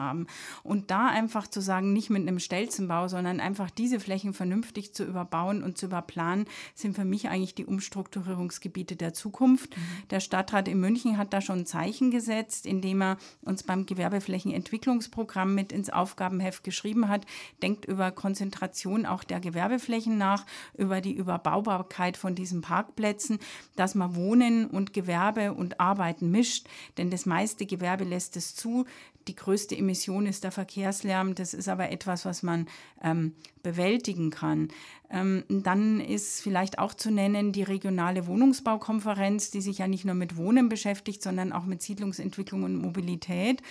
Und 0.64 0.92
da 0.92 1.08
einfach 1.08 1.48
zu 1.48 1.62
sagen, 1.62 1.94
nicht 1.94 2.10
mit 2.10 2.22
einem 2.22 2.40
Stelzenbau, 2.40 3.08
sondern 3.08 3.40
einfach 3.40 3.70
diese 3.70 4.00
Flächen 4.00 4.34
vernünftig 4.34 4.94
zu 4.94 5.04
überbauen 5.04 5.64
und 5.64 5.78
zu 5.78 5.88
überplanen, 5.88 6.46
sind 6.76 6.96
für 6.96 7.06
mich 7.06 7.30
eigentlich 7.30 7.56
die 7.56 7.66
Umstrukturierungsgebiete 7.66 8.96
der 8.96 9.14
Zukunft. 9.14 9.76
Mhm. 9.76 9.82
Der 10.10 10.20
Stadtrat 10.20 10.68
in 10.68 10.80
München 10.80 11.18
hat 11.18 11.34
da 11.34 11.42
schon 11.42 11.60
ein 11.60 11.66
Zeichen 11.66 12.12
gesetzt, 12.12 12.66
indem 12.66 13.02
er 13.02 13.18
uns 13.42 13.64
beim 13.64 13.86
Gewerbeflächenentwicklungsprogramm 13.86 15.56
mit 15.56 15.72
ins 15.72 15.90
Aufgabenheft 15.90 16.64
geschrieben 16.64 17.08
hat, 17.08 17.26
denkt 17.62 17.86
über 17.86 18.12
Konzentration 18.12 19.06
auch 19.06 19.24
der 19.24 19.40
Gewerbeflächen 19.40 20.18
nach, 20.18 20.46
über 20.78 21.02
die 21.02 21.14
Überbaubarkeit 21.14 22.18
von 22.18 22.36
diesen 22.36 22.62
Parkplätzen, 22.62 23.40
dass 23.76 23.96
man 23.96 24.16
Wohnen 24.16 24.68
und 24.68 24.94
Gewerbe 24.94 25.54
und 25.54 25.80
Arbeiten 25.80 26.32
mischt, 26.32 26.68
denn 26.98 27.10
das 27.10 27.26
meiste 27.26 27.66
Gewerbe 27.66 28.04
lässt 28.04 28.38
es 28.38 28.56
zu, 28.56 28.86
die 29.28 29.36
größte 29.36 29.78
Emission 29.78 30.26
ist 30.26 30.44
der 30.44 30.52
Verkehrslärm. 30.52 31.36
Das 31.36 31.54
ist 31.54 31.68
aber 31.68 31.92
etwas, 31.92 32.26
was 32.26 32.44
man 32.44 32.68
ähm, 33.04 33.34
bewältigen 33.64 34.30
kann. 34.30 34.70
Ähm, 35.10 35.44
dann 35.50 36.00
ist 36.00 36.42
vielleicht 36.42 36.80
auch 36.80 36.94
zu 36.94 37.12
nennen 37.12 37.52
die 37.52 37.64
regionale 37.64 38.28
Wohnungsbaukonferenz, 38.28 39.52
die 39.52 39.62
sich 39.62 39.80
ja 39.80 39.88
nicht 39.88 40.06
nur 40.06 40.16
mit 40.16 40.38
Wohnen 40.38 40.70
beschäftigt, 40.70 41.22
sondern 41.22 41.52
auch 41.52 41.66
mit 41.66 41.82
Siedlungsentwicklung 41.82 42.64
und 42.64 42.78
Mobilität. 42.78 43.62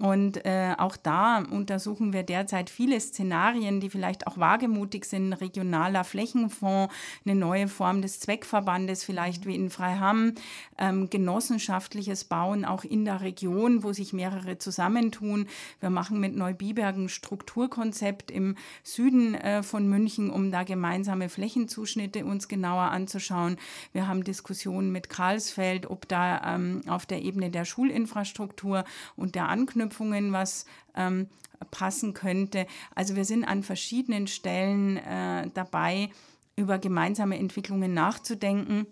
Und 0.00 0.46
äh, 0.46 0.74
auch 0.78 0.96
da 0.96 1.44
untersuchen 1.50 2.14
wir 2.14 2.22
derzeit 2.22 2.70
viele 2.70 2.98
Szenarien, 2.98 3.80
die 3.80 3.90
vielleicht 3.90 4.26
auch 4.26 4.38
wagemutig 4.38 5.04
sind. 5.04 5.34
Regionaler 5.34 6.04
Flächenfonds, 6.04 6.92
eine 7.26 7.34
neue 7.34 7.68
Form 7.68 8.00
des 8.00 8.18
Zweckverbandes, 8.18 9.04
vielleicht 9.04 9.44
wie 9.44 9.54
in 9.54 9.68
Freiham, 9.68 10.36
ähm, 10.78 11.10
genossenschaftliches 11.10 12.24
Bauen 12.24 12.64
auch 12.64 12.82
in 12.82 13.04
der 13.04 13.20
Region, 13.20 13.82
wo 13.82 13.92
sich 13.92 14.14
mehrere 14.14 14.56
zusammentun. 14.56 15.46
Wir 15.80 15.90
machen 15.90 16.18
mit 16.18 16.34
Neubiberg 16.34 16.96
ein 16.96 17.10
Strukturkonzept 17.10 18.30
im 18.30 18.56
Süden 18.82 19.34
äh, 19.34 19.62
von 19.62 19.86
München, 19.86 20.30
um 20.30 20.50
da 20.50 20.62
gemeinsame 20.62 21.28
Flächenzuschnitte 21.28 22.24
uns 22.24 22.48
genauer 22.48 22.84
anzuschauen. 22.84 23.58
Wir 23.92 24.08
haben 24.08 24.24
Diskussionen 24.24 24.92
mit 24.92 25.10
Karlsfeld, 25.10 25.90
ob 25.90 26.08
da 26.08 26.54
ähm, 26.54 26.80
auf 26.88 27.04
der 27.04 27.20
Ebene 27.20 27.50
der 27.50 27.66
Schulinfrastruktur 27.66 28.84
und 29.14 29.34
der 29.34 29.50
Anknüpfung 29.50 29.89
Anknüpfungen 29.90 30.32
was 30.32 30.64
ähm, 30.96 31.28
passen 31.70 32.14
könnte. 32.14 32.66
Also 32.94 33.16
wir 33.16 33.24
sind 33.24 33.44
an 33.44 33.62
verschiedenen 33.62 34.26
Stellen 34.26 34.96
äh, 34.96 35.48
dabei, 35.52 36.10
über 36.56 36.78
gemeinsame 36.78 37.38
Entwicklungen 37.38 37.94
nachzudenken. 37.94 38.86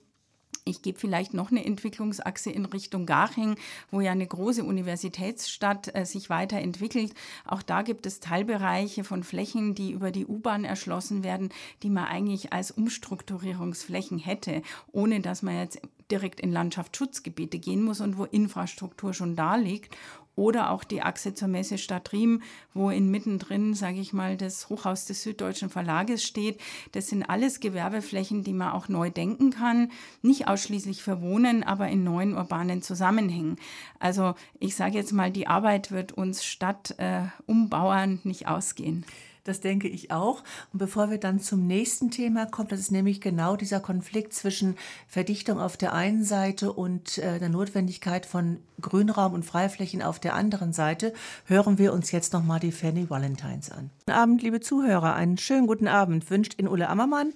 Ich 0.64 0.82
gebe 0.82 0.98
vielleicht 0.98 1.32
noch 1.32 1.50
eine 1.50 1.64
Entwicklungsachse 1.64 2.50
in 2.50 2.66
Richtung 2.66 3.06
Garching, 3.06 3.56
wo 3.90 4.02
ja 4.02 4.12
eine 4.12 4.26
große 4.26 4.64
Universitätsstadt 4.64 5.94
äh, 5.94 6.04
sich 6.04 6.28
weiterentwickelt. 6.28 7.14
Auch 7.46 7.62
da 7.62 7.80
gibt 7.80 8.04
es 8.04 8.20
Teilbereiche 8.20 9.02
von 9.02 9.22
Flächen, 9.22 9.74
die 9.74 9.92
über 9.92 10.10
die 10.10 10.26
U-Bahn 10.26 10.64
erschlossen 10.64 11.24
werden, 11.24 11.48
die 11.82 11.90
man 11.90 12.04
eigentlich 12.04 12.52
als 12.52 12.70
Umstrukturierungsflächen 12.70 14.18
hätte, 14.18 14.62
ohne 14.92 15.20
dass 15.20 15.42
man 15.42 15.56
jetzt 15.56 15.80
direkt 16.10 16.40
in 16.40 16.52
Landschaftsschutzgebiete 16.52 17.58
gehen 17.58 17.82
muss 17.82 18.00
und 18.00 18.18
wo 18.18 18.24
Infrastruktur 18.24 19.14
schon 19.14 19.36
da 19.36 19.56
liegt 19.56 19.96
oder 20.38 20.70
auch 20.70 20.84
die 20.84 21.02
Achse 21.02 21.34
zur 21.34 21.48
Messe 21.48 21.76
Stadt 21.78 22.12
Riem, 22.12 22.42
wo 22.72 22.90
inmitten 22.90 23.38
drin, 23.38 23.74
sage 23.74 23.98
ich 23.98 24.12
mal, 24.12 24.36
das 24.36 24.68
Hochhaus 24.68 25.04
des 25.04 25.22
Süddeutschen 25.22 25.68
Verlages 25.68 26.22
steht. 26.22 26.60
Das 26.92 27.08
sind 27.08 27.24
alles 27.24 27.58
Gewerbeflächen, 27.60 28.44
die 28.44 28.52
man 28.52 28.72
auch 28.72 28.88
neu 28.88 29.10
denken 29.10 29.50
kann, 29.50 29.90
nicht 30.22 30.46
ausschließlich 30.46 31.02
für 31.02 31.20
Wohnen, 31.20 31.64
aber 31.64 31.88
in 31.88 32.04
neuen 32.04 32.36
urbanen 32.36 32.82
Zusammenhängen. 32.82 33.56
Also 33.98 34.34
ich 34.60 34.76
sage 34.76 34.94
jetzt 34.94 35.12
mal, 35.12 35.32
die 35.32 35.48
Arbeit 35.48 35.90
wird 35.90 36.12
uns 36.12 36.44
statt 36.44 36.94
äh, 36.98 37.22
Umbauern 37.46 38.20
nicht 38.22 38.46
ausgehen. 38.46 39.04
Das 39.48 39.60
denke 39.60 39.88
ich 39.88 40.10
auch. 40.10 40.42
Und 40.72 40.78
bevor 40.78 41.10
wir 41.10 41.16
dann 41.16 41.40
zum 41.40 41.66
nächsten 41.66 42.10
Thema 42.10 42.44
kommen, 42.44 42.68
das 42.68 42.80
ist 42.80 42.92
nämlich 42.92 43.22
genau 43.22 43.56
dieser 43.56 43.80
Konflikt 43.80 44.34
zwischen 44.34 44.76
Verdichtung 45.06 45.58
auf 45.58 45.78
der 45.78 45.94
einen 45.94 46.22
Seite 46.22 46.70
und 46.70 47.16
äh, 47.16 47.38
der 47.38 47.48
Notwendigkeit 47.48 48.26
von 48.26 48.58
Grünraum 48.82 49.32
und 49.32 49.44
Freiflächen 49.44 50.02
auf 50.02 50.20
der 50.20 50.34
anderen 50.34 50.74
Seite, 50.74 51.14
hören 51.46 51.78
wir 51.78 51.94
uns 51.94 52.12
jetzt 52.12 52.34
nochmal 52.34 52.60
die 52.60 52.72
Fanny 52.72 53.08
Valentines 53.08 53.70
an. 53.70 53.88
Guten 54.00 54.18
Abend, 54.18 54.42
liebe 54.42 54.60
Zuhörer. 54.60 55.14
Einen 55.14 55.38
schönen 55.38 55.66
guten 55.66 55.88
Abend 55.88 56.30
wünscht 56.30 56.52
in 56.54 56.68
Ulle 56.68 56.90
Ammermann 56.90 57.32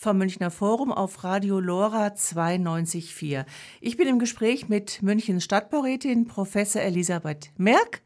vom 0.00 0.16
Münchner 0.16 0.50
Forum 0.50 0.92
auf 0.92 1.24
Radio 1.24 1.60
Lora 1.60 2.06
92.4. 2.06 3.44
Ich 3.82 3.98
bin 3.98 4.08
im 4.08 4.18
Gespräch 4.18 4.66
mit 4.66 5.02
Münchens 5.02 5.44
Stadtbaurätin 5.44 6.26
Professor 6.26 6.80
Elisabeth 6.80 7.50
Merck 7.58 8.00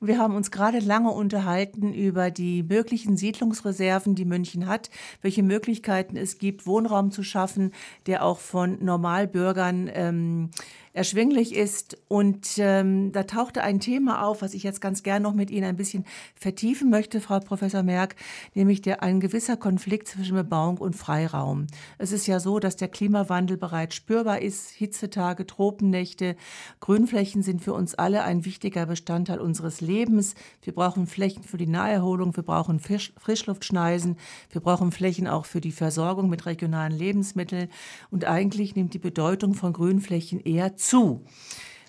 wir 0.00 0.18
haben 0.18 0.34
uns 0.34 0.50
gerade 0.50 0.78
lange 0.78 1.10
unterhalten 1.10 1.92
über 1.92 2.30
die 2.30 2.62
möglichen 2.62 3.16
Siedlungsreserven, 3.16 4.14
die 4.14 4.24
München 4.24 4.66
hat, 4.66 4.90
welche 5.22 5.42
Möglichkeiten 5.42 6.16
es 6.16 6.38
gibt, 6.38 6.66
Wohnraum 6.66 7.10
zu 7.10 7.22
schaffen, 7.22 7.72
der 8.06 8.24
auch 8.24 8.38
von 8.38 8.78
Normalbürgern 8.84 9.90
ähm, 9.92 10.50
erschwinglich 10.92 11.54
ist. 11.54 11.96
Und 12.08 12.58
ähm, 12.58 13.12
da 13.12 13.22
tauchte 13.22 13.62
ein 13.62 13.80
Thema 13.80 14.24
auf, 14.24 14.42
was 14.42 14.54
ich 14.54 14.62
jetzt 14.62 14.80
ganz 14.80 15.02
gern 15.02 15.22
noch 15.22 15.34
mit 15.34 15.50
Ihnen 15.50 15.64
ein 15.64 15.76
bisschen 15.76 16.04
vertiefen 16.34 16.90
möchte, 16.90 17.20
Frau 17.20 17.38
Professor 17.40 17.82
Merck, 17.82 18.16
nämlich 18.54 18.82
der, 18.82 19.02
ein 19.02 19.20
gewisser 19.20 19.56
Konflikt 19.56 20.08
zwischen 20.08 20.34
Bebauung 20.34 20.78
und 20.78 20.96
Freiraum. 20.96 21.66
Es 21.98 22.12
ist 22.12 22.26
ja 22.26 22.40
so, 22.40 22.58
dass 22.58 22.76
der 22.76 22.88
Klimawandel 22.88 23.56
bereits 23.56 23.94
spürbar 23.94 24.42
ist. 24.42 24.70
Hitzetage, 24.70 25.46
Tropennächte, 25.46 26.36
Grünflächen 26.80 27.42
sind 27.42 27.62
für 27.62 27.74
uns 27.74 27.94
alle 27.94 28.24
ein 28.24 28.44
wichtiger 28.44 28.86
Bestandteil 28.86 29.38
unseres 29.38 29.80
Lebens. 29.80 29.87
Wir 29.88 30.74
brauchen 30.74 31.06
Flächen 31.06 31.42
für 31.42 31.58
die 31.58 31.66
Naherholung, 31.66 32.36
wir 32.36 32.42
brauchen 32.42 32.80
Fisch, 32.80 33.12
Frischluftschneisen, 33.18 34.16
wir 34.50 34.60
brauchen 34.60 34.92
Flächen 34.92 35.26
auch 35.26 35.46
für 35.46 35.60
die 35.60 35.72
Versorgung 35.72 36.28
mit 36.28 36.44
regionalen 36.44 36.96
Lebensmitteln. 36.96 37.68
Und 38.10 38.24
eigentlich 38.24 38.74
nimmt 38.74 38.94
die 38.94 38.98
Bedeutung 38.98 39.54
von 39.54 39.72
Grünflächen 39.72 40.40
eher 40.40 40.76
zu 40.76 40.98
zu. 40.98 41.24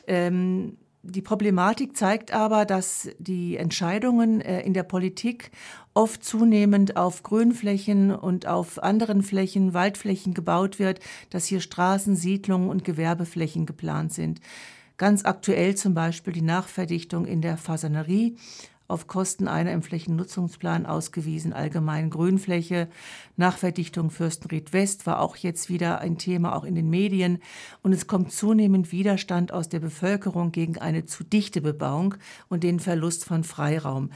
Ähm, 0.08 0.78
die 1.02 1.22
Problematik 1.22 1.96
zeigt 1.96 2.34
aber, 2.34 2.66
dass 2.66 3.08
die 3.20 3.56
Entscheidungen 3.56 4.42
äh, 4.42 4.62
in 4.62 4.74
der 4.74 4.84
Politik 4.84 5.52
oft 5.94 6.24
zunehmend 6.24 6.98
auf 6.98 7.24
Grünflächen 7.24 8.12
und 8.14 8.46
auf 8.46 8.84
anderen 8.84 9.24
Flächen, 9.24 9.74
Waldflächen 9.74 10.34
gebaut 10.34 10.78
wird, 10.78 11.00
dass 11.30 11.46
hier 11.46 11.62
Straßen, 11.62 12.18
Siedlungen 12.18 12.70
und 12.70 12.84
Gewerbeflächen 12.84 13.66
geplant 13.66 14.14
sind. 14.14 14.42
Ganz 15.00 15.24
aktuell 15.24 15.76
zum 15.76 15.94
Beispiel 15.94 16.34
die 16.34 16.42
Nachverdichtung 16.42 17.26
in 17.26 17.42
der 17.42 17.56
Fasanerie 17.56 18.36
auf 18.90 19.08
Kosten 19.08 19.48
einer 19.48 19.72
im 19.72 19.82
Flächennutzungsplan 19.82 20.86
ausgewiesenen 20.86 21.56
allgemeinen 21.56 22.10
Grünfläche. 22.10 22.90
Nachverdichtung 23.38 24.10
Fürstenried 24.10 24.74
West 24.74 25.08
war 25.08 25.22
auch 25.22 25.38
jetzt 25.38 25.70
wieder 25.70 26.00
ein 26.00 26.18
Thema, 26.18 26.54
auch 26.54 26.66
in 26.66 26.76
den 26.76 26.90
Medien. 26.90 27.40
Und 27.82 27.94
es 27.94 28.08
kommt 28.08 28.34
zunehmend 28.34 28.92
Widerstand 28.92 29.54
aus 29.54 29.70
der 29.70 29.80
Bevölkerung 29.80 30.52
gegen 30.52 30.78
eine 30.80 31.06
zu 31.06 31.24
dichte 31.24 31.62
Bebauung 31.62 32.16
und 32.50 32.66
den 32.66 32.82
Verlust 32.82 33.24
von 33.24 33.46
Freiraum. 33.46 34.10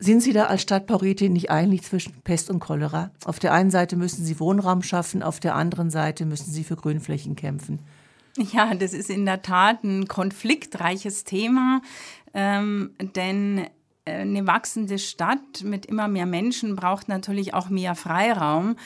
Sind 0.00 0.20
Sie 0.20 0.32
da 0.32 0.46
als 0.46 0.62
Stadtbaurätin 0.62 1.32
nicht 1.32 1.52
eigentlich 1.52 1.82
zwischen 1.82 2.22
Pest 2.22 2.50
und 2.50 2.58
Cholera? 2.58 3.12
Auf 3.24 3.38
der 3.38 3.52
einen 3.52 3.70
Seite 3.70 3.94
müssen 3.94 4.24
Sie 4.24 4.40
Wohnraum 4.40 4.82
schaffen, 4.82 5.22
auf 5.22 5.38
der 5.38 5.54
anderen 5.54 5.90
Seite 5.90 6.26
müssen 6.26 6.50
Sie 6.50 6.64
für 6.64 6.76
Grünflächen 6.76 7.36
kämpfen. 7.36 7.78
Ja, 8.36 8.74
das 8.74 8.92
ist 8.92 9.08
in 9.08 9.24
der 9.24 9.40
Tat 9.40 9.82
ein 9.82 10.08
konfliktreiches 10.08 11.24
Thema 11.24 11.80
ähm, 12.36 12.90
denn 13.00 13.66
äh, 14.04 14.12
eine 14.12 14.46
wachsende 14.46 14.98
Stadt 14.98 15.64
mit 15.64 15.86
immer 15.86 16.06
mehr 16.06 16.26
Menschen 16.26 16.76
braucht 16.76 17.08
natürlich 17.08 17.54
auch 17.54 17.70
mehr 17.70 17.94
Freiraum. 17.94 18.76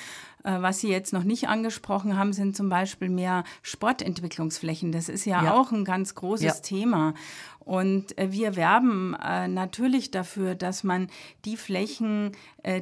Äh, 0.44 0.62
was 0.62 0.78
Sie 0.78 0.88
jetzt 0.88 1.12
noch 1.12 1.24
nicht 1.24 1.48
angesprochen 1.48 2.16
haben, 2.16 2.32
sind 2.32 2.56
zum 2.56 2.68
Beispiel 2.68 3.08
mehr 3.08 3.42
Sportentwicklungsflächen. 3.62 4.92
Das 4.92 5.08
ist 5.08 5.24
ja, 5.24 5.42
ja. 5.42 5.54
auch 5.54 5.72
ein 5.72 5.84
ganz 5.84 6.14
großes 6.14 6.44
ja. 6.44 6.54
Thema. 6.62 7.14
Und 7.58 8.16
äh, 8.18 8.30
wir 8.30 8.54
werben 8.54 9.10
natürlich 9.10 10.10
dafür, 10.10 10.54
dass 10.54 10.82
man 10.84 11.08
die 11.44 11.56
Flächen, 11.56 12.32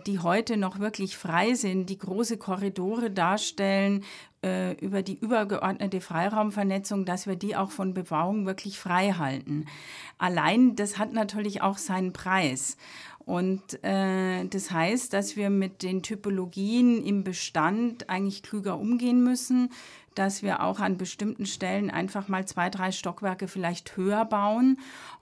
die 0.06 0.18
heute 0.18 0.56
noch 0.56 0.78
wirklich 0.78 1.16
frei 1.16 1.54
sind, 1.54 1.90
die 1.90 1.98
große 1.98 2.36
Korridore 2.36 3.10
darstellen, 3.10 4.04
äh, 4.44 4.74
über 4.74 5.02
die 5.02 5.18
übergeordnete 5.18 6.00
Freiraumvernetzung, 6.00 7.04
dass 7.04 7.26
wir 7.26 7.36
die 7.36 7.56
auch 7.56 7.70
von 7.70 7.94
Bebauung 7.94 8.46
wirklich 8.46 8.78
frei 8.78 9.12
halten. 9.12 9.66
Allein 10.18 10.76
das 10.76 10.98
hat 10.98 11.12
natürlich 11.12 11.62
auch 11.62 11.78
seinen 11.78 12.12
Preis. 12.12 12.76
Und 13.28 13.84
äh, 13.84 14.46
das 14.46 14.70
heißt, 14.70 15.12
dass 15.12 15.36
wir 15.36 15.50
mit 15.50 15.82
den 15.82 16.02
Typologien 16.02 17.04
im 17.04 17.24
Bestand 17.24 18.08
eigentlich 18.08 18.42
klüger 18.42 18.78
umgehen 18.78 19.22
müssen, 19.22 19.70
dass 20.14 20.42
wir 20.42 20.62
auch 20.62 20.80
an 20.80 20.96
bestimmten 20.96 21.44
Stellen 21.44 21.90
einfach 21.90 22.28
mal 22.28 22.46
zwei, 22.46 22.70
drei 22.70 22.90
Stockwerke 22.90 23.46
vielleicht 23.46 23.96
höher 23.96 24.24
bauen. 24.24 24.78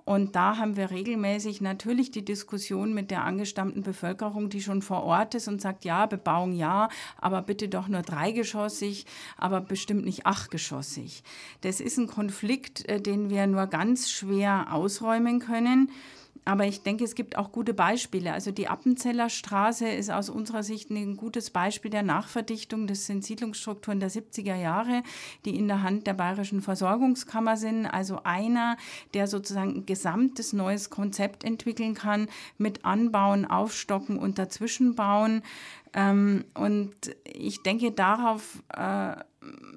Und 0.06 0.36
da 0.36 0.56
haben 0.56 0.76
wir 0.76 0.92
regelmäßig 0.92 1.60
natürlich 1.60 2.12
die 2.12 2.24
Diskussion 2.24 2.94
mit 2.94 3.10
der 3.10 3.24
angestammten 3.24 3.82
Bevölkerung, 3.82 4.48
die 4.50 4.62
schon 4.62 4.80
vor 4.80 5.02
Ort 5.02 5.34
ist 5.34 5.48
und 5.48 5.60
sagt, 5.60 5.84
ja, 5.84 6.06
Bebauung 6.06 6.52
ja, 6.52 6.88
aber 7.20 7.42
bitte 7.42 7.68
doch 7.68 7.88
nur 7.88 8.02
dreigeschossig, 8.02 9.04
aber 9.36 9.60
bestimmt 9.60 10.04
nicht 10.04 10.24
achtgeschossig. 10.24 11.24
Das 11.62 11.80
ist 11.80 11.98
ein 11.98 12.06
Konflikt, 12.06 12.88
äh, 12.88 13.00
den 13.00 13.30
wir 13.30 13.48
nur 13.48 13.66
ganz 13.66 14.08
schwer 14.08 14.72
ausräumen 14.72 15.40
können. 15.40 15.90
Aber 16.46 16.64
ich 16.64 16.84
denke, 16.84 17.02
es 17.02 17.16
gibt 17.16 17.36
auch 17.36 17.50
gute 17.50 17.74
Beispiele. 17.74 18.32
Also 18.32 18.52
die 18.52 18.68
Appenzeller 18.68 19.28
Straße 19.28 19.88
ist 19.88 20.10
aus 20.10 20.30
unserer 20.30 20.62
Sicht 20.62 20.90
ein 20.90 21.16
gutes 21.16 21.50
Beispiel 21.50 21.90
der 21.90 22.04
Nachverdichtung. 22.04 22.86
Das 22.86 23.04
sind 23.06 23.24
Siedlungsstrukturen 23.24 23.98
der 23.98 24.12
70er 24.12 24.54
Jahre, 24.54 25.02
die 25.44 25.56
in 25.56 25.66
der 25.66 25.82
Hand 25.82 26.06
der 26.06 26.14
Bayerischen 26.14 26.62
Versorgungskammer 26.62 27.56
sind. 27.56 27.86
Also 27.86 28.20
einer, 28.22 28.76
der 29.12 29.26
sozusagen 29.26 29.78
ein 29.78 29.86
gesamtes 29.86 30.52
neues 30.52 30.88
Konzept 30.88 31.42
entwickeln 31.42 31.94
kann 31.94 32.28
mit 32.58 32.84
Anbauen, 32.84 33.44
Aufstocken 33.44 34.16
und 34.16 34.38
Dazwischenbauen. 34.38 35.42
Ähm, 35.96 36.44
und 36.54 36.94
ich 37.24 37.62
denke, 37.62 37.90
darauf 37.90 38.62
äh, 38.68 39.16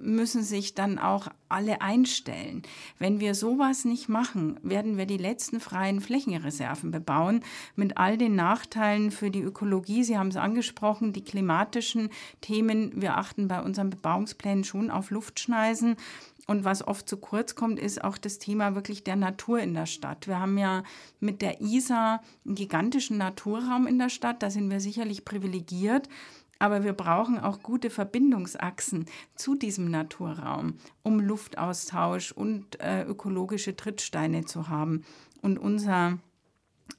müssen 0.01 0.43
sich 0.43 0.76
dann 0.76 0.99
auch 0.99 1.30
alle 1.47 1.82
einstellen. 1.82 2.63
Wenn 2.97 3.20
wir 3.20 3.36
sowas 3.36 3.86
nicht 3.86 4.09
machen, 4.09 4.59
werden 4.61 4.97
wir 4.97 5.05
die 5.05 5.17
letzten 5.17 5.59
freien 5.59 6.01
Flächenreserven 6.01 6.91
bebauen, 6.91 7.41
mit 7.76 7.97
all 7.97 8.17
den 8.17 8.36
Nachteilen 8.36 9.11
für 9.11 9.32
die 9.32 9.41
Ökologie. 9.41 10.03
Sie 10.03 10.17
haben 10.17 10.30
es 10.30 10.36
angesprochen, 10.36 11.13
die 11.13 11.24
klimatischen 11.24 12.09
Themen. 12.41 13.01
Wir 13.01 13.17
achten 13.17 13.47
bei 13.47 13.61
unseren 13.61 13.89
Bebauungsplänen 13.89 14.65
schon 14.65 14.91
auf 14.91 15.11
Luftschneisen. 15.11 15.95
Und 16.50 16.66
was 16.66 16.88
oft 16.88 17.08
zu 17.08 17.18
kurz 17.18 17.54
kommt, 17.54 17.78
ist 17.80 18.04
auch 18.04 18.18
das 18.18 18.39
Thema 18.39 18.74
wirklich 18.74 19.04
der 19.04 19.16
Natur 19.16 19.60
in 19.60 19.76
der 19.76 19.86
Stadt. 19.86 20.26
Wir 20.26 20.39
haben 20.39 20.58
ja 20.58 20.82
mit 21.20 21.43
der 21.43 21.62
ISA 21.62 22.24
einen 22.43 22.56
gigantischen 22.56 23.20
Naturraum 23.20 23.86
in 23.86 24.00
der 24.00 24.10
Stadt. 24.10 24.41
Da 24.41 24.50
sind 24.50 24.68
wir 24.72 24.80
sicherlich 24.80 25.26
privilegiert. 25.26 26.10
Aber 26.58 26.84
wir 26.84 26.93
brauchen 26.93 27.38
auch 27.38 27.62
gute 27.62 27.91
Verbindungsachsen 27.91 29.06
zu 29.36 29.54
diesem 29.54 29.91
Naturraum, 29.91 30.80
um 31.04 31.20
Luftaustausch 31.20 32.32
und 32.32 32.82
äh, 32.82 33.04
ökologische 33.04 33.76
Trittsteine 33.76 34.43
zu 34.43 34.70
haben. 34.70 35.04
Und 35.43 35.60
unser 35.60 36.18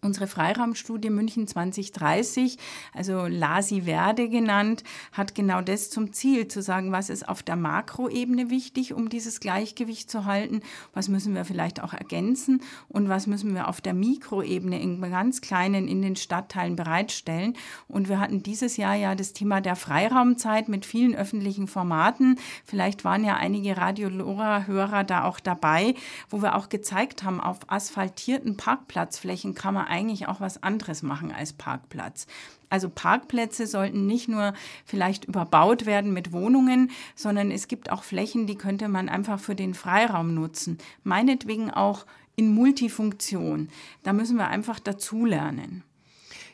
Unsere 0.03 0.26
Freiraumstudie 0.26 1.11
München 1.11 1.47
2030, 1.47 2.57
also 2.95 3.26
LASI 3.26 3.82
Verde 3.82 4.28
genannt, 4.28 4.82
hat 5.12 5.34
genau 5.34 5.61
das 5.61 5.91
zum 5.91 6.12
Ziel, 6.12 6.49
zu 6.49 6.62
sagen, 6.62 6.93
was 6.93 7.11
ist 7.11 7.28
auf 7.28 7.43
der 7.43 7.57
Makroebene 7.57 8.51
wichtig, 8.51 8.95
um 8.95 9.09
dieses 9.09 9.41
Gleichgewicht 9.41 10.11
zu 10.11 10.24
halten, 10.24 10.62
was 10.95 11.09
müssen 11.09 11.34
wir 11.34 11.45
vielleicht 11.45 11.82
auch 11.82 11.93
ergänzen 11.93 12.62
und 12.88 13.09
was 13.09 13.26
müssen 13.26 13.55
wir 13.55 13.68
auf 13.68 13.80
der 13.80 13.95
Mikroebene 13.95 14.80
in 14.80 15.01
ganz 15.11 15.41
kleinen 15.41 15.88
in 15.88 16.03
den 16.03 16.16
Stadtteilen 16.16 16.76
bereitstellen. 16.76 17.55
Und 17.88 18.09
wir 18.09 18.20
hatten 18.20 18.43
dieses 18.43 18.76
Jahr 18.76 18.95
ja 18.95 19.14
das 19.14 19.32
Thema 19.32 19.61
der 19.61 19.76
Freiraumzeit 19.76 20.68
mit 20.68 20.86
vielen 20.86 21.14
öffentlichen 21.14 21.66
Formaten. 21.66 22.38
Vielleicht 22.64 23.05
waren 23.05 23.24
ja 23.24 23.36
einige 23.36 23.76
Radiolora-Hörer 23.76 25.05
da 25.05 25.24
auch 25.24 25.41
dabei, 25.41 25.95
wo 26.28 26.43
wir 26.43 26.57
auch 26.57 26.68
gezeigt 26.68 27.22
haben, 27.22 27.41
auf 27.41 27.59
asphaltierten 27.66 28.57
Parkplatzflächen 28.57 29.55
kann 29.55 29.74
man 29.74 29.80
man 29.81 29.89
eigentlich 29.89 30.28
auch 30.28 30.41
was 30.41 30.62
anderes 30.62 31.03
machen 31.03 31.33
als 31.33 31.53
Parkplatz. 31.53 32.26
Also 32.68 32.89
Parkplätze 32.89 33.66
sollten 33.66 34.07
nicht 34.07 34.28
nur 34.28 34.55
vielleicht 34.85 35.24
überbaut 35.24 35.87
werden 35.87 36.12
mit 36.12 36.33
Wohnungen, 36.33 36.91
sondern 37.16 37.51
es 37.51 37.66
gibt 37.66 37.91
auch 37.91 38.05
Flächen, 38.05 38.47
die 38.47 38.57
könnte 38.57 38.89
man 38.89 39.09
einfach 39.09 39.41
für 39.41 39.55
den 39.55 39.74
Freiraum 39.74 40.35
nutzen. 40.35 40.78
Meinetwegen 41.03 41.70
auch 41.70 42.07
in 42.37 42.55
Multifunktion. 42.55 43.68
Da 44.03 44.12
müssen 44.12 44.37
wir 44.37 44.49
einfach 44.49 44.78
dazulernen. 44.78 45.83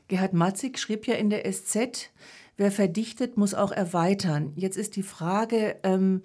Gerhard 0.09 0.33
Matzig 0.33 0.79
schrieb 0.79 1.07
ja 1.07 1.15
in 1.15 1.31
der 1.31 1.51
SZ, 1.51 2.11
wer 2.57 2.73
verdichtet, 2.73 3.37
muss 3.37 3.55
auch 3.55 3.73
erweitern. 3.73 4.53
Jetzt 4.57 4.77
ist 4.77 4.97
die 4.97 5.03
Frage, 5.03 5.77
ähm, 5.83 6.23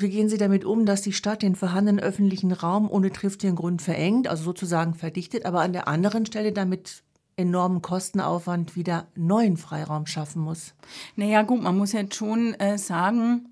wie 0.00 0.08
gehen 0.08 0.28
Sie 0.28 0.38
damit 0.38 0.64
um, 0.64 0.86
dass 0.86 1.02
die 1.02 1.12
Stadt 1.12 1.42
den 1.42 1.54
vorhandenen 1.54 2.02
öffentlichen 2.02 2.52
Raum 2.52 2.90
ohne 2.90 3.10
triftigen 3.10 3.56
Grund 3.56 3.82
verengt, 3.82 4.28
also 4.28 4.44
sozusagen 4.44 4.94
verdichtet, 4.94 5.44
aber 5.44 5.60
an 5.60 5.72
der 5.72 5.88
anderen 5.88 6.26
Stelle 6.26 6.52
damit 6.52 7.02
enormen 7.36 7.82
Kostenaufwand 7.82 8.76
wieder 8.76 9.06
neuen 9.14 9.56
Freiraum 9.56 10.06
schaffen 10.06 10.42
muss? 10.42 10.74
Naja, 11.16 11.42
gut, 11.42 11.62
man 11.62 11.76
muss 11.76 11.92
jetzt 11.92 12.16
schon 12.16 12.54
äh, 12.54 12.78
sagen, 12.78 13.48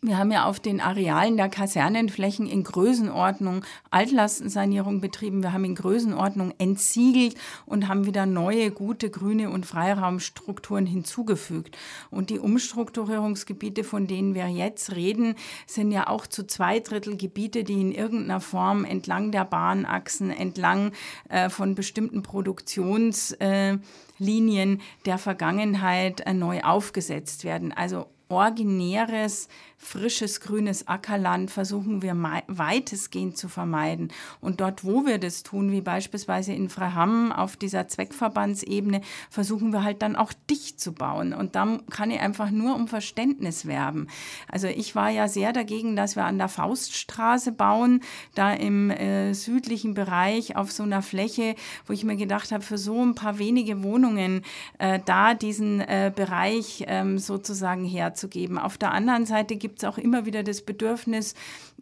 wir 0.00 0.16
haben 0.18 0.32
ja 0.32 0.46
auf 0.46 0.60
den 0.60 0.80
Arealen 0.80 1.36
der 1.36 1.48
Kasernenflächen 1.48 2.46
in 2.46 2.64
Größenordnung 2.64 3.64
Altlastensanierung 3.90 5.00
betrieben. 5.00 5.42
Wir 5.42 5.52
haben 5.52 5.64
in 5.64 5.74
Größenordnung 5.74 6.54
entsiegelt 6.58 7.36
und 7.66 7.88
haben 7.88 8.06
wieder 8.06 8.24
neue, 8.26 8.70
gute 8.70 9.10
grüne 9.10 9.50
und 9.50 9.66
Freiraumstrukturen 9.66 10.86
hinzugefügt. 10.86 11.76
Und 12.10 12.30
die 12.30 12.38
Umstrukturierungsgebiete, 12.38 13.84
von 13.84 14.06
denen 14.06 14.34
wir 14.34 14.48
jetzt 14.48 14.94
reden, 14.94 15.34
sind 15.66 15.92
ja 15.92 16.06
auch 16.08 16.26
zu 16.26 16.46
zwei 16.46 16.80
Drittel 16.80 17.16
Gebiete, 17.16 17.64
die 17.64 17.80
in 17.80 17.92
irgendeiner 17.92 18.40
Form 18.40 18.84
entlang 18.84 19.32
der 19.32 19.44
Bahnachsen, 19.44 20.30
entlang 20.30 20.92
äh, 21.28 21.50
von 21.50 21.74
bestimmten 21.74 22.22
Produktionslinien 22.22 23.80
äh, 24.18 24.82
der 25.04 25.18
Vergangenheit 25.18 26.20
äh, 26.20 26.32
neu 26.32 26.62
aufgesetzt 26.62 27.44
werden. 27.44 27.72
Also 27.72 28.06
originäres 28.32 29.48
frisches 29.82 30.40
grünes 30.40 30.86
Ackerland 30.86 31.50
versuchen 31.50 32.02
wir 32.02 32.14
weitestgehend 32.46 33.36
zu 33.36 33.48
vermeiden. 33.48 34.12
Und 34.40 34.60
dort, 34.60 34.84
wo 34.84 35.04
wir 35.04 35.18
das 35.18 35.42
tun, 35.42 35.72
wie 35.72 35.80
beispielsweise 35.80 36.52
in 36.52 36.68
Freiham 36.68 37.32
auf 37.32 37.56
dieser 37.56 37.88
Zweckverbandsebene, 37.88 39.00
versuchen 39.28 39.72
wir 39.72 39.82
halt 39.82 40.00
dann 40.00 40.14
auch 40.14 40.32
dicht 40.48 40.80
zu 40.80 40.92
bauen. 40.92 41.34
Und 41.34 41.56
da 41.56 41.78
kann 41.90 42.10
ich 42.12 42.20
einfach 42.20 42.50
nur 42.50 42.76
um 42.76 42.86
Verständnis 42.86 43.66
werben. 43.66 44.06
Also 44.48 44.68
ich 44.68 44.94
war 44.94 45.10
ja 45.10 45.26
sehr 45.26 45.52
dagegen, 45.52 45.96
dass 45.96 46.14
wir 46.14 46.24
an 46.24 46.38
der 46.38 46.48
Fauststraße 46.48 47.50
bauen, 47.50 48.00
da 48.34 48.52
im 48.52 48.90
äh, 48.90 49.34
südlichen 49.34 49.94
Bereich 49.94 50.56
auf 50.56 50.70
so 50.70 50.84
einer 50.84 51.02
Fläche, 51.02 51.56
wo 51.86 51.92
ich 51.92 52.04
mir 52.04 52.16
gedacht 52.16 52.52
habe, 52.52 52.62
für 52.62 52.78
so 52.78 53.04
ein 53.04 53.16
paar 53.16 53.38
wenige 53.38 53.82
Wohnungen 53.82 54.42
äh, 54.78 55.00
da 55.04 55.34
diesen 55.34 55.80
äh, 55.80 56.12
Bereich 56.14 56.84
ähm, 56.86 57.18
sozusagen 57.18 57.84
herzugeben. 57.84 58.58
Auf 58.58 58.78
der 58.78 58.92
anderen 58.92 59.26
Seite 59.26 59.56
gibt 59.56 59.71
gibt 59.72 59.82
es 59.82 59.88
auch 59.88 59.96
immer 59.96 60.26
wieder 60.26 60.42
das 60.42 60.60
Bedürfnis, 60.60 61.34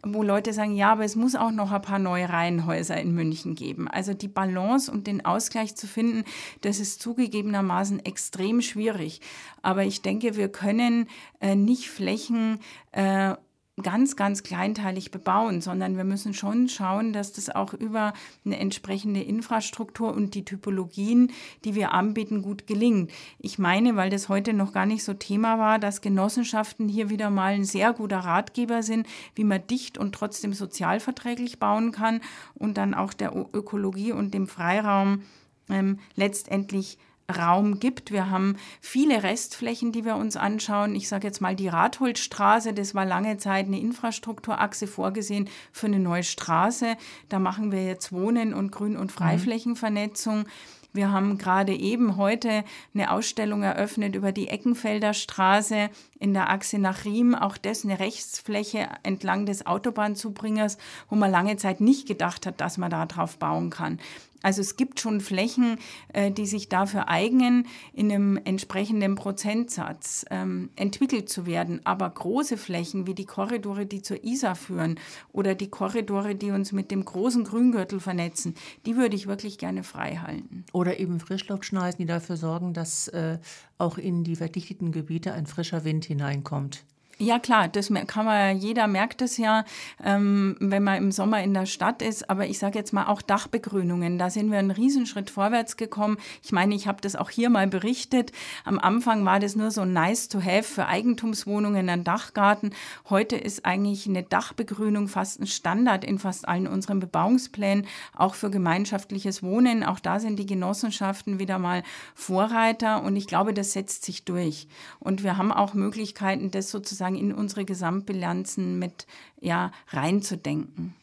wo 0.04 0.22
Leute 0.22 0.52
sagen, 0.52 0.76
ja, 0.76 0.92
aber 0.92 1.04
es 1.04 1.16
muss 1.16 1.34
auch 1.34 1.50
noch 1.50 1.72
ein 1.72 1.82
paar 1.82 1.98
neue 1.98 2.28
Reihenhäuser 2.28 2.96
in 3.00 3.12
München 3.12 3.56
geben. 3.56 3.88
Also 3.88 4.14
die 4.14 4.28
Balance 4.28 4.92
und 4.92 5.08
den 5.08 5.24
Ausgleich 5.24 5.74
zu 5.74 5.88
finden, 5.88 6.22
das 6.60 6.78
ist 6.78 7.02
zugegebenermaßen 7.02 8.04
extrem 8.04 8.62
schwierig. 8.62 9.20
Aber 9.60 9.82
ich 9.82 10.02
denke, 10.02 10.36
wir 10.36 10.48
können 10.48 11.08
äh, 11.40 11.56
nicht 11.56 11.90
Flächen 11.90 12.60
äh, 12.92 13.34
ganz, 13.82 14.16
ganz 14.16 14.42
kleinteilig 14.42 15.10
bebauen, 15.10 15.60
sondern 15.60 15.96
wir 15.96 16.04
müssen 16.04 16.34
schon 16.34 16.68
schauen, 16.68 17.12
dass 17.12 17.32
das 17.32 17.50
auch 17.50 17.74
über 17.74 18.12
eine 18.44 18.58
entsprechende 18.58 19.22
Infrastruktur 19.22 20.14
und 20.14 20.34
die 20.34 20.44
Typologien, 20.44 21.32
die 21.64 21.74
wir 21.74 21.92
anbieten, 21.92 22.42
gut 22.42 22.66
gelingt. 22.66 23.10
Ich 23.38 23.58
meine, 23.58 23.96
weil 23.96 24.10
das 24.10 24.28
heute 24.28 24.52
noch 24.52 24.72
gar 24.72 24.86
nicht 24.86 25.04
so 25.04 25.14
Thema 25.14 25.58
war, 25.58 25.78
dass 25.78 26.00
Genossenschaften 26.00 26.88
hier 26.88 27.10
wieder 27.10 27.30
mal 27.30 27.54
ein 27.54 27.64
sehr 27.64 27.92
guter 27.92 28.20
Ratgeber 28.20 28.82
sind, 28.82 29.06
wie 29.34 29.44
man 29.44 29.66
dicht 29.66 29.98
und 29.98 30.14
trotzdem 30.14 30.52
sozialverträglich 30.52 31.58
bauen 31.58 31.92
kann 31.92 32.20
und 32.54 32.76
dann 32.76 32.94
auch 32.94 33.12
der 33.12 33.34
Ökologie 33.52 34.12
und 34.12 34.34
dem 34.34 34.46
Freiraum 34.46 35.22
ähm, 35.68 35.98
letztendlich 36.16 36.98
Raum 37.36 37.80
gibt. 37.80 38.10
Wir 38.10 38.30
haben 38.30 38.56
viele 38.80 39.22
Restflächen, 39.22 39.92
die 39.92 40.04
wir 40.04 40.16
uns 40.16 40.36
anschauen. 40.36 40.94
Ich 40.94 41.08
sage 41.08 41.26
jetzt 41.26 41.40
mal 41.40 41.56
die 41.56 41.68
Ratholzstraße, 41.68 42.72
das 42.72 42.94
war 42.94 43.06
lange 43.06 43.38
Zeit 43.38 43.66
eine 43.66 43.80
Infrastrukturachse 43.80 44.86
vorgesehen 44.86 45.48
für 45.72 45.86
eine 45.86 45.98
neue 45.98 46.24
Straße. 46.24 46.96
Da 47.28 47.38
machen 47.38 47.72
wir 47.72 47.84
jetzt 47.84 48.12
Wohnen 48.12 48.54
und 48.54 48.72
Grün- 48.72 48.96
und 48.96 49.06
mhm. 49.06 49.16
Freiflächenvernetzung. 49.16 50.46
Wir 50.92 51.12
haben 51.12 51.38
gerade 51.38 51.72
eben 51.72 52.16
heute 52.16 52.64
eine 52.94 53.12
Ausstellung 53.12 53.62
eröffnet 53.62 54.16
über 54.16 54.32
die 54.32 54.48
Eckenfelder 54.48 55.14
Straße 55.14 55.88
in 56.18 56.34
der 56.34 56.50
Achse 56.50 56.78
nach 56.78 57.04
Riem. 57.04 57.36
Auch 57.36 57.56
das 57.56 57.84
eine 57.84 58.00
Rechtsfläche 58.00 58.88
entlang 59.04 59.46
des 59.46 59.66
Autobahnzubringers, 59.66 60.78
wo 61.08 61.14
man 61.14 61.30
lange 61.30 61.56
Zeit 61.56 61.80
nicht 61.80 62.08
gedacht 62.08 62.44
hat, 62.44 62.60
dass 62.60 62.76
man 62.76 62.90
da 62.90 63.06
drauf 63.06 63.38
bauen 63.38 63.70
kann. 63.70 64.00
Also 64.42 64.60
es 64.60 64.76
gibt 64.76 65.00
schon 65.00 65.20
Flächen, 65.20 65.78
äh, 66.12 66.30
die 66.30 66.46
sich 66.46 66.68
dafür 66.68 67.08
eignen, 67.08 67.66
in 67.92 68.10
einem 68.10 68.38
entsprechenden 68.44 69.14
Prozentsatz 69.14 70.24
ähm, 70.30 70.70
entwickelt 70.76 71.28
zu 71.28 71.46
werden. 71.46 71.80
Aber 71.84 72.08
große 72.08 72.56
Flächen 72.56 73.06
wie 73.06 73.14
die 73.14 73.26
Korridore, 73.26 73.86
die 73.86 74.02
zur 74.02 74.24
Isar 74.24 74.54
führen 74.54 74.98
oder 75.32 75.54
die 75.54 75.68
Korridore, 75.68 76.34
die 76.34 76.50
uns 76.50 76.72
mit 76.72 76.90
dem 76.90 77.04
großen 77.04 77.44
Grüngürtel 77.44 78.00
vernetzen, 78.00 78.54
die 78.86 78.96
würde 78.96 79.16
ich 79.16 79.26
wirklich 79.26 79.58
gerne 79.58 79.82
frei 79.82 80.16
halten. 80.16 80.64
Oder 80.72 80.98
eben 80.98 81.20
Frischluftschneisen, 81.20 81.98
die 81.98 82.06
dafür 82.06 82.36
sorgen, 82.36 82.72
dass 82.72 83.08
äh, 83.08 83.38
auch 83.78 83.98
in 83.98 84.24
die 84.24 84.36
verdichteten 84.36 84.92
Gebiete 84.92 85.32
ein 85.32 85.46
frischer 85.46 85.84
Wind 85.84 86.04
hineinkommt. 86.04 86.84
Ja 87.22 87.38
klar, 87.38 87.68
das 87.68 87.92
kann 88.06 88.24
man, 88.24 88.56
jeder 88.56 88.86
merkt 88.86 89.20
es 89.20 89.36
ja, 89.36 89.66
ähm, 90.02 90.56
wenn 90.58 90.82
man 90.82 90.96
im 90.96 91.12
Sommer 91.12 91.42
in 91.42 91.52
der 91.52 91.66
Stadt 91.66 92.00
ist. 92.00 92.30
Aber 92.30 92.46
ich 92.46 92.58
sage 92.58 92.78
jetzt 92.78 92.94
mal 92.94 93.08
auch 93.08 93.20
Dachbegrünungen, 93.20 94.16
da 94.16 94.30
sind 94.30 94.50
wir 94.50 94.58
einen 94.58 94.70
Riesenschritt 94.70 95.28
vorwärts 95.28 95.76
gekommen. 95.76 96.16
Ich 96.42 96.50
meine, 96.50 96.74
ich 96.74 96.88
habe 96.88 97.02
das 97.02 97.16
auch 97.16 97.28
hier 97.28 97.50
mal 97.50 97.66
berichtet. 97.66 98.32
Am 98.64 98.78
Anfang 98.78 99.26
war 99.26 99.38
das 99.38 99.54
nur 99.54 99.70
so 99.70 99.84
nice 99.84 100.28
to 100.28 100.40
have 100.40 100.62
für 100.62 100.86
Eigentumswohnungen, 100.86 101.90
ein 101.90 102.04
Dachgarten. 102.04 102.70
Heute 103.10 103.36
ist 103.36 103.66
eigentlich 103.66 104.06
eine 104.06 104.22
Dachbegrünung 104.22 105.06
fast 105.06 105.40
ein 105.40 105.46
Standard 105.46 106.06
in 106.06 106.18
fast 106.18 106.48
allen 106.48 106.66
unseren 106.66 107.00
Bebauungsplänen, 107.00 107.86
auch 108.16 108.34
für 108.34 108.48
gemeinschaftliches 108.50 109.42
Wohnen. 109.42 109.84
Auch 109.84 110.00
da 110.00 110.20
sind 110.20 110.38
die 110.38 110.46
Genossenschaften 110.46 111.38
wieder 111.38 111.58
mal 111.58 111.82
Vorreiter 112.14 113.02
und 113.02 113.14
ich 113.14 113.26
glaube, 113.26 113.52
das 113.52 113.74
setzt 113.74 114.06
sich 114.06 114.24
durch. 114.24 114.68
Und 115.00 115.22
wir 115.22 115.36
haben 115.36 115.52
auch 115.52 115.74
Möglichkeiten, 115.74 116.50
das 116.50 116.70
sozusagen 116.70 117.09
sozusagen 117.10 117.16
in 117.16 117.34
unsere 117.34 117.64
Gesamtbilanzen 117.64 118.78
mit 118.78 119.06
ja, 119.40 119.72
reinzudenken. 119.88 120.94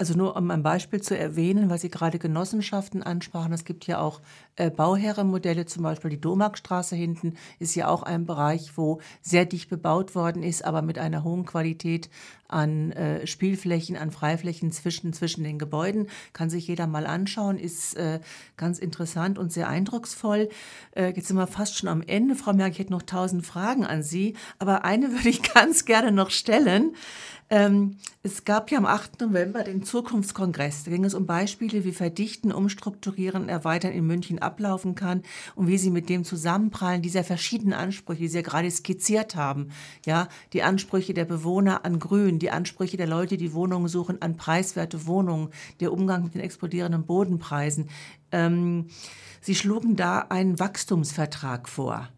Also 0.00 0.14
nur 0.16 0.36
um 0.36 0.48
ein 0.52 0.62
Beispiel 0.62 1.02
zu 1.02 1.18
erwähnen, 1.18 1.70
weil 1.70 1.80
Sie 1.80 1.90
gerade 1.90 2.20
Genossenschaften 2.20 3.02
ansprachen, 3.02 3.52
es 3.52 3.64
gibt 3.64 3.84
ja 3.88 3.98
auch 3.98 4.20
äh, 4.54 4.70
Bauherrenmodelle, 4.70 5.66
zum 5.66 5.82
Beispiel 5.82 6.10
die 6.10 6.20
Domarkstraße 6.20 6.94
hinten 6.94 7.34
ist 7.58 7.74
ja 7.74 7.88
auch 7.88 8.04
ein 8.04 8.24
Bereich, 8.24 8.76
wo 8.76 9.00
sehr 9.22 9.44
dicht 9.44 9.68
bebaut 9.68 10.14
worden 10.14 10.44
ist, 10.44 10.64
aber 10.64 10.82
mit 10.82 11.00
einer 11.00 11.24
hohen 11.24 11.44
Qualität 11.44 12.10
an 12.46 12.92
äh, 12.92 13.26
Spielflächen, 13.26 13.96
an 13.96 14.10
Freiflächen 14.10 14.70
zwischen, 14.72 15.12
zwischen 15.12 15.44
den 15.44 15.58
Gebäuden. 15.58 16.06
Kann 16.32 16.48
sich 16.48 16.68
jeder 16.68 16.86
mal 16.86 17.06
anschauen, 17.06 17.58
ist 17.58 17.96
äh, 17.96 18.20
ganz 18.56 18.78
interessant 18.78 19.38
und 19.38 19.52
sehr 19.52 19.68
eindrucksvoll. 19.68 20.48
Äh, 20.92 21.12
jetzt 21.14 21.26
sind 21.28 21.36
wir 21.36 21.46
fast 21.46 21.76
schon 21.76 21.88
am 21.88 22.02
Ende. 22.02 22.36
Frau 22.36 22.52
Merck, 22.52 22.72
ich 22.72 22.78
hätte 22.78 22.92
noch 22.92 23.02
tausend 23.02 23.44
Fragen 23.44 23.84
an 23.84 24.02
Sie, 24.02 24.34
aber 24.58 24.84
eine 24.84 25.12
würde 25.12 25.28
ich 25.28 25.42
ganz 25.42 25.84
gerne 25.84 26.12
noch 26.12 26.30
stellen. 26.30 26.94
Ähm, 27.50 27.96
es 28.22 28.44
gab 28.44 28.70
ja 28.70 28.76
am 28.76 28.84
8. 28.84 29.22
November 29.22 29.64
den 29.64 29.82
Zukunftskongress. 29.82 30.84
Da 30.84 30.90
ging 30.90 31.04
es 31.04 31.14
um 31.14 31.24
Beispiele, 31.24 31.84
wie 31.84 31.92
Verdichten, 31.92 32.52
Umstrukturieren, 32.52 33.48
Erweitern 33.48 33.92
in 33.92 34.06
München 34.06 34.38
ablaufen 34.38 34.94
kann 34.94 35.22
und 35.54 35.66
wie 35.66 35.78
sie 35.78 35.90
mit 35.90 36.10
dem 36.10 36.24
Zusammenprallen 36.24 37.00
dieser 37.00 37.24
verschiedenen 37.24 37.72
Ansprüche, 37.72 38.20
die 38.20 38.28
Sie 38.28 38.38
ja 38.38 38.42
gerade 38.42 38.70
skizziert 38.70 39.34
haben, 39.34 39.68
ja, 40.04 40.28
die 40.52 40.62
Ansprüche 40.62 41.14
der 41.14 41.24
Bewohner 41.24 41.86
an 41.86 41.98
Grün, 41.98 42.38
die 42.38 42.50
Ansprüche 42.50 42.98
der 42.98 43.06
Leute, 43.06 43.38
die 43.38 43.54
Wohnungen 43.54 43.88
suchen, 43.88 44.20
an 44.20 44.36
preiswerte 44.36 45.06
Wohnungen, 45.06 45.48
der 45.80 45.92
Umgang 45.92 46.24
mit 46.24 46.34
den 46.34 46.42
explodierenden 46.42 47.06
Bodenpreisen. 47.06 47.88
Ähm, 48.30 48.88
sie 49.40 49.54
schlugen 49.54 49.96
da 49.96 50.18
einen 50.18 50.58
Wachstumsvertrag 50.58 51.68
vor 51.68 52.08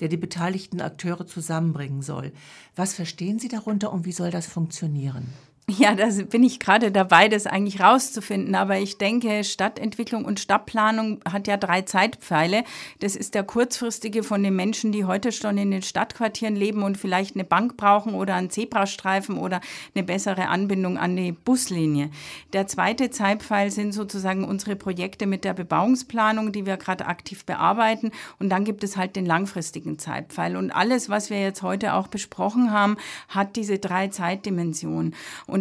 der 0.00 0.08
die 0.08 0.16
beteiligten 0.16 0.80
Akteure 0.80 1.26
zusammenbringen 1.26 2.02
soll. 2.02 2.32
Was 2.74 2.94
verstehen 2.94 3.38
Sie 3.38 3.48
darunter 3.48 3.92
und 3.92 4.04
wie 4.04 4.12
soll 4.12 4.30
das 4.30 4.46
funktionieren? 4.46 5.26
Ja, 5.78 5.96
da 5.96 6.06
bin 6.30 6.44
ich 6.44 6.60
gerade 6.60 6.92
dabei, 6.92 7.28
das 7.28 7.46
eigentlich 7.46 7.80
rauszufinden. 7.80 8.54
Aber 8.54 8.78
ich 8.78 8.98
denke, 8.98 9.42
Stadtentwicklung 9.42 10.24
und 10.24 10.38
Stadtplanung 10.38 11.20
hat 11.28 11.48
ja 11.48 11.56
drei 11.56 11.82
Zeitpfeile. 11.82 12.62
Das 13.00 13.16
ist 13.16 13.34
der 13.34 13.42
kurzfristige 13.42 14.22
von 14.22 14.44
den 14.44 14.54
Menschen, 14.54 14.92
die 14.92 15.04
heute 15.04 15.32
schon 15.32 15.58
in 15.58 15.72
den 15.72 15.82
Stadtquartieren 15.82 16.54
leben 16.54 16.84
und 16.84 16.98
vielleicht 16.98 17.34
eine 17.34 17.42
Bank 17.42 17.76
brauchen 17.76 18.14
oder 18.14 18.36
einen 18.36 18.50
Zebrastreifen 18.50 19.38
oder 19.38 19.60
eine 19.94 20.04
bessere 20.04 20.48
Anbindung 20.48 20.98
an 20.98 21.16
die 21.16 21.32
Buslinie. 21.32 22.10
Der 22.52 22.68
zweite 22.68 23.10
Zeitpfeil 23.10 23.72
sind 23.72 23.92
sozusagen 23.92 24.44
unsere 24.44 24.76
Projekte 24.76 25.26
mit 25.26 25.44
der 25.44 25.54
Bebauungsplanung, 25.54 26.52
die 26.52 26.64
wir 26.64 26.76
gerade 26.76 27.06
aktiv 27.06 27.44
bearbeiten. 27.44 28.12
Und 28.38 28.50
dann 28.50 28.64
gibt 28.64 28.84
es 28.84 28.96
halt 28.96 29.16
den 29.16 29.26
langfristigen 29.26 29.98
Zeitpfeil. 29.98 30.56
Und 30.56 30.70
alles, 30.70 31.08
was 31.08 31.28
wir 31.28 31.40
jetzt 31.40 31.62
heute 31.62 31.94
auch 31.94 32.06
besprochen 32.06 32.70
haben, 32.70 32.96
hat 33.28 33.56
diese 33.56 33.80
drei 33.80 34.08
Zeitdimensionen. 34.08 35.14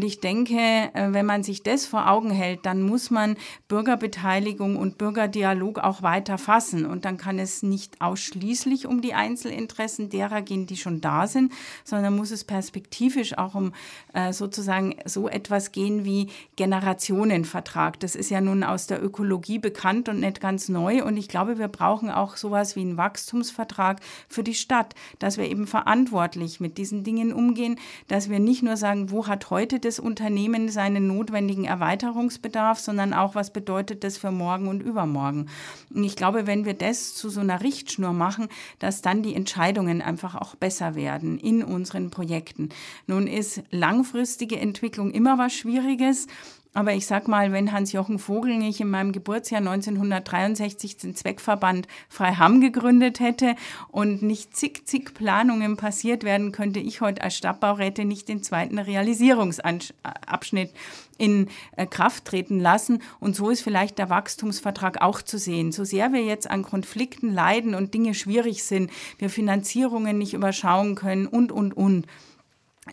Ich 0.04 0.20
denke, 0.20 0.56
äh, 0.56 1.12
wenn 1.12 1.26
man 1.26 1.44
sich 1.44 1.64
das 1.64 1.86
vor 1.86 2.10
Augen 2.10 2.32
hält, 2.32 2.66
dann 2.66 2.82
muss 2.82 3.12
man 3.12 3.38
Bürgerbeteiligung 3.68 4.76
und 4.76 4.98
Bürgerdialog 4.98 5.80
auch 5.80 6.02
weiter 6.02 6.38
fassen. 6.38 6.86
Und 6.86 7.06
dann 7.06 7.18
kann 7.18 7.40
es 7.40 7.64
nicht 7.64 8.02
ausschließlich 8.02 8.88
um 8.88 9.02
die 9.02 9.14
Einzelinteressen 9.14 10.10
derer 10.10 10.42
gehen, 10.42 10.66
die 10.66 10.78
schon 10.78 11.02
da 11.02 11.28
sind, 11.28 11.54
sondern 11.84 12.16
muss 12.16 12.32
es 12.32 12.44
perspektivisch 12.44 13.38
auch 13.38 13.56
um 13.56 13.74
äh, 14.14 14.34
sozusagen 14.34 14.96
so 15.06 15.30
etwas 15.30 15.72
gehen 15.72 16.06
wie 16.06 16.28
Generationenvertrag. 16.56 18.00
Das 18.00 18.16
ist 18.16 18.30
ja 18.30 18.42
nun 18.42 18.64
aus 18.64 18.88
der 18.88 19.04
Ökologie 19.04 19.60
bekannt 19.60 20.10
und 20.10 20.20
nicht 20.20 20.42
ganz 20.42 20.70
neu. 20.70 21.04
Und 21.04 21.18
ich 21.18 21.28
glaube, 21.28 21.58
wir 21.58 21.68
brauchen 21.68 22.10
auch 22.10 22.38
sowas 22.38 22.76
wie 22.76 22.82
einen 22.82 22.98
Wachstumsvertrag 22.98 24.00
für 24.28 24.44
die 24.44 24.56
Stadt, 24.56 24.96
dass 25.20 25.38
wir 25.38 25.50
eben 25.50 25.68
verantwortlich 25.68 26.60
mit 26.60 26.78
diesen 26.78 27.04
Dingen 27.04 27.34
umgehen, 27.34 27.80
dass 28.08 28.30
wir 28.30 28.40
nicht 28.40 28.64
nur 28.64 28.78
sagen, 28.78 29.12
wo 29.12 29.28
hat 29.28 29.50
heute 29.50 29.80
das 29.86 30.00
Unternehmen 30.00 30.70
seinen 30.70 31.08
notwendigen 31.08 31.66
Erweiterungsbedarf, 31.66 32.80
sondern 32.80 33.14
auch, 33.14 33.36
was 33.36 33.54
bedeutet 33.54 34.04
das 34.04 34.18
für 34.18 34.32
morgen 34.32 34.68
und 34.68 34.82
übermorgen. 34.82 35.48
Und 35.94 36.04
ich 36.04 36.16
glaube, 36.16 36.48
wenn 36.48 36.66
wir 36.66 36.74
das 36.74 37.14
zu 37.14 37.30
so 37.30 37.40
einer 37.40 37.62
Richtschnur 37.62 38.14
machen, 38.14 38.50
dass 38.80 39.02
dann 39.02 39.22
die 39.22 39.36
Entscheidungen 39.36 40.02
einfach 40.02 40.36
auch 40.36 40.56
besser 40.56 40.96
werden 40.96 41.38
in 41.38 41.64
unseren 41.64 42.10
Projekten. 42.10 42.70
Nun 43.08 43.28
ist 43.28 43.62
langfristige 43.72 44.60
Entwicklung 44.60 45.12
immer 45.12 45.38
was 45.38 45.54
Schwieriges. 45.54 46.28
Aber 46.76 46.94
ich 46.94 47.08
sag 47.08 47.30
mal, 47.30 47.54
wenn 47.54 47.72
Hans-Jochen 47.72 48.20
Vogel 48.20 48.58
nicht 48.58 48.82
in 48.82 48.90
meinem 48.90 49.14
Geburtsjahr 49.14 49.62
1963 49.62 50.98
den 50.98 51.16
Zweckverband 51.16 51.88
Freiham 52.10 52.60
gegründet 52.60 53.22
hätte 53.22 53.56
und 53.88 54.22
nicht 54.22 54.58
zig, 54.58 54.86
zig 54.86 55.14
Planungen 55.14 55.78
passiert 55.78 56.26
werden, 56.26 56.52
könnte 56.52 56.82
ich 56.82 57.00
heute 57.00 57.22
als 57.22 57.38
Stadtbauräte 57.38 58.04
nicht 58.04 58.28
den 58.28 58.44
zweiten 58.44 58.78
Realisierungsabschnitt 58.78 60.74
in 61.18 61.48
äh, 61.78 61.86
Kraft 61.86 62.26
treten 62.26 62.60
lassen. 62.60 63.02
Und 63.22 63.38
so 63.38 63.50
ist 63.50 63.62
vielleicht 63.62 63.98
der 63.98 64.10
Wachstumsvertrag 64.10 65.02
auch 65.02 65.22
zu 65.22 65.38
sehen. 65.38 65.72
So 65.72 65.86
sehr 65.86 66.12
wir 66.12 66.26
jetzt 66.26 66.52
an 66.52 66.64
Konflikten 66.64 67.34
leiden 67.34 67.74
und 67.74 67.94
Dinge 67.94 68.14
schwierig 68.14 68.66
sind, 68.66 68.92
wir 69.18 69.30
Finanzierungen 69.30 70.18
nicht 70.18 70.34
überschauen 70.34 70.96
können 70.96 71.26
und, 71.26 71.54
und, 71.54 71.72
und 71.72 72.06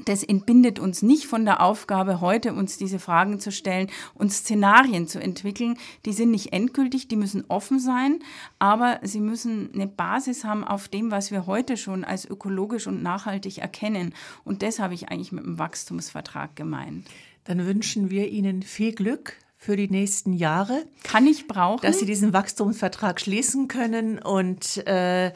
das 0.06 0.22
entbindet 0.22 0.78
uns 0.78 1.02
nicht 1.02 1.26
von 1.26 1.44
der 1.44 1.60
Aufgabe, 1.60 2.22
heute 2.22 2.54
uns 2.54 2.78
diese 2.78 2.98
Fragen 2.98 3.38
zu 3.38 3.52
stellen 3.52 3.90
und 4.14 4.32
Szenarien 4.32 5.06
zu 5.06 5.20
entwickeln. 5.20 5.76
Die 6.06 6.14
sind 6.14 6.30
nicht 6.30 6.54
endgültig, 6.54 7.08
die 7.08 7.16
müssen 7.16 7.44
offen 7.48 7.78
sein, 7.78 8.20
aber 8.58 9.00
sie 9.02 9.20
müssen 9.20 9.70
eine 9.74 9.86
Basis 9.86 10.44
haben 10.44 10.64
auf 10.64 10.88
dem, 10.88 11.10
was 11.10 11.30
wir 11.30 11.46
heute 11.46 11.76
schon 11.76 12.04
als 12.04 12.24
ökologisch 12.24 12.86
und 12.86 13.02
nachhaltig 13.02 13.58
erkennen. 13.58 14.14
Und 14.44 14.62
das 14.62 14.78
habe 14.78 14.94
ich 14.94 15.10
eigentlich 15.10 15.32
mit 15.32 15.44
dem 15.44 15.58
Wachstumsvertrag 15.58 16.56
gemeint. 16.56 17.06
Dann 17.44 17.66
wünschen 17.66 18.08
wir 18.10 18.30
Ihnen 18.30 18.62
viel 18.62 18.94
Glück 18.94 19.36
für 19.58 19.76
die 19.76 19.88
nächsten 19.88 20.32
Jahre. 20.32 20.86
Kann 21.02 21.26
ich 21.26 21.46
brauchen. 21.46 21.82
Dass 21.82 21.98
Sie 21.98 22.06
diesen 22.06 22.32
Wachstumsvertrag 22.32 23.20
schließen 23.20 23.68
können 23.68 24.18
und 24.18 24.86
äh, 24.86 25.32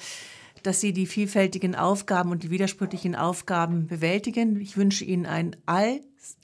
dass 0.66 0.80
Sie 0.80 0.92
die 0.92 1.06
vielfältigen 1.06 1.74
Aufgaben 1.74 2.30
und 2.30 2.42
die 2.42 2.50
widersprüchlichen 2.50 3.14
Aufgaben 3.14 3.86
bewältigen. 3.86 4.60
Ich 4.60 4.76
wünsche 4.76 5.04
Ihnen 5.04 5.26
einen 5.26 5.56
all, 5.66 6.00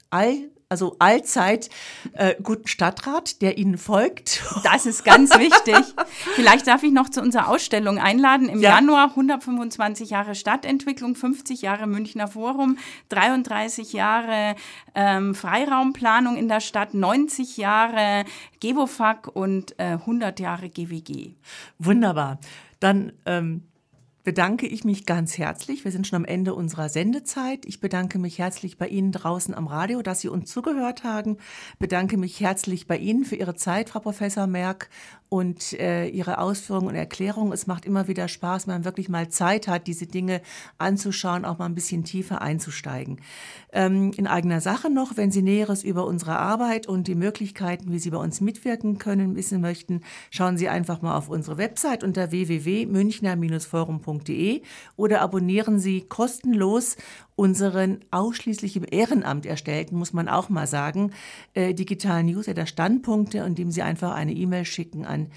all 0.09 0.49
also 0.69 0.95
allzeit 0.97 1.69
äh, 2.13 2.33
guten 2.41 2.67
Stadtrat, 2.67 3.43
der 3.43 3.59
Ihnen 3.59 3.77
folgt. 3.77 4.41
Das 4.63 4.85
ist 4.87 5.03
ganz 5.03 5.37
wichtig. 5.37 5.75
Vielleicht 6.35 6.65
darf 6.67 6.81
ich 6.83 6.91
noch 6.91 7.09
zu 7.09 7.21
unserer 7.21 7.49
Ausstellung 7.49 7.99
einladen. 7.99 8.49
Im 8.49 8.59
ja. 8.59 8.75
Januar 8.75 9.09
125 9.09 10.09
Jahre 10.09 10.33
Stadtentwicklung, 10.33 11.15
50 11.15 11.61
Jahre 11.61 11.85
Münchner 11.85 12.27
Forum, 12.27 12.77
33 13.09 13.93
Jahre 13.93 14.55
ähm, 14.95 15.35
Freiraumplanung 15.35 16.37
in 16.37 16.47
der 16.47 16.61
Stadt, 16.61 16.95
90 16.95 17.57
Jahre 17.57 18.25
Gewofag 18.61 19.27
und 19.27 19.77
äh, 19.77 19.97
100 19.99 20.39
Jahre 20.39 20.69
GWG. 20.69 21.35
Wunderbar. 21.77 22.39
Dann 22.79 23.11
ähm 23.25 23.63
bedanke 24.23 24.67
ich 24.67 24.83
mich 24.83 25.05
ganz 25.05 25.37
herzlich. 25.37 25.83
Wir 25.83 25.91
sind 25.91 26.07
schon 26.07 26.17
am 26.17 26.25
Ende 26.25 26.53
unserer 26.53 26.89
Sendezeit. 26.89 27.65
Ich 27.65 27.81
bedanke 27.81 28.19
mich 28.19 28.39
herzlich 28.39 28.77
bei 28.77 28.87
Ihnen 28.87 29.11
draußen 29.11 29.53
am 29.53 29.67
Radio, 29.67 30.01
dass 30.01 30.21
Sie 30.21 30.29
uns 30.29 30.49
zugehört 30.49 31.03
haben. 31.03 31.37
Bedanke 31.79 32.17
mich 32.17 32.39
herzlich 32.39 32.87
bei 32.87 32.97
Ihnen 32.97 33.25
für 33.25 33.35
Ihre 33.35 33.55
Zeit, 33.55 33.89
Frau 33.89 33.99
Professor 33.99 34.47
Merck, 34.47 34.89
und 35.33 35.73
äh, 35.79 36.05
Ihre 36.05 36.37
Ausführungen 36.37 36.89
und 36.89 36.95
Erklärungen. 36.95 37.53
Es 37.53 37.65
macht 37.65 37.87
immer 37.87 38.07
wieder 38.07 38.27
Spaß, 38.27 38.67
wenn 38.67 38.75
man 38.75 38.85
wirklich 38.85 39.09
mal 39.09 39.29
Zeit 39.29 39.67
hat, 39.67 39.87
diese 39.87 40.05
Dinge 40.05 40.43
anzuschauen, 40.77 41.43
auch 41.43 41.57
mal 41.57 41.65
ein 41.65 41.73
bisschen 41.73 42.03
tiefer 42.03 42.43
einzusteigen. 42.43 43.19
Ähm, 43.71 44.11
in 44.15 44.27
eigener 44.27 44.61
Sache 44.61 44.91
noch, 44.91 45.17
wenn 45.17 45.31
Sie 45.31 45.41
Näheres 45.41 45.83
über 45.83 46.05
unsere 46.05 46.37
Arbeit 46.37 46.85
und 46.85 47.07
die 47.07 47.15
Möglichkeiten, 47.15 47.91
wie 47.91 47.97
Sie 47.97 48.11
bei 48.11 48.19
uns 48.19 48.41
mitwirken 48.41 48.99
können, 48.99 49.35
wissen 49.35 49.59
möchten, 49.59 50.01
schauen 50.29 50.55
Sie 50.55 50.69
einfach 50.69 51.01
mal 51.01 51.17
auf 51.17 51.29
unsere 51.29 51.57
Website 51.57 52.03
unter 52.03 52.29
www.münchner-forum.de 52.29 54.61
oder 54.97 55.21
abonnieren 55.21 55.79
Sie 55.79 56.01
kostenlos 56.01 56.95
unseren 57.35 57.99
ausschließlich 58.11 58.77
im 58.77 58.85
Ehrenamt 58.89 59.45
erstellten, 59.45 59.97
muss 59.97 60.13
man 60.13 60.29
auch 60.29 60.49
mal 60.49 60.67
sagen, 60.67 61.11
äh, 61.53 61.73
digitalen 61.73 62.27
Newsletter 62.27 62.65
Standpunkte, 62.65 63.39
indem 63.39 63.71
Sie 63.71 63.81
einfach 63.81 64.13
eine 64.13 64.33
E-Mail 64.33 64.65
schicken 64.65 65.05
an 65.05 65.27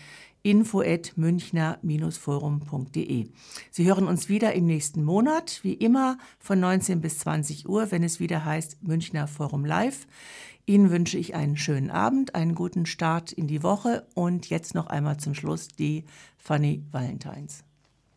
info@münchner-forum.de. 0.46 3.28
Sie 3.70 3.84
hören 3.84 4.06
uns 4.06 4.28
wieder 4.28 4.52
im 4.52 4.66
nächsten 4.66 5.02
Monat, 5.02 5.58
wie 5.62 5.72
immer 5.74 6.18
von 6.38 6.60
19 6.60 7.00
bis 7.00 7.18
20 7.18 7.68
Uhr, 7.68 7.90
wenn 7.90 8.04
es 8.04 8.20
wieder 8.20 8.44
heißt 8.44 8.86
Münchner 8.86 9.26
Forum 9.26 9.64
Live. 9.64 10.06
Ihnen 10.64 10.90
wünsche 10.90 11.18
ich 11.18 11.34
einen 11.34 11.56
schönen 11.56 11.90
Abend, 11.90 12.36
einen 12.36 12.54
guten 12.54 12.86
Start 12.86 13.32
in 13.32 13.48
die 13.48 13.64
Woche 13.64 14.06
und 14.14 14.48
jetzt 14.48 14.74
noch 14.74 14.86
einmal 14.86 15.16
zum 15.16 15.34
Schluss 15.34 15.66
die 15.68 16.04
Funny 16.36 16.84
Valentines. 16.92 17.65